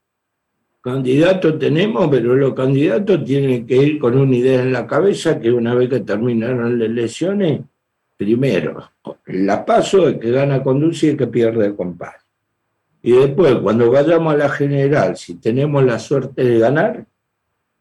Candidatos 0.81 1.59
tenemos, 1.59 2.09
pero 2.09 2.37
los 2.37 2.55
candidatos 2.55 3.25
tienen 3.25 3.67
que 3.67 3.77
ir 3.77 3.99
con 3.99 4.17
una 4.17 4.35
idea 4.35 4.63
en 4.63 4.73
la 4.73 4.87
cabeza 4.87 5.41
que 5.41 5.51
una 5.51 5.75
vez 5.75 5.91
que 5.91 6.01
terminaron 6.01 6.79
las 6.79 6.89
elecciones, 6.89 7.63
primero, 8.17 8.89
la 9.27 9.67
paso 9.67 10.09
es 10.09 10.19
que 10.19 10.31
gana 10.31 10.63
conduce 10.63 11.09
y 11.09 11.17
que 11.17 11.27
pierde 11.27 11.75
compás. 11.75 12.15
Y 13.03 13.13
después, 13.13 13.57
cuando 13.57 13.91
vayamos 13.91 14.33
a 14.33 14.37
la 14.37 14.49
general, 14.49 15.17
si 15.17 15.35
tenemos 15.35 15.85
la 15.85 15.99
suerte 15.99 16.45
de 16.45 16.59
ganar, 16.59 17.05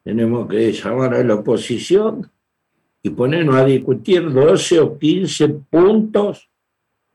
tenemos 0.03 0.49
que 0.49 0.74
llamar 0.74 1.14
a 1.14 1.24
la 1.24 1.36
oposición 1.36 2.30
y 3.03 3.12
ponernos 3.12 3.55
a 3.55 3.66
discutir 3.66 4.32
12 4.32 4.80
o 4.80 4.97
15 4.97 5.49
puntos 5.70 6.49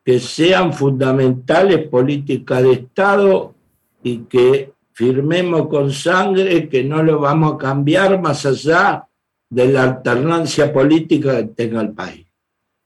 que 0.05 0.19
sean 0.19 0.73
fundamentales 0.73 1.89
políticas 1.89 2.63
de 2.63 2.73
Estado 2.73 3.55
y 4.03 4.19
que 4.25 4.73
firmemos 4.93 5.69
con 5.69 5.93
sangre 5.93 6.69
que 6.69 6.85
no 6.85 7.03
lo 7.03 7.21
vamos 7.21 7.55
a 7.55 7.59
cambiar 7.59 8.21
más 8.21 8.45
allá 8.45 9.09
de 9.49 9.69
la 9.69 9.85
alternancia 9.85 10.73
política 10.73 11.37
que 11.37 11.45
tenga 11.45 11.81
el 11.81 11.93
país. 11.93 12.27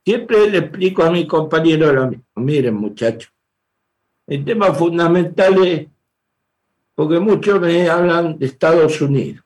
Siempre 0.05 0.49
le 0.49 0.59
explico 0.59 1.03
a 1.03 1.11
mi 1.11 1.27
compañero 1.27 1.91
lo 1.91 2.07
mismo. 2.07 2.25
Miren, 2.35 2.75
muchachos, 2.75 3.31
el 4.25 4.43
tema 4.45 4.73
fundamental 4.73 5.65
es, 5.65 5.87
porque 6.95 7.19
muchos 7.19 7.59
me 7.59 7.89
hablan 7.89 8.37
de 8.37 8.45
Estados 8.45 9.01
Unidos. 9.01 9.43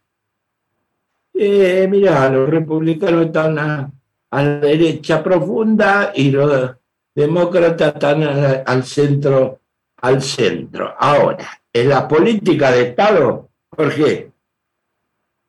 Eh, 1.33 1.87
mira, 1.89 2.29
los 2.29 2.49
republicanos 2.49 3.25
están 3.25 3.57
a, 3.57 3.91
la 4.31 4.59
derecha 4.59 5.23
profunda 5.23 6.11
y 6.15 6.31
los 6.31 6.75
demócratas 7.15 7.93
están 7.93 8.23
al 8.23 8.83
centro, 8.83 9.59
al 9.97 10.21
centro. 10.21 10.95
Ahora, 10.97 11.61
en 11.73 11.89
la 11.89 12.07
política 12.07 12.71
de 12.71 12.81
Estado, 12.89 13.49
Jorge, 13.69 14.31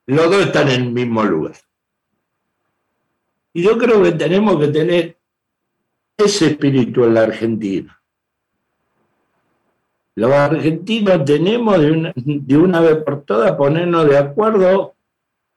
los 0.07 0.31
dos 0.31 0.47
están 0.47 0.69
en 0.69 0.83
el 0.83 0.93
mismo 0.93 1.23
lugar. 1.25 1.57
Y 3.53 3.63
yo 3.63 3.77
creo 3.77 4.03
que 4.03 4.13
tenemos 4.13 4.59
que 4.59 4.69
tener 4.69 5.17
ese 6.17 6.47
espíritu 6.49 7.05
en 7.05 7.15
la 7.15 7.23
Argentina. 7.23 7.99
Los 10.15 10.33
argentinos 10.33 11.25
tenemos 11.25 11.81
de 11.81 11.91
una, 11.91 12.13
de 12.15 12.57
una 12.57 12.81
vez 12.81 12.97
por 13.03 13.25
todas 13.25 13.53
ponernos 13.53 14.09
de 14.09 14.19
acuerdo 14.19 14.95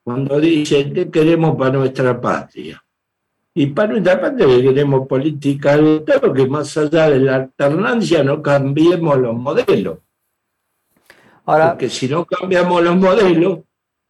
cuando 0.03 0.39
dicen 0.39 0.93
qué 0.93 1.09
queremos 1.09 1.57
para 1.57 1.71
nuestra 1.71 2.19
patria. 2.19 2.84
Y 3.57 3.67
para 3.67 3.93
nuestra 3.93 4.19
patria 4.19 4.61
queremos 4.61 5.07
política 5.07 5.77
de 5.77 5.95
Estado 5.95 6.33
que 6.33 6.45
más 6.45 6.75
allá 6.75 7.09
de 7.09 7.19
la 7.19 7.35
alternancia 7.35 8.21
no 8.21 8.41
cambiemos 8.41 9.17
los 9.17 9.33
modelos. 9.33 9.99
Porque 11.45 11.89
si 11.89 12.09
no 12.09 12.25
cambiamos 12.25 12.83
los 12.83 12.97
modelos, 12.97 13.59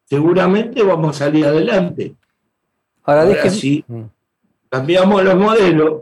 seguramente 0.06 0.82
vamos 0.82 1.16
a 1.16 1.26
salir 1.26 1.46
adelante. 1.46 2.16
Ahora, 3.04 3.48
si 3.52 3.86
mm. 3.88 4.02
cambiamos 4.68 5.24
los 5.24 5.36
modelos. 5.36 6.02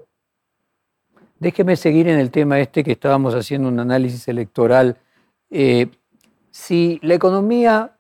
Déjeme 1.38 1.76
seguir 1.76 2.08
en 2.08 2.20
el 2.20 2.32
tema 2.32 2.62
este 2.62 2.82
que 2.82 2.94
estábamos 2.94 3.36
haciendo 3.36 3.68
un 3.68 3.78
análisis 3.78 4.26
electoral. 4.30 4.96
Eh, 5.50 5.88
si 6.50 6.98
la 7.04 7.16
economía 7.16 7.98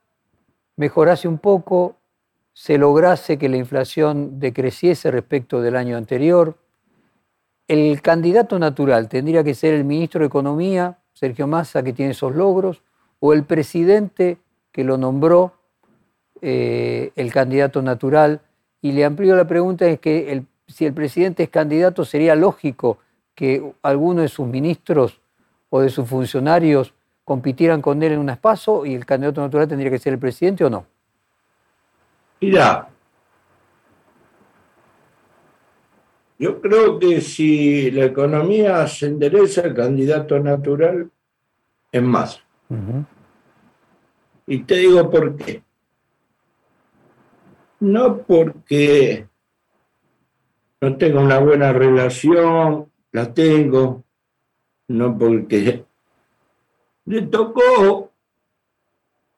mejorase 0.78 1.28
un 1.28 1.38
poco, 1.38 1.98
se 2.54 2.78
lograse 2.78 3.38
que 3.38 3.49
la 3.49 3.58
inflación 3.58 4.39
decreciese 4.39 5.12
respecto 5.12 5.62
del 5.62 5.76
año 5.76 5.97
anterior, 5.97 6.58
el 7.68 8.01
candidato 8.01 8.60
natural 8.60 9.10
tendría 9.10 9.43
que 9.43 9.56
ser 9.56 9.74
el 9.74 9.84
ministro 9.84 10.20
de 10.20 10.28
Economía, 10.28 10.99
Sergio 11.14 11.47
Massa, 11.47 11.82
que 11.84 11.93
tiene 11.93 12.12
esos 12.12 12.36
logros, 12.36 12.84
o 13.20 13.34
el 13.34 13.43
presidente 13.45 14.38
que 14.72 14.84
lo 14.84 14.97
nombró 14.97 15.54
eh, 16.41 17.12
el 17.16 17.32
candidato 17.32 17.82
natural. 17.82 18.41
Y 18.82 18.91
le 18.91 19.06
amplío 19.06 19.36
la 19.36 19.47
pregunta, 19.47 19.88
es 19.88 19.99
que 19.99 20.43
si 20.68 20.86
el 20.86 20.93
presidente 20.93 21.43
es 21.43 21.49
candidato, 21.49 22.04
sería 22.06 22.36
lógico 22.36 22.97
que 23.34 23.74
alguno 23.82 24.22
de 24.22 24.28
sus 24.28 24.45
ministros 24.47 25.22
o 25.70 25.82
de 25.82 25.89
sus 25.89 26.08
funcionarios 26.08 26.93
compitieran 27.24 27.82
con 27.82 28.04
él 28.04 28.12
en 28.12 28.20
un 28.20 28.30
espacio 28.30 28.86
y 28.86 28.93
el 28.93 29.06
candidato 29.06 29.41
natural 29.41 29.68
tendría 29.68 29.89
que 29.89 29.99
ser 29.99 30.14
el 30.14 30.20
presidente 30.20 30.66
o 30.66 30.70
no? 30.70 30.86
Mira, 32.44 32.89
yo 36.38 36.60
creo 36.60 37.00
que 37.00 37.22
si 37.22 37.89
la 37.89 38.04
economía 38.04 38.86
se 38.86 39.06
endereza, 39.06 39.62
el 39.62 39.74
candidato 39.74 40.38
natural 40.39 41.10
es 41.89 42.04
más. 42.04 42.44
Y 44.46 44.58
te 44.64 44.76
digo 44.76 45.10
por 45.10 45.38
qué. 45.38 45.64
No 47.80 48.18
porque 48.18 49.26
no 50.82 50.98
tengo 50.98 51.22
una 51.22 51.39
buena 51.39 51.72
relación, 51.72 52.91
la 53.14 53.34
tengo, 53.34 54.04
no 54.89 55.18
porque 55.18 55.86
le 57.06 57.22
tocó 57.22 58.03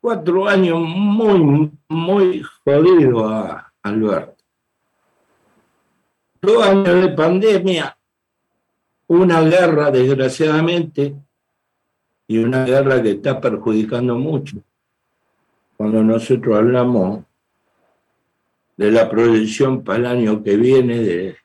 cuatro 0.06 0.48
años 0.48 0.80
muy, 0.82 1.72
muy 1.90 2.44
jodido 2.64 3.28
a 3.28 3.74
Alberto. 3.82 4.36
Dos 6.40 6.64
años 6.64 7.02
de 7.02 7.10
pandemia, 7.10 7.98
una 9.08 9.42
guerra, 9.42 9.90
desgraciadamente, 9.90 11.16
y 12.28 12.38
una 12.38 12.66
guerra 12.66 13.02
que 13.02 13.14
está 13.14 13.42
perjudicando 13.42 14.16
mucho 14.16 14.58
cuando 15.76 16.04
nosotros 16.04 16.56
hablamos 16.56 17.24
de 18.78 18.92
la 18.92 19.10
proyección 19.10 19.84
para 19.84 19.98
el 19.98 20.06
año 20.06 20.44
que 20.44 20.56
viene 20.56 21.00
de, 21.00 21.36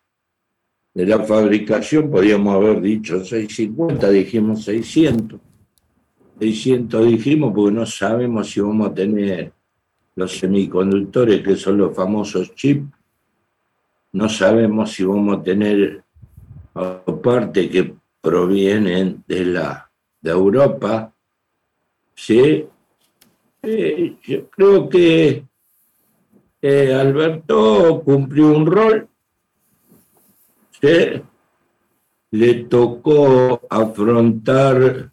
de 0.93 1.07
la 1.07 1.21
fabricación, 1.21 2.11
podríamos 2.11 2.57
haber 2.57 2.83
dicho 2.83 3.25
650, 3.25 4.11
dijimos 4.11 4.65
600. 4.65 5.41
600 6.41 7.07
dijimos 7.07 7.53
porque 7.55 7.75
no 7.75 7.85
sabemos 7.85 8.51
si 8.51 8.61
vamos 8.61 8.91
a 8.91 8.95
tener 8.95 9.53
los 10.15 10.39
semiconductores, 10.39 11.43
que 11.43 11.55
son 11.55 11.77
los 11.77 11.95
famosos 11.95 12.55
chips. 12.55 12.91
No 14.13 14.27
sabemos 14.27 14.91
si 14.91 15.05
vamos 15.05 15.39
a 15.39 15.43
tener 15.43 16.03
parte 17.23 17.69
que 17.69 17.95
provienen 18.23 19.23
de, 19.29 19.45
la, 19.45 19.91
de 20.21 20.31
Europa. 20.31 21.13
¿sí? 22.15 22.65
Yo 23.63 24.49
creo 24.49 24.89
que 24.89 25.45
eh, 26.63 26.95
Alberto 26.95 28.03
cumplió 28.03 28.49
un 28.49 28.65
rol. 28.65 29.09
Le 32.31 32.55
tocó 32.65 33.61
afrontar 33.69 35.11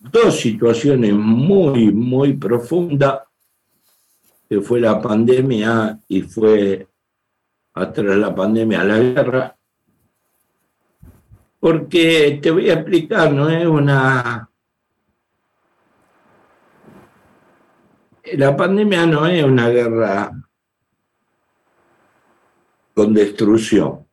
dos 0.00 0.40
situaciones 0.40 1.12
muy, 1.12 1.92
muy 1.92 2.32
profundas, 2.32 3.20
que 4.48 4.60
fue 4.60 4.80
la 4.80 5.00
pandemia 5.00 6.00
y 6.08 6.22
fue 6.22 6.88
atrás 7.74 8.16
la 8.16 8.34
pandemia 8.34 8.82
la 8.82 8.98
guerra. 8.98 9.56
Porque 11.60 12.40
te 12.42 12.50
voy 12.50 12.70
a 12.70 12.74
explicar, 12.74 13.32
no 13.32 13.48
es 13.48 13.66
una 13.66 14.50
la 18.32 18.56
pandemia 18.56 19.06
no 19.06 19.26
es 19.26 19.42
una 19.42 19.68
guerra 19.68 20.30
con 22.94 23.14
destrucción. 23.14 24.06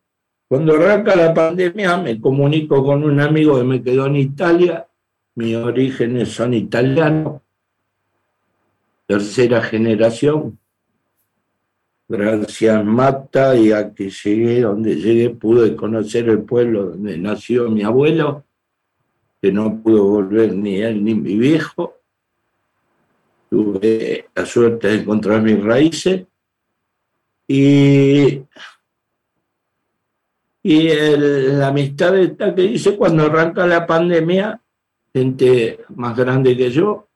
Cuando 0.47 0.75
arranca 0.75 1.15
la 1.15 1.33
pandemia 1.33 1.97
me 1.97 2.21
comunico 2.21 2.83
con 2.83 3.03
un 3.03 3.19
amigo 3.19 3.57
que 3.57 3.63
me 3.63 3.83
quedó 3.83 4.05
en 4.07 4.15
Italia, 4.15 4.86
mis 5.37 5.55
orígenes 5.55 6.29
son 6.29 6.55
italianos, 6.55 7.41
tercera 9.05 9.61
generación, 9.61 10.57
gracias 12.07 12.83
Mata 12.83 13.55
y 13.55 13.71
a 13.71 13.93
que 13.93 14.09
llegué 14.09 14.61
donde 14.61 14.95
llegué 14.95 15.29
pude 15.29 15.75
conocer 15.75 16.27
el 16.27 16.41
pueblo 16.41 16.87
donde 16.87 17.19
nació 17.19 17.69
mi 17.69 17.83
abuelo, 17.83 18.45
que 19.39 19.51
no 19.51 19.79
pudo 19.79 20.05
volver 20.05 20.53
ni 20.53 20.77
él 20.77 21.03
ni 21.03 21.13
mi 21.13 21.37
viejo. 21.37 21.99
Tuve 23.47 24.29
la 24.33 24.43
suerte 24.43 24.87
de 24.87 24.95
encontrar 24.95 25.43
mis 25.43 25.63
raíces 25.63 26.25
y, 27.47 28.41
y 30.63 30.89
la 30.89 31.67
amistad 31.67 32.17
esta 32.17 32.55
que 32.55 32.63
hice 32.63 32.97
cuando 32.97 33.25
arranca 33.25 33.67
la 33.67 33.85
pandemia, 33.85 34.59
gente 35.17 35.79
más 35.95 36.15
grande 36.15 36.55
que 36.55 36.69
yo, 36.69 37.07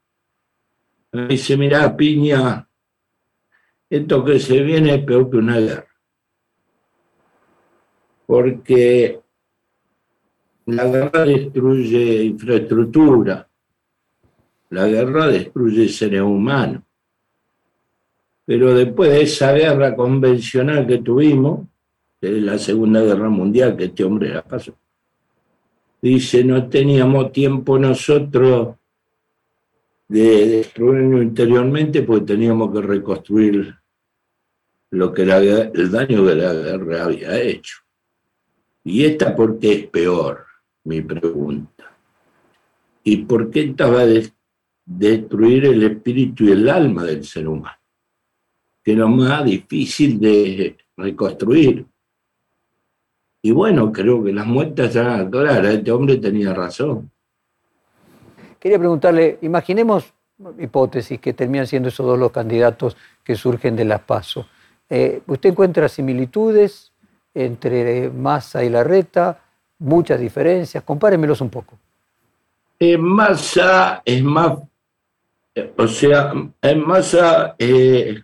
me 1.11 1.27
dice, 1.27 1.57
mira, 1.57 1.95
Piña, 1.95 2.67
esto 3.89 4.23
que 4.23 4.39
se 4.39 4.61
viene 4.61 4.95
es 4.95 5.03
peor 5.03 5.29
que 5.29 5.37
una 5.37 5.59
guerra. 5.59 5.87
Porque 8.25 9.19
la 10.67 10.85
guerra 10.85 11.25
destruye 11.25 12.23
infraestructura, 12.23 13.47
la 14.69 14.87
guerra 14.87 15.27
destruye 15.27 15.89
seres 15.89 16.21
humanos. 16.21 16.83
Pero 18.45 18.73
después 18.73 19.11
de 19.11 19.21
esa 19.21 19.51
guerra 19.51 19.95
convencional 19.95 20.87
que 20.87 20.99
tuvimos, 20.99 21.67
de 22.21 22.39
la 22.39 22.57
Segunda 22.57 23.01
Guerra 23.01 23.29
Mundial, 23.29 23.75
que 23.75 23.85
este 23.85 24.03
hombre 24.03 24.29
la 24.29 24.43
pasó, 24.43 24.73
dice, 26.01 26.43
no 26.43 26.67
teníamos 26.67 27.31
tiempo 27.31 27.77
nosotros 27.77 28.75
de 30.07 30.47
destruirnos 30.47 31.23
interiormente 31.23 32.01
porque 32.01 32.25
teníamos 32.25 32.73
que 32.73 32.81
reconstruir 32.81 33.75
lo 34.89 35.13
que 35.13 35.21
el 35.21 35.91
daño 35.91 36.25
que 36.25 36.35
la 36.35 36.53
guerra 36.53 37.05
había 37.05 37.39
hecho. 37.39 37.77
¿Y 38.83 39.05
esta 39.05 39.35
por 39.35 39.57
qué 39.59 39.73
es 39.73 39.87
peor? 39.87 40.45
Mi 40.83 41.01
pregunta. 41.01 41.95
¿Y 43.03 43.17
por 43.17 43.49
qué 43.49 43.61
esta 43.61 43.89
va 43.89 44.01
a 44.01 44.07
destruir 44.85 45.65
el 45.65 45.83
espíritu 45.83 46.45
y 46.45 46.51
el 46.51 46.67
alma 46.67 47.03
del 47.05 47.23
ser 47.23 47.47
humano? 47.47 47.77
Que 48.83 48.91
es 48.91 48.97
lo 48.97 49.07
más 49.07 49.45
difícil 49.45 50.19
de 50.19 50.75
reconstruir. 50.97 51.85
Y 53.41 53.51
bueno, 53.51 53.91
creo 53.91 54.23
que 54.23 54.31
las 54.31 54.45
muertas 54.45 54.93
ya 54.93 55.27
claras, 55.29 55.73
este 55.73 55.91
hombre 55.91 56.17
tenía 56.17 56.53
razón. 56.53 57.09
Quería 58.59 58.77
preguntarle, 58.77 59.39
imaginemos 59.41 60.13
hipótesis 60.59 61.19
que 61.19 61.33
terminan 61.33 61.67
siendo 61.67 61.89
esos 61.89 62.05
dos 62.05 62.19
los 62.19 62.31
candidatos 62.31 62.95
que 63.23 63.35
surgen 63.35 63.75
de 63.75 63.85
las 63.85 64.01
PASO. 64.01 64.45
Eh, 64.89 65.21
¿Usted 65.25 65.49
encuentra 65.49 65.87
similitudes 65.89 66.91
entre 67.33 68.09
Massa 68.09 68.63
y 68.63 68.69
Larreta? 68.69 69.39
¿Muchas 69.79 70.19
diferencias? 70.19 70.83
Compáremelos 70.83 71.41
un 71.41 71.49
poco. 71.49 71.79
Eh, 72.79 72.97
Massa 72.97 74.01
es 74.05 74.23
más, 74.23 74.57
o 75.77 75.87
sea, 75.87 76.33
en 76.61 76.85
Massa, 76.85 77.55
eh, 77.57 78.21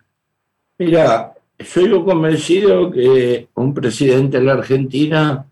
mira, 0.77 1.33
soy 1.59 1.89
yo 1.89 2.05
convencido 2.05 2.91
que 2.91 3.49
un 3.55 3.73
presidente 3.73 4.39
de 4.39 4.43
la 4.43 4.53
Argentina 4.53 5.45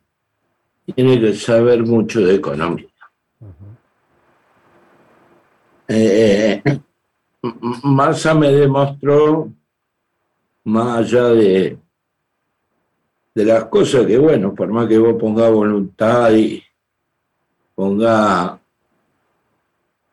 tiene 0.93 1.19
que 1.19 1.33
saber 1.33 1.83
mucho 1.83 2.21
de 2.21 2.35
economía. 2.35 2.87
Massa 7.83 8.33
me 8.33 8.51
demostró 8.51 9.51
más 10.63 10.99
allá 10.99 11.29
de, 11.29 11.77
de 13.35 13.45
las 13.45 13.65
cosas 13.65 14.05
que, 14.05 14.17
bueno, 14.17 14.53
por 14.53 14.67
más 14.69 14.87
que 14.87 14.97
vos 14.97 15.15
pongas 15.19 15.51
voluntad 15.51 16.33
y 16.33 16.63
ponga 17.75 18.59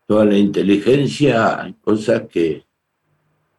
toda 0.07 0.24
la 0.26 0.36
inteligencia, 0.36 1.62
hay 1.62 1.72
cosas 1.74 2.22
que 2.28 2.64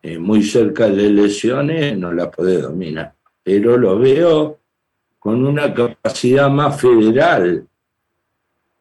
eh, 0.06 0.20
muy 0.20 0.44
cerca 0.44 0.90
de 0.90 1.08
elecciones 1.08 1.98
no 1.98 2.12
la 2.12 2.30
podés 2.30 2.62
dominar. 2.62 3.16
Pero 3.42 3.78
lo 3.78 3.98
veo 3.98 4.60
con 5.18 5.46
una 5.46 5.74
capacidad 5.74 6.50
más 6.50 6.80
federal 6.80 7.66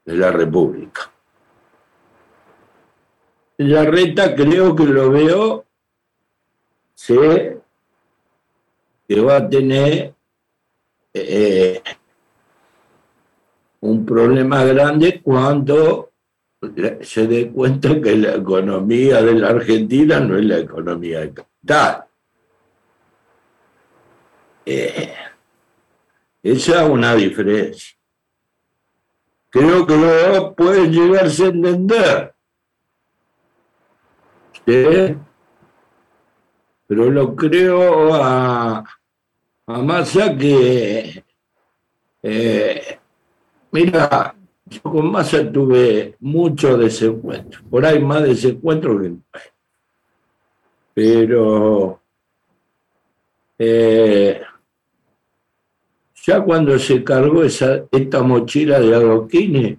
de 0.05 0.15
la 0.17 0.33
República. 0.33 1.13
La 3.59 3.85
reta 3.85 4.35
creo 4.35 4.75
que 4.75 4.85
lo 4.85 5.11
veo, 5.11 5.65
sí, 6.95 7.15
que 9.07 9.21
va 9.21 9.37
a 9.37 9.49
tener 9.49 10.13
eh, 11.15 11.83
un 13.81 14.05
problema 14.05 14.65
grande 14.65 15.23
cuando 15.23 16.12
se 17.01 17.27
dé 17.27 17.51
cuenta 17.51 18.01
que 18.01 18.17
la 18.17 18.37
economía 18.37 19.21
de 19.21 19.35
la 19.35 19.49
Argentina 19.49 20.21
no 20.21 20.39
es 20.39 20.45
la 20.45 20.59
economía 20.59 21.21
de 21.21 21.35
capital. 21.35 22.05
Eh, 24.65 25.13
esa 26.43 26.85
es 26.85 26.89
una 26.89 27.15
diferencia. 27.17 27.97
Creo 29.51 29.87
que 29.87 29.97
luego 29.97 30.55
puede 30.55 30.89
llegarse 30.89 31.45
a 31.45 31.49
entender. 31.49 32.35
¿Sí? 34.65 35.17
Pero 36.87 37.11
lo 37.11 37.35
creo 37.35 38.15
a, 38.15 38.85
a 39.67 39.83
Massa 39.83 40.37
que, 40.37 41.25
eh, 42.23 42.99
mira, 43.73 44.37
yo 44.73 44.83
con 44.83 45.11
Massa 45.11 45.51
tuve 45.51 46.17
mucho 46.21 46.77
desencuentro, 46.77 47.61
por 47.71 47.85
ahí 47.85 48.01
más 48.01 48.23
desencuentro 48.23 49.01
que 49.01 49.13
pero 50.95 52.01
eh, 53.59 54.43
ya 56.25 56.41
cuando 56.43 56.79
se 56.79 57.03
cargó 57.03 57.43
esa, 57.45 57.85
esta 57.91 58.23
mochila 58.23 58.79
de 58.79 58.95
adoquines 58.95 59.79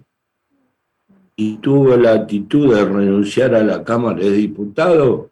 y 1.36 1.56
tuvo 1.58 1.96
la 1.96 2.12
actitud 2.12 2.74
de 2.74 2.84
renunciar 2.84 3.54
a 3.54 3.62
la 3.62 3.82
Cámara 3.82 4.20
de 4.20 4.30
Diputados, 4.30 5.26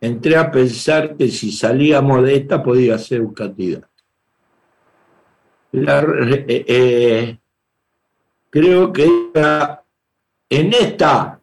entré 0.00 0.36
a 0.36 0.50
pensar 0.50 1.16
que 1.16 1.28
si 1.28 1.52
salíamos 1.52 2.24
de 2.24 2.36
esta 2.36 2.62
podía 2.62 2.98
ser 2.98 3.20
un 3.22 3.34
candidato. 3.34 3.88
Eh, 5.72 6.64
eh, 6.66 7.38
creo 8.50 8.92
que 8.92 9.06
en 10.50 10.72
esta, 10.72 11.40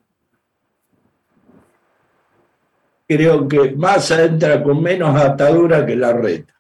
creo 3.08 3.47
que 3.47 3.72
Massa 3.72 4.24
entra 4.24 4.64
con 4.64 4.82
menos 4.82 5.16
atadura 5.16 5.86
que 5.86 5.95
la 5.95 6.14
reta. 6.14 6.53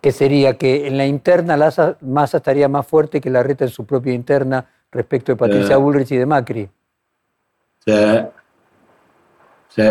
¿Qué 0.00 0.12
sería? 0.12 0.56
Que 0.56 0.86
en 0.86 0.96
la 0.96 1.06
interna 1.06 1.56
la 1.56 1.96
Massa 2.00 2.38
estaría 2.38 2.68
más 2.68 2.86
fuerte 2.86 3.20
que 3.20 3.30
la 3.30 3.42
reta 3.42 3.64
en 3.64 3.70
su 3.70 3.84
propia 3.84 4.12
interna 4.12 4.66
respecto 4.90 5.32
de 5.32 5.36
Patricia 5.36 5.74
eh. 5.74 5.78
Bullrich 5.78 6.12
y 6.12 6.16
de 6.16 6.26
Macri. 6.26 6.68
Sí. 7.84 7.92
Sí. 9.68 9.82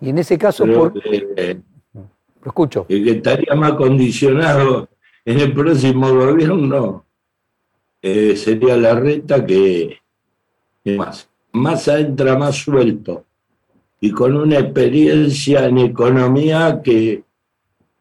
Y 0.00 0.10
en 0.10 0.18
ese 0.18 0.38
caso, 0.38 0.64
por... 0.64 0.94
lo 0.94 2.46
escucho. 2.46 2.86
Que 2.86 3.10
estaría 3.10 3.54
más 3.54 3.72
condicionado 3.72 4.88
en 5.24 5.40
el 5.40 5.52
próximo 5.52 6.12
gobierno 6.12 7.04
eh, 8.00 8.36
sería 8.36 8.76
la 8.76 8.94
reta 8.94 9.44
que, 9.44 9.98
más. 10.84 11.28
Más 11.52 11.86
entra 11.88 12.36
más 12.36 12.56
suelto 12.56 13.24
y 14.00 14.10
con 14.10 14.36
una 14.36 14.58
experiencia 14.58 15.66
en 15.66 15.78
economía 15.78 16.80
que 16.82 17.22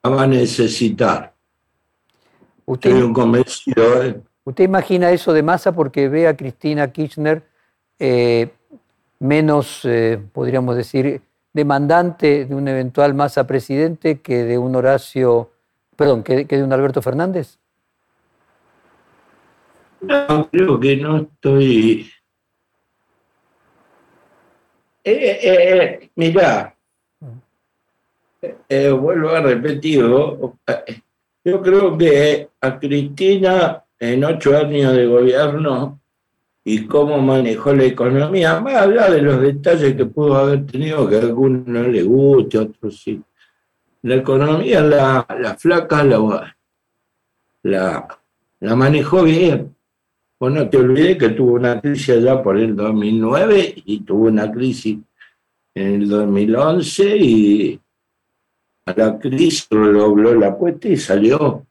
va 0.04 0.24
a 0.24 0.28
necesitar. 0.28 1.34
Usted, 2.66 2.90
Estoy 2.90 3.04
un 3.04 3.14
convencido. 3.14 4.04
¿eh? 4.04 4.22
¿Usted 4.44 4.64
imagina 4.64 5.12
eso 5.12 5.32
de 5.34 5.44
masa 5.44 5.74
porque 5.74 6.10
ve 6.10 6.28
a 6.28 6.36
Cristina 6.36 6.92
Kirchner 6.92 7.44
eh, 8.00 8.50
menos, 9.20 9.82
eh, 9.84 10.20
podríamos 10.34 10.76
decir, 10.76 11.22
demandante 11.54 12.46
de 12.46 12.56
un 12.56 12.68
eventual 12.68 13.14
masa 13.14 13.46
presidente 13.46 14.22
que 14.22 14.44
de 14.44 14.58
un 14.58 14.76
Horacio, 14.76 15.51
perdón, 16.02 16.24
que, 16.24 16.46
de 16.46 16.64
un 16.64 16.74
Alberto 16.74 17.00
Fernández? 17.00 17.60
No, 20.02 20.50
creo 20.50 20.80
que 20.80 20.98
no 20.98 21.18
estoy. 21.18 22.10
Eh, 25.04 25.14
eh, 25.14 25.40
eh 25.44 26.10
mirá, 26.16 26.76
Eh, 28.68 28.90
vuelvo 28.90 29.30
a 29.30 29.42
repetir, 29.42 30.02
yo 30.02 31.62
creo 31.62 31.96
que 31.96 32.50
a 32.60 32.80
Cristina 32.80 33.84
en 34.00 34.24
ocho 34.24 34.58
años 34.58 34.96
de 34.96 35.06
gobierno 35.06 36.00
y 36.64 36.88
cómo 36.88 37.20
manejó 37.20 37.76
la 37.76 37.84
economía, 37.84 38.60
más 38.60 38.74
allá 38.74 39.12
de 39.12 39.22
los 39.22 39.40
detalles 39.40 39.96
que 39.96 40.06
pudo 40.08 40.36
haber 40.36 40.66
tenido, 40.66 41.08
que 41.08 41.18
a 41.18 41.20
algunos 41.20 41.68
no 41.68 41.84
le 41.84 42.02
guste, 42.02 42.58
otros 42.58 43.00
sí. 43.00 43.22
La 44.04 44.16
economía, 44.16 44.82
la, 44.82 45.26
la 45.40 45.56
flaca, 45.56 46.04
la, 46.04 46.56
la, 47.64 48.20
la 48.60 48.76
manejó 48.76 49.24
bien. 49.24 49.76
Pues 50.38 50.54
no 50.54 50.68
te 50.70 50.78
olvides 50.78 51.18
que 51.18 51.30
tuvo 51.30 51.54
una 51.54 51.80
crisis 51.80 52.18
allá 52.18 52.42
por 52.42 52.58
el 52.58 52.76
2009 52.76 53.74
y 53.86 54.00
tuvo 54.00 54.28
una 54.28 54.52
crisis 54.52 54.98
en 55.76 56.02
el 56.02 56.10
2011 56.10 57.18
y 57.18 57.80
a 58.86 58.94
la 58.94 59.20
crisis 59.20 59.68
dobló 59.70 60.34
la 60.34 60.48
apuesta 60.48 60.88
y 60.88 60.98
salió. 60.98 61.66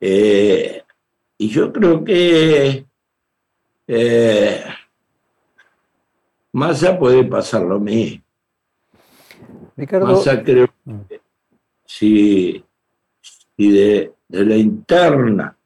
Eh, 0.00 0.82
y 1.36 1.48
yo 1.48 1.70
creo 1.72 2.02
que 2.02 2.86
eh, 3.86 4.64
Massa 6.52 6.98
puede 6.98 7.24
pasar 7.24 7.62
lo 7.62 7.78
mismo. 7.78 8.22
Ricardo, 9.76 10.06
Massa 10.06 10.42
creo 10.42 10.68
si, 11.84 12.64
si 13.56 13.70
de, 13.70 14.12
de 14.28 14.44
la 14.44 14.56
interna 14.56 15.56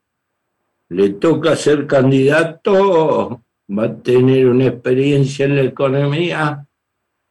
le 0.89 1.11
toca 1.11 1.57
ser 1.57 1.87
candidato, 1.87 3.43
va 3.71 3.85
a 3.85 3.97
tener 3.97 4.47
una 4.47 4.67
experiencia 4.67 5.47
en 5.47 5.57
la 5.57 5.63
economía 5.63 6.67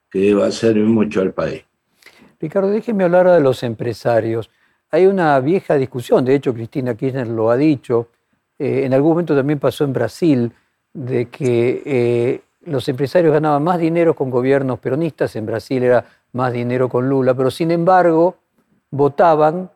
que 0.10 0.34
va 0.34 0.48
a 0.48 0.52
servir 0.52 0.86
mucho 0.86 1.22
al 1.22 1.34
país. 1.34 1.64
Ricardo, 2.40 2.70
déjeme 2.70 3.04
hablar 3.04 3.30
de 3.30 3.40
los 3.40 3.64
empresarios. 3.64 4.50
Hay 4.92 5.06
una 5.06 5.40
vieja 5.40 5.76
discusión, 5.76 6.26
de 6.26 6.36
hecho 6.36 6.54
Cristina 6.54 6.96
Kirchner 6.96 7.28
lo 7.28 7.50
ha 7.50 7.58
dicho, 7.58 8.10
eh, 8.60 8.84
en 8.86 8.94
algún 8.94 9.12
momento 9.12 9.36
también 9.36 9.60
pasó 9.60 9.86
en 9.86 9.94
Brasil, 9.94 10.52
de 10.94 11.30
que 11.30 11.82
eh, 11.86 12.42
los 12.66 12.88
empresarios 12.88 13.34
ganaban 13.34 13.64
más 13.64 13.80
dinero 13.80 14.14
con 14.14 14.30
gobiernos 14.30 14.80
peronistas, 14.80 15.36
en 15.36 15.46
Brasil 15.46 15.84
era 15.84 16.06
más 16.34 16.52
dinero 16.52 16.90
con 16.90 17.08
Lula, 17.08 17.34
pero 17.34 17.50
sin 17.50 17.72
embargo 17.72 18.36
votaban 18.92 19.72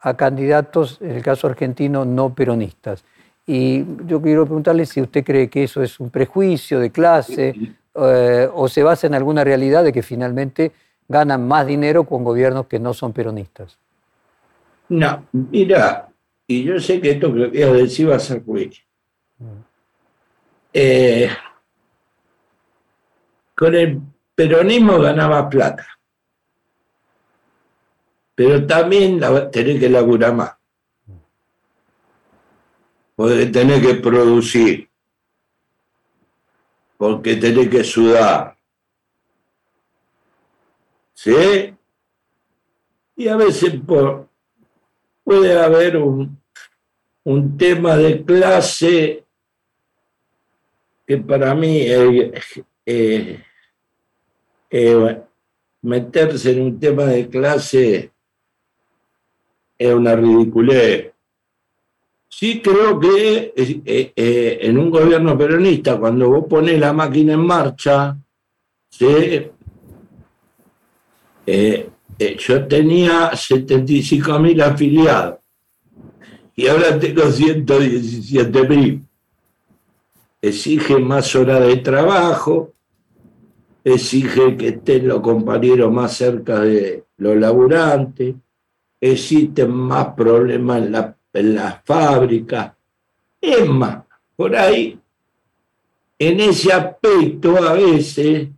a 0.00 0.14
candidatos, 0.16 0.98
en 1.00 1.12
el 1.12 1.22
caso 1.22 1.46
argentino, 1.46 2.04
no 2.04 2.34
peronistas. 2.34 3.04
Y 3.46 3.84
yo 4.06 4.20
quiero 4.20 4.44
preguntarle 4.44 4.86
si 4.86 5.00
usted 5.00 5.24
cree 5.24 5.48
que 5.48 5.64
eso 5.64 5.82
es 5.82 5.98
un 5.98 6.10
prejuicio 6.10 6.78
de 6.78 6.90
clase 6.90 7.54
eh, 7.94 8.48
o 8.52 8.68
se 8.68 8.82
basa 8.82 9.06
en 9.06 9.14
alguna 9.14 9.44
realidad 9.44 9.84
de 9.84 9.92
que 9.92 10.02
finalmente 10.02 10.72
ganan 11.08 11.46
más 11.46 11.66
dinero 11.66 12.04
con 12.04 12.24
gobiernos 12.24 12.66
que 12.66 12.78
no 12.78 12.92
son 12.94 13.12
peronistas. 13.12 13.78
No, 14.88 15.26
mira, 15.32 16.08
y 16.46 16.64
yo 16.64 16.78
sé 16.78 17.00
que 17.00 17.12
esto 17.12 17.32
que 17.32 17.48
voy 17.48 17.62
a 17.62 17.72
decir 17.72 18.10
va 18.10 18.16
a 18.16 18.20
ser 18.20 18.44
ruido. 18.44 18.72
Eh, 20.72 21.28
con 23.54 23.74
el 23.74 24.00
peronismo 24.34 24.98
ganaba 25.00 25.48
plata 25.48 25.86
pero 28.34 28.66
también 28.66 29.20
tenés 29.52 29.78
que 29.78 29.88
laburar 29.88 30.34
más. 30.34 30.54
Porque 33.14 33.46
tenés 33.46 33.80
que 33.80 33.94
producir, 33.94 34.90
porque 36.96 37.36
tenés 37.36 37.68
que 37.68 37.84
sudar. 37.84 38.56
¿Sí? 41.12 41.72
Y 43.16 43.28
a 43.28 43.36
veces 43.36 43.74
puede 45.22 45.62
haber 45.62 45.96
un, 45.96 46.42
un 47.22 47.56
tema 47.56 47.96
de 47.96 48.24
clase 48.24 49.24
que 51.06 51.18
para 51.18 51.54
mí 51.54 51.82
es 51.82 53.40
meterse 55.82 56.50
en 56.52 56.62
un 56.62 56.80
tema 56.80 57.04
de 57.04 57.28
clase 57.28 58.10
es 59.78 59.94
una 59.94 60.16
ridiculez. 60.16 61.12
Sí 62.28 62.60
creo 62.60 62.98
que 62.98 63.52
eh, 63.56 64.12
eh, 64.16 64.58
en 64.62 64.78
un 64.78 64.90
gobierno 64.90 65.38
peronista, 65.38 65.98
cuando 65.98 66.28
vos 66.28 66.46
pones 66.48 66.80
la 66.80 66.92
máquina 66.92 67.34
en 67.34 67.46
marcha, 67.46 68.16
eh, 68.98 69.52
yo 72.38 72.66
tenía 72.66 73.36
75 73.36 74.38
mil 74.40 74.60
afiliados 74.62 75.38
y 76.56 76.66
ahora 76.66 76.98
tengo 76.98 77.30
117 77.30 78.68
mil. 78.68 79.02
Exige 80.42 80.98
más 80.98 81.34
horas 81.36 81.60
de 81.66 81.76
trabajo, 81.76 82.73
exige 83.84 84.56
que 84.56 84.68
estén 84.68 85.06
los 85.06 85.20
compañeros 85.20 85.92
más 85.92 86.16
cerca 86.16 86.60
de 86.60 87.04
los 87.18 87.36
laburantes, 87.36 88.34
existen 88.98 89.70
más 89.70 90.14
problemas 90.14 90.78
en 90.78 90.92
la, 90.92 91.16
en 91.34 91.58
fábrica. 91.84 92.74
Es 93.40 93.68
más, 93.68 94.04
por 94.34 94.56
ahí, 94.56 94.98
en 96.18 96.40
ese 96.40 96.72
aspecto 96.72 97.62
a 97.62 97.74
veces, 97.74 98.48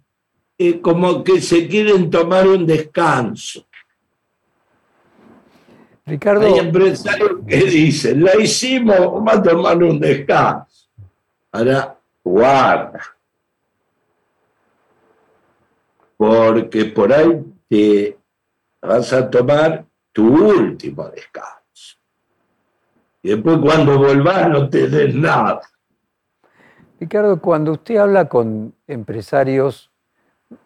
es 0.56 0.76
como 0.76 1.24
que 1.24 1.40
se 1.40 1.66
quieren 1.66 2.08
tomar 2.08 2.46
un 2.46 2.64
descanso. 2.64 3.66
Ricardo. 6.06 6.46
Hay 6.46 6.60
empresarios 6.60 7.40
que 7.48 7.64
dicen, 7.64 8.22
la 8.22 8.36
hicimos, 8.40 8.96
vamos 8.96 9.34
a 9.34 9.42
tomar 9.42 9.82
un 9.82 9.98
descanso. 9.98 10.88
Ahora, 11.50 11.98
guarda. 12.22 13.15
Porque 16.16 16.86
por 16.86 17.12
ahí 17.12 17.44
te 17.68 18.18
vas 18.80 19.12
a 19.12 19.28
tomar 19.28 19.84
tu 20.12 20.26
último 20.26 21.08
descanso. 21.08 21.98
Y 23.22 23.30
después 23.30 23.58
cuando 23.58 23.98
volvás 23.98 24.48
no 24.48 24.68
te 24.68 24.88
des 24.88 25.14
nada. 25.14 25.60
Ricardo, 26.98 27.40
cuando 27.40 27.72
usted 27.72 27.96
habla 27.96 28.26
con 28.28 28.72
empresarios 28.86 29.90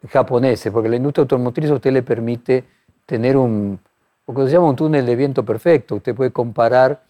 japoneses, 0.08 0.72
porque 0.72 0.88
la 0.88 0.96
industria 0.96 1.22
automotriz 1.22 1.70
a 1.70 1.74
usted 1.74 1.92
le 1.92 2.02
permite 2.02 2.64
tener 3.06 3.36
un, 3.36 3.80
lo 4.26 4.34
que 4.34 4.58
un 4.58 4.76
túnel 4.76 5.04
de 5.04 5.16
viento 5.16 5.44
perfecto. 5.44 5.96
Usted 5.96 6.14
puede 6.14 6.30
comparar 6.30 7.02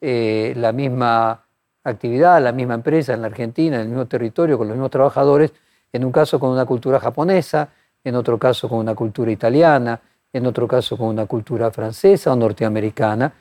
eh, 0.00 0.52
la 0.56 0.72
misma 0.72 1.44
actividad, 1.84 2.42
la 2.42 2.52
misma 2.52 2.74
empresa 2.74 3.14
en 3.14 3.22
la 3.22 3.28
Argentina, 3.28 3.76
en 3.76 3.82
el 3.82 3.88
mismo 3.88 4.06
territorio, 4.06 4.58
con 4.58 4.68
los 4.68 4.76
mismos 4.76 4.90
trabajadores, 4.90 5.52
en 5.92 6.04
un 6.04 6.12
caso 6.12 6.38
con 6.38 6.50
una 6.50 6.66
cultura 6.66 7.00
japonesa, 7.00 7.70
en 8.06 8.14
otro 8.14 8.38
caso 8.38 8.68
con 8.68 8.78
una 8.78 8.94
cultura 8.94 9.32
italiana, 9.32 10.00
en 10.32 10.46
otro 10.46 10.68
caso 10.68 10.96
con 10.96 11.08
una 11.08 11.26
cultura 11.26 11.72
francesa 11.72 12.32
o 12.32 12.36
norteamericana, 12.36 13.32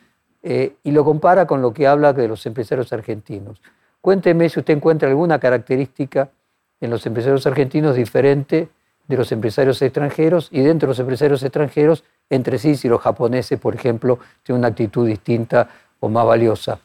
eh, 0.41 0.78
y 0.84 0.91
lo 0.91 1.05
compara 1.05 1.45
con 1.45 1.61
lo 1.61 1.72
que 1.72 1.86
habla 1.86 2.13
de 2.13 2.28
los 2.28 2.43
empresarios 2.47 2.91
argentinos. 2.91 3.61
Cuénteme 4.01 4.49
si 4.49 4.59
usted 4.59 4.74
encuentra 4.74 5.07
alguna 5.07 5.38
característica 5.39 6.32
en 6.82 6.89
los 6.89 7.05
empresarios 7.05 7.45
argentinos 7.45 7.95
diferente 7.95 8.70
de 9.07 9.18
los 9.18 9.32
empresarios 9.32 9.80
extranjeros 9.84 10.49
y 10.51 10.61
dentro 10.61 10.88
de 10.88 10.91
los 10.91 10.99
empresarios 10.99 11.43
extranjeros 11.43 12.03
entre 12.28 12.57
sí 12.57 12.76
si 12.76 12.89
los 12.89 13.01
japoneses, 13.01 13.59
por 13.59 13.76
ejemplo, 13.76 14.18
tienen 14.41 14.61
una 14.61 14.70
actitud 14.70 15.05
distinta 15.07 15.70
o 15.99 16.09
más 16.09 16.26
valiosa. 16.26 16.80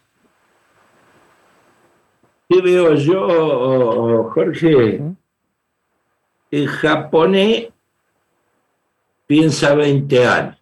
¿Qué 2.46 2.60
veo 2.60 2.92
yo, 2.94 4.30
Jorge? 4.34 5.00
El 6.50 6.68
japonés 6.68 7.68
piensa 9.26 9.74
20 9.74 10.26
años. 10.26 10.56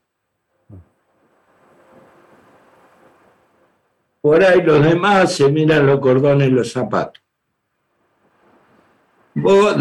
Por 4.20 4.44
ahí 4.44 4.60
los 4.62 4.84
demás 4.84 5.32
se 5.32 5.50
miran 5.50 5.86
los 5.86 6.00
cordones 6.00 6.48
y 6.48 6.50
los 6.50 6.70
zapatos. 6.70 7.22
Vos, 9.34 9.76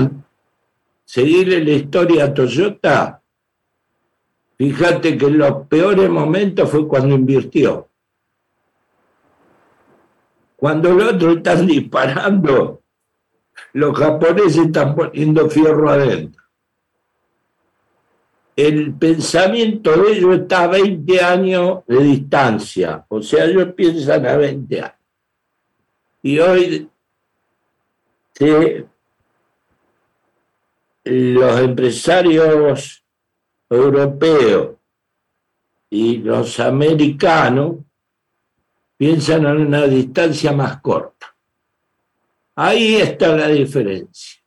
seguirle 1.04 1.64
la 1.66 1.72
historia 1.72 2.26
a 2.26 2.34
Toyota, 2.34 3.22
fíjate 4.58 5.18
que 5.18 5.26
en 5.26 5.38
los 5.40 5.68
peores 5.68 6.10
momentos 6.10 6.70
fue 6.70 6.88
cuando 6.88 7.16
invirtió. 7.16 7.90
Cuando 10.56 10.94
los 10.94 11.14
otros 11.14 11.38
están 11.38 11.68
disparando, 11.68 12.84
los 13.74 13.98
japoneses 13.98 14.58
están 14.58 14.96
poniendo 14.96 15.50
fierro 15.50 15.90
adentro 15.90 16.48
el 18.58 18.96
pensamiento 18.96 19.96
de 19.96 20.14
ellos 20.14 20.40
está 20.40 20.64
a 20.64 20.68
20 20.68 21.22
años 21.22 21.86
de 21.86 22.00
distancia, 22.00 23.06
o 23.08 23.22
sea, 23.22 23.46
ellos 23.46 23.72
piensan 23.76 24.26
a 24.26 24.36
20 24.36 24.82
años. 24.82 24.94
Y 26.24 26.40
hoy 26.40 26.90
los 31.04 31.60
empresarios 31.60 33.04
europeos 33.70 34.76
y 35.92 36.18
los 36.18 36.60
americanos 36.60 37.76
piensan 38.98 39.46
en 39.46 39.68
una 39.68 39.86
distancia 39.86 40.52
más 40.52 40.82
corta. 40.82 41.27
Ahí 42.60 42.96
está 42.96 43.36
la 43.36 43.50
diferencia. 43.50 44.42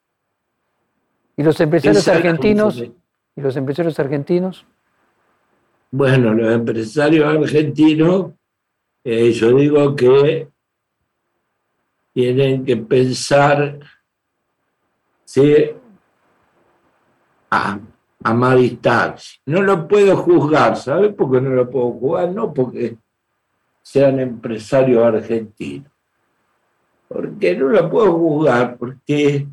¿Y 1.37 1.45
los 1.45 1.61
empresarios 1.61 2.09
argentinos? 2.09 2.83
¿Y 2.83 3.41
los 3.41 3.57
empresarios 3.57 4.01
argentinos? 4.01 4.67
Bueno, 5.93 6.35
los 6.35 6.53
empresarios 6.53 7.25
argentinos, 7.25 8.33
eh, 9.05 9.31
yo 9.31 9.55
digo 9.55 9.95
que 9.95 10.49
tienen 12.13 12.65
que 12.65 12.79
pensar 12.79 13.79
a, 17.49 17.79
a 18.25 18.35
más 18.35 18.59
distancia. 18.59 19.41
No 19.47 19.63
lo 19.63 19.87
puedo 19.87 20.17
juzgar, 20.17 20.77
¿sabes 20.77 21.15
por 21.15 21.31
qué 21.31 21.41
no 21.41 21.51
lo 21.51 21.71
puedo 21.71 21.93
juzgar? 21.93 22.31
No 22.31 22.53
porque 22.53 22.97
sean 23.83 24.19
empresarios 24.19 25.01
argentinos. 25.05 25.93
Porque 27.13 27.57
no 27.57 27.71
lo 27.71 27.91
puedo 27.91 28.13
juzgar, 28.13 28.77
porque 28.77 29.45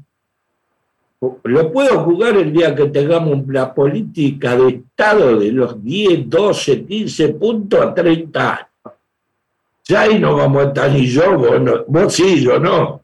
lo 1.43 1.71
puedo 1.71 2.03
juzgar 2.03 2.37
el 2.37 2.53
día 2.53 2.75
que 2.75 2.85
tengamos 2.85 3.47
la 3.47 3.73
política 3.73 4.55
de 4.55 4.67
Estado 4.69 5.39
de 5.39 5.51
los 5.51 5.83
10, 5.83 6.29
12, 6.29 6.85
15 6.85 7.29
puntos 7.29 7.81
a 7.81 7.95
30 7.95 8.53
años. 8.53 8.95
Ya 9.85 10.01
ahí 10.01 10.19
no 10.19 10.35
vamos 10.35 10.65
a 10.65 10.67
estar 10.67 10.91
ni 10.91 11.07
yo, 11.07 11.35
vos, 11.35 11.59
no, 11.59 11.83
vos 11.87 12.13
sí, 12.13 12.43
yo 12.43 12.59
no. 12.59 13.01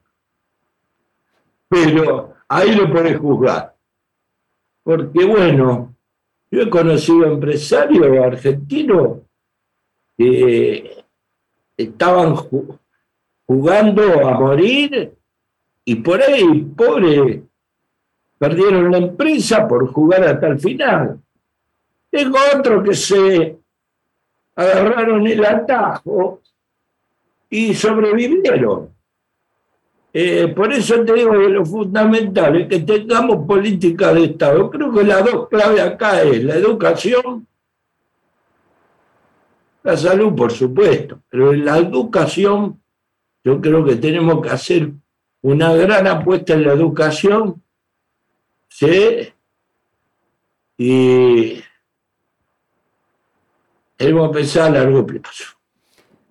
Pero 1.67 2.35
ahí 2.47 2.75
lo 2.75 2.93
podés 2.93 3.17
juzgar. 3.17 3.73
Porque 4.83 5.25
bueno, 5.25 5.95
yo 6.51 6.61
he 6.61 6.69
conocido 6.69 7.25
empresarios 7.25 8.23
argentinos 8.23 9.17
que 10.15 11.03
estaban 11.75 12.35
jugando 13.45 14.27
a 14.27 14.39
morir 14.39 15.13
y 15.85 15.95
por 15.95 16.21
ahí, 16.21 16.61
pobre, 16.75 17.43
perdieron 18.37 18.91
la 18.91 18.97
empresa 18.97 19.67
por 19.67 19.87
jugar 19.91 20.23
hasta 20.23 20.47
el 20.47 20.59
final. 20.59 21.19
Tengo 22.09 22.37
otros 22.55 22.83
que 22.83 22.93
se 22.93 23.57
agarraron 24.55 25.25
el 25.27 25.43
atajo 25.45 26.41
y 27.49 27.73
sobrevivieron. 27.73 28.89
Eh, 30.15 30.47
por 30.49 30.71
eso 30.71 31.03
te 31.03 31.13
digo 31.13 31.31
que 31.31 31.49
lo 31.49 31.65
fundamental 31.65 32.61
es 32.61 32.67
que 32.67 32.79
tengamos 32.81 33.47
política 33.47 34.13
de 34.13 34.25
Estado. 34.25 34.69
Creo 34.69 34.93
que 34.93 35.03
las 35.03 35.25
dos 35.25 35.49
claves 35.49 35.81
acá 35.81 36.21
es 36.21 36.43
la 36.43 36.55
educación, 36.55 37.47
la 39.81 39.97
salud, 39.97 40.35
por 40.35 40.51
supuesto, 40.51 41.19
pero 41.29 41.51
la 41.51 41.79
educación 41.79 42.82
yo 43.43 43.59
creo 43.61 43.83
que 43.83 43.95
tenemos 43.95 44.41
que 44.41 44.49
hacer 44.49 44.91
una 45.41 45.73
gran 45.73 46.07
apuesta 46.07 46.53
en 46.53 46.63
la 46.63 46.73
educación, 46.73 47.61
¿sí? 48.69 49.33
Y 50.77 51.61
tenemos 53.97 54.29
que 54.29 54.33
pensar 54.39 54.67
a 54.67 54.83
largo 54.83 55.05
plazo. 55.05 55.45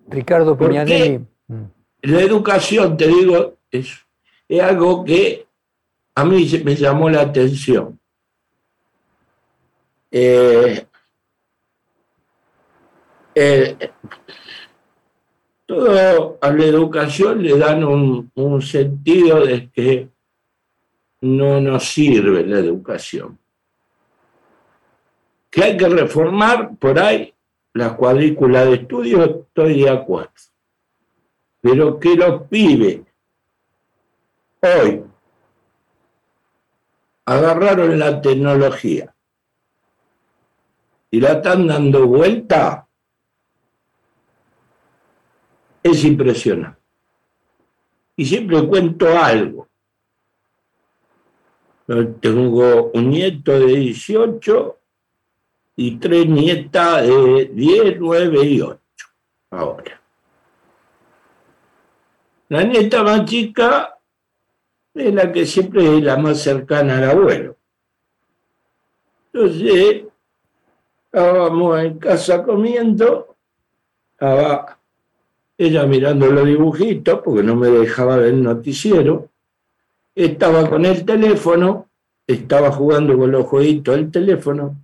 Ricardo 0.07 0.57
Piñanelli. 0.57 1.19
Mm. 1.47 1.63
La 2.01 2.21
educación, 2.21 2.97
te 2.97 3.07
digo, 3.07 3.57
es, 3.71 3.93
es 4.47 4.61
algo 4.61 5.05
que 5.05 5.47
a 6.15 6.25
mí 6.25 6.61
me 6.63 6.75
llamó 6.75 7.09
la 7.09 7.21
atención. 7.21 7.99
Eh, 10.11 10.85
eh, 13.35 13.91
todo 15.73 16.37
a 16.41 16.51
la 16.51 16.65
educación 16.65 17.41
le 17.41 17.57
dan 17.57 17.83
un, 17.83 18.61
sentido 18.61 19.45
de 19.45 19.69
que 19.69 20.09
no 21.21 21.59
nos 21.59 21.85
sirve 21.85 22.45
la 22.45 22.59
educación. 22.59 23.39
Que 25.49 25.63
hay 25.63 25.77
que 25.77 25.87
reformar 25.87 26.75
por 26.77 26.99
ahí 26.99 27.33
la 27.73 27.95
cuadrícula 27.95 28.65
de 28.65 28.75
estudios, 28.75 29.29
estoy 29.29 29.81
de 29.81 29.89
acuerdo. 29.89 30.31
Pero 31.61 31.99
que 31.99 32.15
los 32.15 32.43
pibes 32.43 33.01
hoy 34.61 35.03
agarraron 37.25 37.97
la 37.97 38.21
tecnología 38.21 39.13
y 41.11 41.19
la 41.19 41.33
están 41.33 41.67
dando 41.67 42.07
vuelta, 42.07 42.87
es 45.83 46.03
impresionante. 46.05 46.79
Y 48.15 48.25
siempre 48.25 48.65
cuento 48.67 49.07
algo. 49.17 49.67
Tengo 52.21 52.91
un 52.93 53.09
nieto 53.09 53.51
de 53.59 53.75
18 53.75 54.79
y 55.75 55.97
tres 55.97 56.27
nietas 56.27 57.05
de 57.05 57.51
10, 57.53 57.97
9 57.99 58.45
y 58.45 58.61
8 58.61 58.79
ahora. 59.51 60.01
La 62.49 62.63
nieta 62.63 63.03
más 63.03 63.25
chica 63.25 63.97
es 64.93 65.13
la 65.13 65.31
que 65.31 65.45
siempre 65.45 65.97
es 65.97 66.03
la 66.03 66.17
más 66.17 66.39
cercana 66.39 66.99
al 66.99 67.09
abuelo. 67.09 67.57
Entonces, 69.33 70.03
estábamos 71.05 71.79
en 71.79 71.97
casa 71.97 72.43
comiendo, 72.43 73.35
estaba 74.11 74.77
ella 75.57 75.85
mirando 75.85 76.27
los 76.31 76.45
dibujitos, 76.45 77.21
porque 77.23 77.43
no 77.43 77.55
me 77.55 77.69
dejaba 77.69 78.17
ver 78.17 78.33
el 78.33 78.43
noticiero, 78.43 79.29
estaba 80.15 80.69
con 80.69 80.85
el 80.85 81.05
teléfono, 81.05 81.89
estaba 82.27 82.71
jugando 82.71 83.17
con 83.17 83.31
los 83.31 83.45
jueguitos 83.45 83.95
del 83.95 84.11
teléfono, 84.11 84.77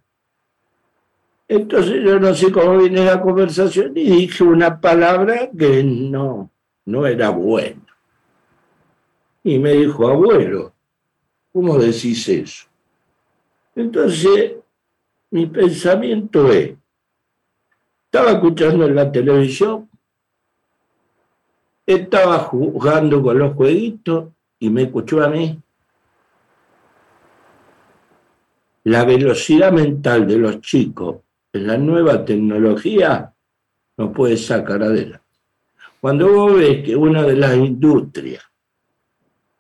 entonces 1.50 2.04
yo 2.04 2.20
no 2.20 2.36
sé 2.36 2.52
cómo 2.52 2.78
viene 2.78 3.04
la 3.04 3.20
conversación 3.20 3.94
y 3.96 4.04
dije 4.04 4.44
una 4.44 4.80
palabra 4.80 5.50
que 5.58 5.84
no, 5.84 6.52
no 6.86 7.08
era 7.08 7.32
buena. 7.32 7.82
Y 9.44 9.58
me 9.58 9.72
dijo, 9.72 10.08
abuelo, 10.08 10.74
¿cómo 11.52 11.80
decís 11.80 12.30
eso? 12.30 12.68
Entonces, 13.76 14.58
mi 15.32 15.48
pensamiento 15.48 16.52
es, 16.52 16.76
estaba 18.06 18.34
escuchando 18.34 18.86
en 18.86 18.94
la 18.94 19.12
televisión, 19.12 19.90
estaba 21.94 22.38
jugando 22.38 23.24
con 23.24 23.40
los 23.40 23.56
jueguitos 23.56 24.30
y 24.60 24.70
me 24.70 24.84
escuchó 24.84 25.24
a 25.24 25.28
mí. 25.28 25.60
La 28.84 29.06
velocidad 29.06 29.72
mental 29.72 30.28
de 30.28 30.38
los 30.38 30.62
chicos 30.62 31.18
en 31.52 31.66
la 31.66 31.78
nueva 31.78 32.24
tecnología 32.24 33.34
nos 33.98 34.12
puede 34.14 34.38
sacar 34.38 34.84
adelante. 34.84 35.26
Cuando 36.00 36.32
vos 36.32 36.58
ves 36.58 36.84
que 36.84 36.96
una 36.96 37.24
de 37.24 37.36
las 37.36 37.56
industrias 37.56 38.44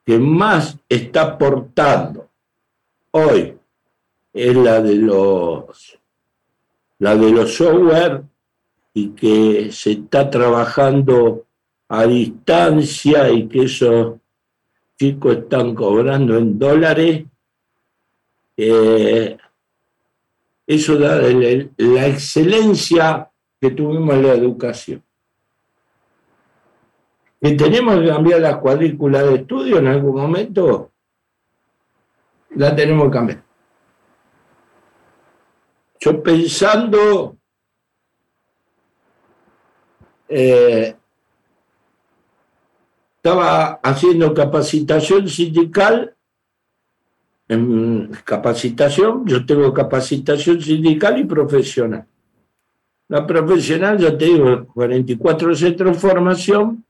que 0.06 0.19
más 0.19 0.77
está 0.88 1.23
aportando 1.23 2.30
hoy 3.11 3.57
es 4.31 4.56
la 4.56 4.81
de 4.81 4.95
los 4.95 5.97
la 6.99 7.15
de 7.15 7.31
los 7.31 7.56
software 7.56 8.22
y 8.93 9.10
que 9.10 9.72
se 9.72 9.93
está 9.93 10.30
trabajando 10.30 11.47
a 11.90 12.06
distancia 12.06 13.30
y 13.32 13.48
que 13.48 13.64
esos 13.64 14.18
chicos 14.98 15.38
están 15.38 15.74
cobrando 15.74 16.38
en 16.38 16.60
dólares, 16.60 17.26
eh, 18.56 19.38
eso 20.68 20.98
da 20.98 21.20
la 21.20 22.07
excelencia 22.07 23.30
que 23.60 23.72
tuvimos 23.72 24.14
en 24.16 24.24
la 24.24 24.34
educación. 24.34 25.03
Que 27.41 27.53
tenemos 27.53 27.99
que 27.99 28.07
cambiar 28.07 28.41
la 28.41 28.60
cuadrícula 28.60 29.24
de 29.24 29.36
estudio 29.36 29.80
en 29.80 29.88
algún 29.88 30.16
momento, 30.16 30.91
la 32.52 32.76
tenemos 32.76 33.06
que 33.06 33.11
cambiar. 33.11 33.44
Yo 36.02 36.22
pensando 36.22 37.36
eh, 40.28 40.95
estaba 43.22 43.80
haciendo 43.84 44.34
capacitación 44.34 45.28
sindical 45.28 46.16
capacitación, 48.24 49.26
yo 49.26 49.44
tengo 49.46 49.74
capacitación 49.74 50.62
sindical 50.62 51.20
y 51.20 51.24
profesional. 51.24 52.06
La 53.08 53.26
profesional, 53.26 53.98
ya 53.98 54.16
te 54.16 54.26
digo, 54.26 54.68
44 54.68 55.56
centros 55.56 55.94
de 55.94 56.00
formación, 56.00 56.86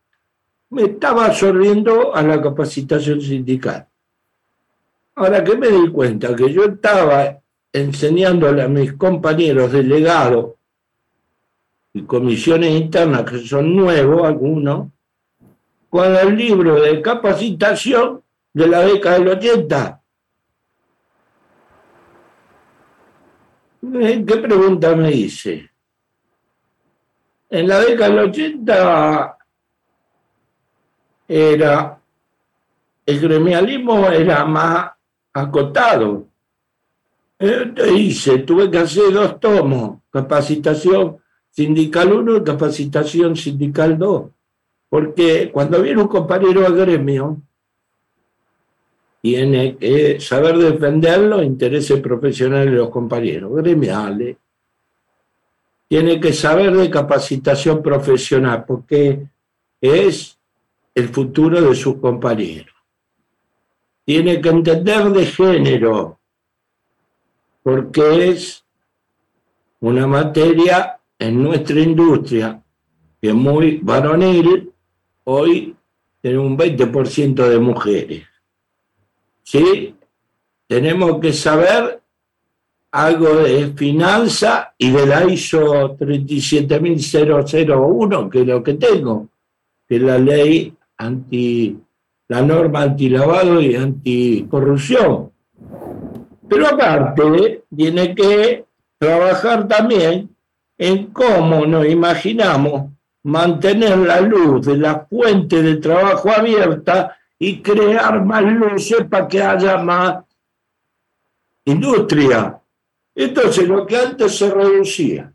me 0.72 0.84
estaba 0.84 1.28
absorbiendo 1.28 2.14
a 2.14 2.22
la 2.22 2.42
capacitación 2.42 3.22
sindical. 3.22 3.88
Ahora 5.16 5.44
que 5.44 5.56
me 5.56 5.70
di 5.70 5.90
cuenta 5.90 6.36
que 6.36 6.52
yo 6.52 6.66
estaba 6.66 7.40
enseñándole 7.72 8.62
a 8.62 8.68
mis 8.68 8.94
compañeros 8.94 9.72
delegados 9.72 10.56
y 11.94 12.02
comisiones 12.02 12.72
internas, 12.82 13.24
que 13.24 13.40
son 13.40 13.76
nuevos 13.76 14.28
algunos, 14.28 14.90
con 15.90 16.16
el 16.16 16.36
libro 16.36 16.80
de 16.80 17.02
capacitación 17.02 18.24
de 18.54 18.68
la 18.68 18.82
década 18.82 19.20
del 19.20 19.30
80. 19.30 20.02
¿Qué 23.82 24.38
pregunta 24.38 24.96
me 24.96 25.12
hice? 25.12 25.70
En 27.50 27.68
la 27.68 27.80
década 27.80 28.10
del 28.10 28.30
80 28.30 29.38
era 31.28 32.00
el 33.06 33.20
gremialismo 33.20 34.08
era 34.10 34.46
más 34.46 34.92
acotado. 35.34 36.28
Entonces 37.40 37.94
hice, 37.96 38.40
tuve 38.40 38.70
que 38.70 38.78
hacer 38.78 39.12
dos 39.12 39.40
tomos, 39.40 40.02
capacitación 40.12 41.18
sindical 41.50 42.14
1 42.14 42.38
y 42.38 42.44
capacitación 42.44 43.36
sindical 43.36 43.98
2. 43.98 44.30
Porque 44.90 45.52
cuando 45.52 45.82
viene 45.82 46.02
un 46.02 46.08
compañero 46.08 46.66
al 46.66 46.76
gremio, 46.76 47.42
tiene 49.22 49.78
que 49.78 50.20
saber 50.20 50.58
defender 50.58 51.20
los 51.20 51.44
intereses 51.44 52.00
profesionales 52.00 52.72
de 52.72 52.78
los 52.78 52.90
compañeros 52.90 53.54
gremiales, 53.56 54.38
tiene 55.88 56.20
que 56.20 56.34
saber 56.34 56.76
de 56.76 56.90
capacitación 56.90 57.82
profesional, 57.82 58.64
porque 58.66 59.28
es 59.82 60.38
el 60.96 61.10
futuro 61.10 61.62
de 61.62 61.76
sus 61.76 61.98
compañeros. 61.98 62.76
Tiene 64.06 64.40
que 64.42 64.50
entender 64.50 65.10
de 65.10 65.26
género, 65.26 66.20
porque 67.62 68.30
es 68.30 68.64
una 69.82 70.08
materia 70.08 71.00
en 71.18 71.44
nuestra 71.44 71.80
industria 71.80 72.64
que 73.22 73.30
es 73.30 73.36
muy 73.36 73.80
varonil, 73.84 74.72
hoy 75.30 75.76
tenemos 76.22 76.48
un 76.48 76.58
20% 76.58 77.48
de 77.48 77.60
mujeres. 77.60 78.24
¿Sí? 79.44 79.96
Tenemos 80.68 81.20
que 81.20 81.32
saber 81.34 82.02
algo 82.92 83.36
de 83.36 83.72
finanza 83.74 84.74
y 84.78 84.90
de 84.90 85.06
la 85.06 85.24
ISO 85.26 85.96
37001, 85.98 88.30
que 88.30 88.42
es 88.42 88.48
lo 88.48 88.62
que 88.64 88.74
tengo, 88.74 89.30
que 89.88 89.98
es 89.98 90.02
la 90.02 90.18
ley 90.18 90.74
anti, 90.98 91.78
la 92.28 92.42
norma 92.42 92.82
antilavado 92.82 93.62
y 93.62 93.76
anticorrupción. 93.76 95.32
Pero 96.50 96.68
aparte, 96.68 97.66
tiene 97.76 98.16
que 98.16 98.66
trabajar 98.98 99.68
también 99.68 100.36
en 100.78 101.08
cómo 101.08 101.66
nos 101.68 101.86
imaginamos 101.88 102.92
mantener 103.24 103.98
la 103.98 104.22
luz 104.22 104.66
de 104.66 104.78
la 104.78 105.06
fuente 105.06 105.62
de 105.62 105.78
trabajo 105.78 106.30
abierta 106.32 107.18
y 107.38 107.62
crear 107.62 108.24
más 108.24 108.44
luces 108.44 109.06
para 109.10 109.28
que 109.28 109.42
haya 109.42 109.78
más 109.78 110.24
industria. 111.66 112.60
Entonces, 113.16 113.68
lo 113.68 113.86
que 113.86 113.98
antes 113.98 114.38
se 114.38 114.50
reducía 114.50 115.32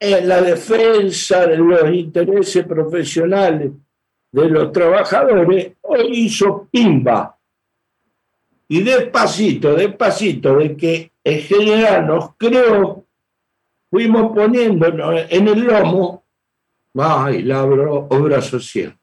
en 0.00 0.28
la 0.28 0.40
defensa 0.40 1.46
de 1.46 1.56
los 1.56 1.92
intereses 1.92 2.64
profesionales 2.66 3.72
de 4.30 4.48
los 4.48 4.70
trabajadores, 4.72 5.72
hoy 5.82 6.06
hizo 6.12 6.68
pimba. 6.70 7.36
Y 8.68 8.82
despacito, 8.82 9.74
despacito, 9.74 10.56
de 10.56 10.76
que 10.76 11.12
en 11.24 11.40
general 11.40 12.06
nos 12.06 12.36
creó 12.36 13.08
fuimos 13.90 14.34
poniéndonos 14.34 15.26
en 15.30 15.48
el 15.48 15.60
lomo, 15.60 16.24
ay, 16.94 17.42
la 17.42 17.64
obra 17.64 18.40
social. 18.40 18.98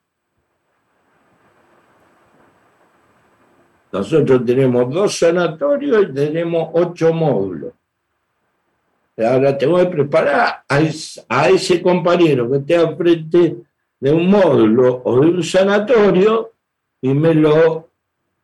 Nosotros 3.92 4.44
tenemos 4.44 4.92
dos 4.92 5.18
sanatorios 5.18 6.08
y 6.10 6.12
tenemos 6.12 6.68
ocho 6.74 7.12
módulos. 7.12 7.72
Ahora 9.16 9.56
tengo 9.56 9.78
que 9.78 9.86
preparar 9.86 10.64
a, 10.68 11.48
ese 11.48 11.80
compañero 11.80 12.50
que 12.50 12.58
esté 12.58 12.76
al 12.76 12.96
frente 12.96 13.56
de 13.98 14.12
un 14.12 14.30
módulo 14.30 15.00
o 15.04 15.20
de 15.20 15.28
un 15.28 15.42
sanatorio 15.42 16.52
y 17.00 17.14
me 17.14 17.32
lo, 17.32 17.88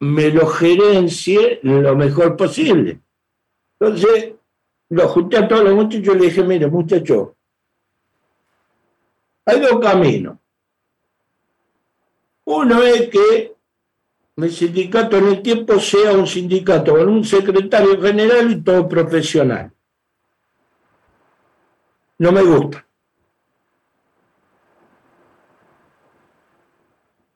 me 0.00 0.30
lo 0.30 0.46
gerencie 0.46 1.60
lo 1.62 1.94
mejor 1.94 2.36
posible. 2.36 3.00
Entonces, 3.78 4.32
lo 4.88 5.08
junté 5.08 5.36
a 5.36 5.48
todos 5.48 5.64
los 5.64 5.74
muchachos 5.74 6.14
y 6.14 6.18
le 6.18 6.24
dije, 6.26 6.42
mire, 6.42 6.66
muchachos, 6.68 7.28
hay 9.44 9.60
dos 9.60 9.80
caminos. 9.80 10.38
Uno 12.44 12.82
es 12.82 13.08
que 13.08 13.54
el 14.36 14.50
sindicato 14.50 15.16
en 15.18 15.26
el 15.28 15.42
tiempo 15.42 15.78
sea 15.78 16.12
un 16.12 16.26
sindicato 16.26 16.92
con 16.92 17.08
un 17.08 17.24
secretario 17.24 18.00
general 18.00 18.50
y 18.50 18.62
todo 18.62 18.88
profesional. 18.88 19.72
No 22.18 22.32
me 22.32 22.42
gusta. 22.42 22.86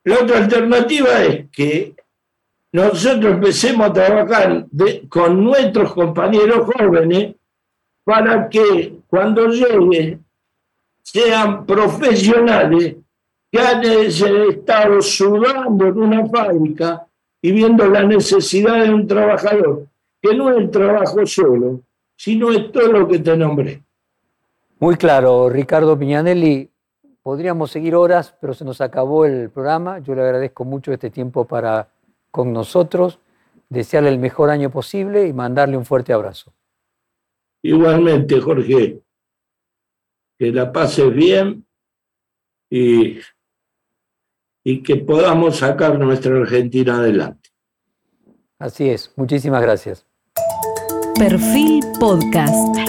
La 0.04 0.20
otra 0.20 0.38
alternativa 0.38 1.24
es 1.24 1.50
que 1.50 1.96
nosotros 2.72 3.34
empecemos 3.34 3.88
a 3.88 3.92
trabajar 3.92 4.66
con 5.08 5.42
nuestros 5.42 5.92
compañeros 5.92 6.70
jóvenes 6.72 7.34
para 8.04 8.48
que 8.48 9.00
cuando 9.08 9.48
llegue 9.48 10.20
sean 11.06 11.64
profesionales 11.64 12.96
que 13.50 13.60
han 13.60 13.84
estado 13.84 15.00
sudando 15.00 15.86
en 15.86 15.98
una 15.98 16.26
fábrica 16.26 17.06
y 17.40 17.52
viendo 17.52 17.86
la 17.86 18.02
necesidad 18.02 18.82
de 18.82 18.92
un 18.92 19.06
trabajador, 19.06 19.86
que 20.20 20.34
no 20.34 20.50
es 20.50 20.56
el 20.56 20.70
trabajo 20.70 21.24
solo, 21.24 21.80
sino 22.16 22.50
es 22.50 22.72
todo 22.72 22.88
lo 22.88 23.08
que 23.08 23.20
te 23.20 23.36
nombré. 23.36 23.82
Muy 24.80 24.96
claro, 24.96 25.48
Ricardo 25.48 25.96
Piñanelli. 25.96 26.68
Podríamos 27.22 27.70
seguir 27.70 27.94
horas, 27.94 28.34
pero 28.40 28.52
se 28.52 28.64
nos 28.64 28.80
acabó 28.80 29.24
el 29.24 29.50
programa. 29.50 30.00
Yo 30.00 30.14
le 30.14 30.22
agradezco 30.22 30.64
mucho 30.64 30.92
este 30.92 31.10
tiempo 31.10 31.44
para 31.44 31.88
con 32.32 32.52
nosotros, 32.52 33.20
desearle 33.68 34.10
el 34.10 34.18
mejor 34.18 34.50
año 34.50 34.70
posible 34.70 35.26
y 35.26 35.32
mandarle 35.32 35.76
un 35.76 35.84
fuerte 35.84 36.12
abrazo. 36.12 36.52
Igualmente, 37.62 38.40
Jorge, 38.40 39.00
que 40.38 40.52
la 40.52 40.72
pases 40.72 41.14
bien 41.14 41.66
y, 42.70 43.18
y 44.64 44.82
que 44.82 44.96
podamos 44.96 45.58
sacar 45.58 45.98
nuestra 45.98 46.36
Argentina 46.36 46.98
adelante. 46.98 47.50
Así 48.58 48.88
es, 48.88 49.12
muchísimas 49.16 49.62
gracias. 49.62 50.06
Perfil 51.18 51.80
Podcast. 51.98 52.85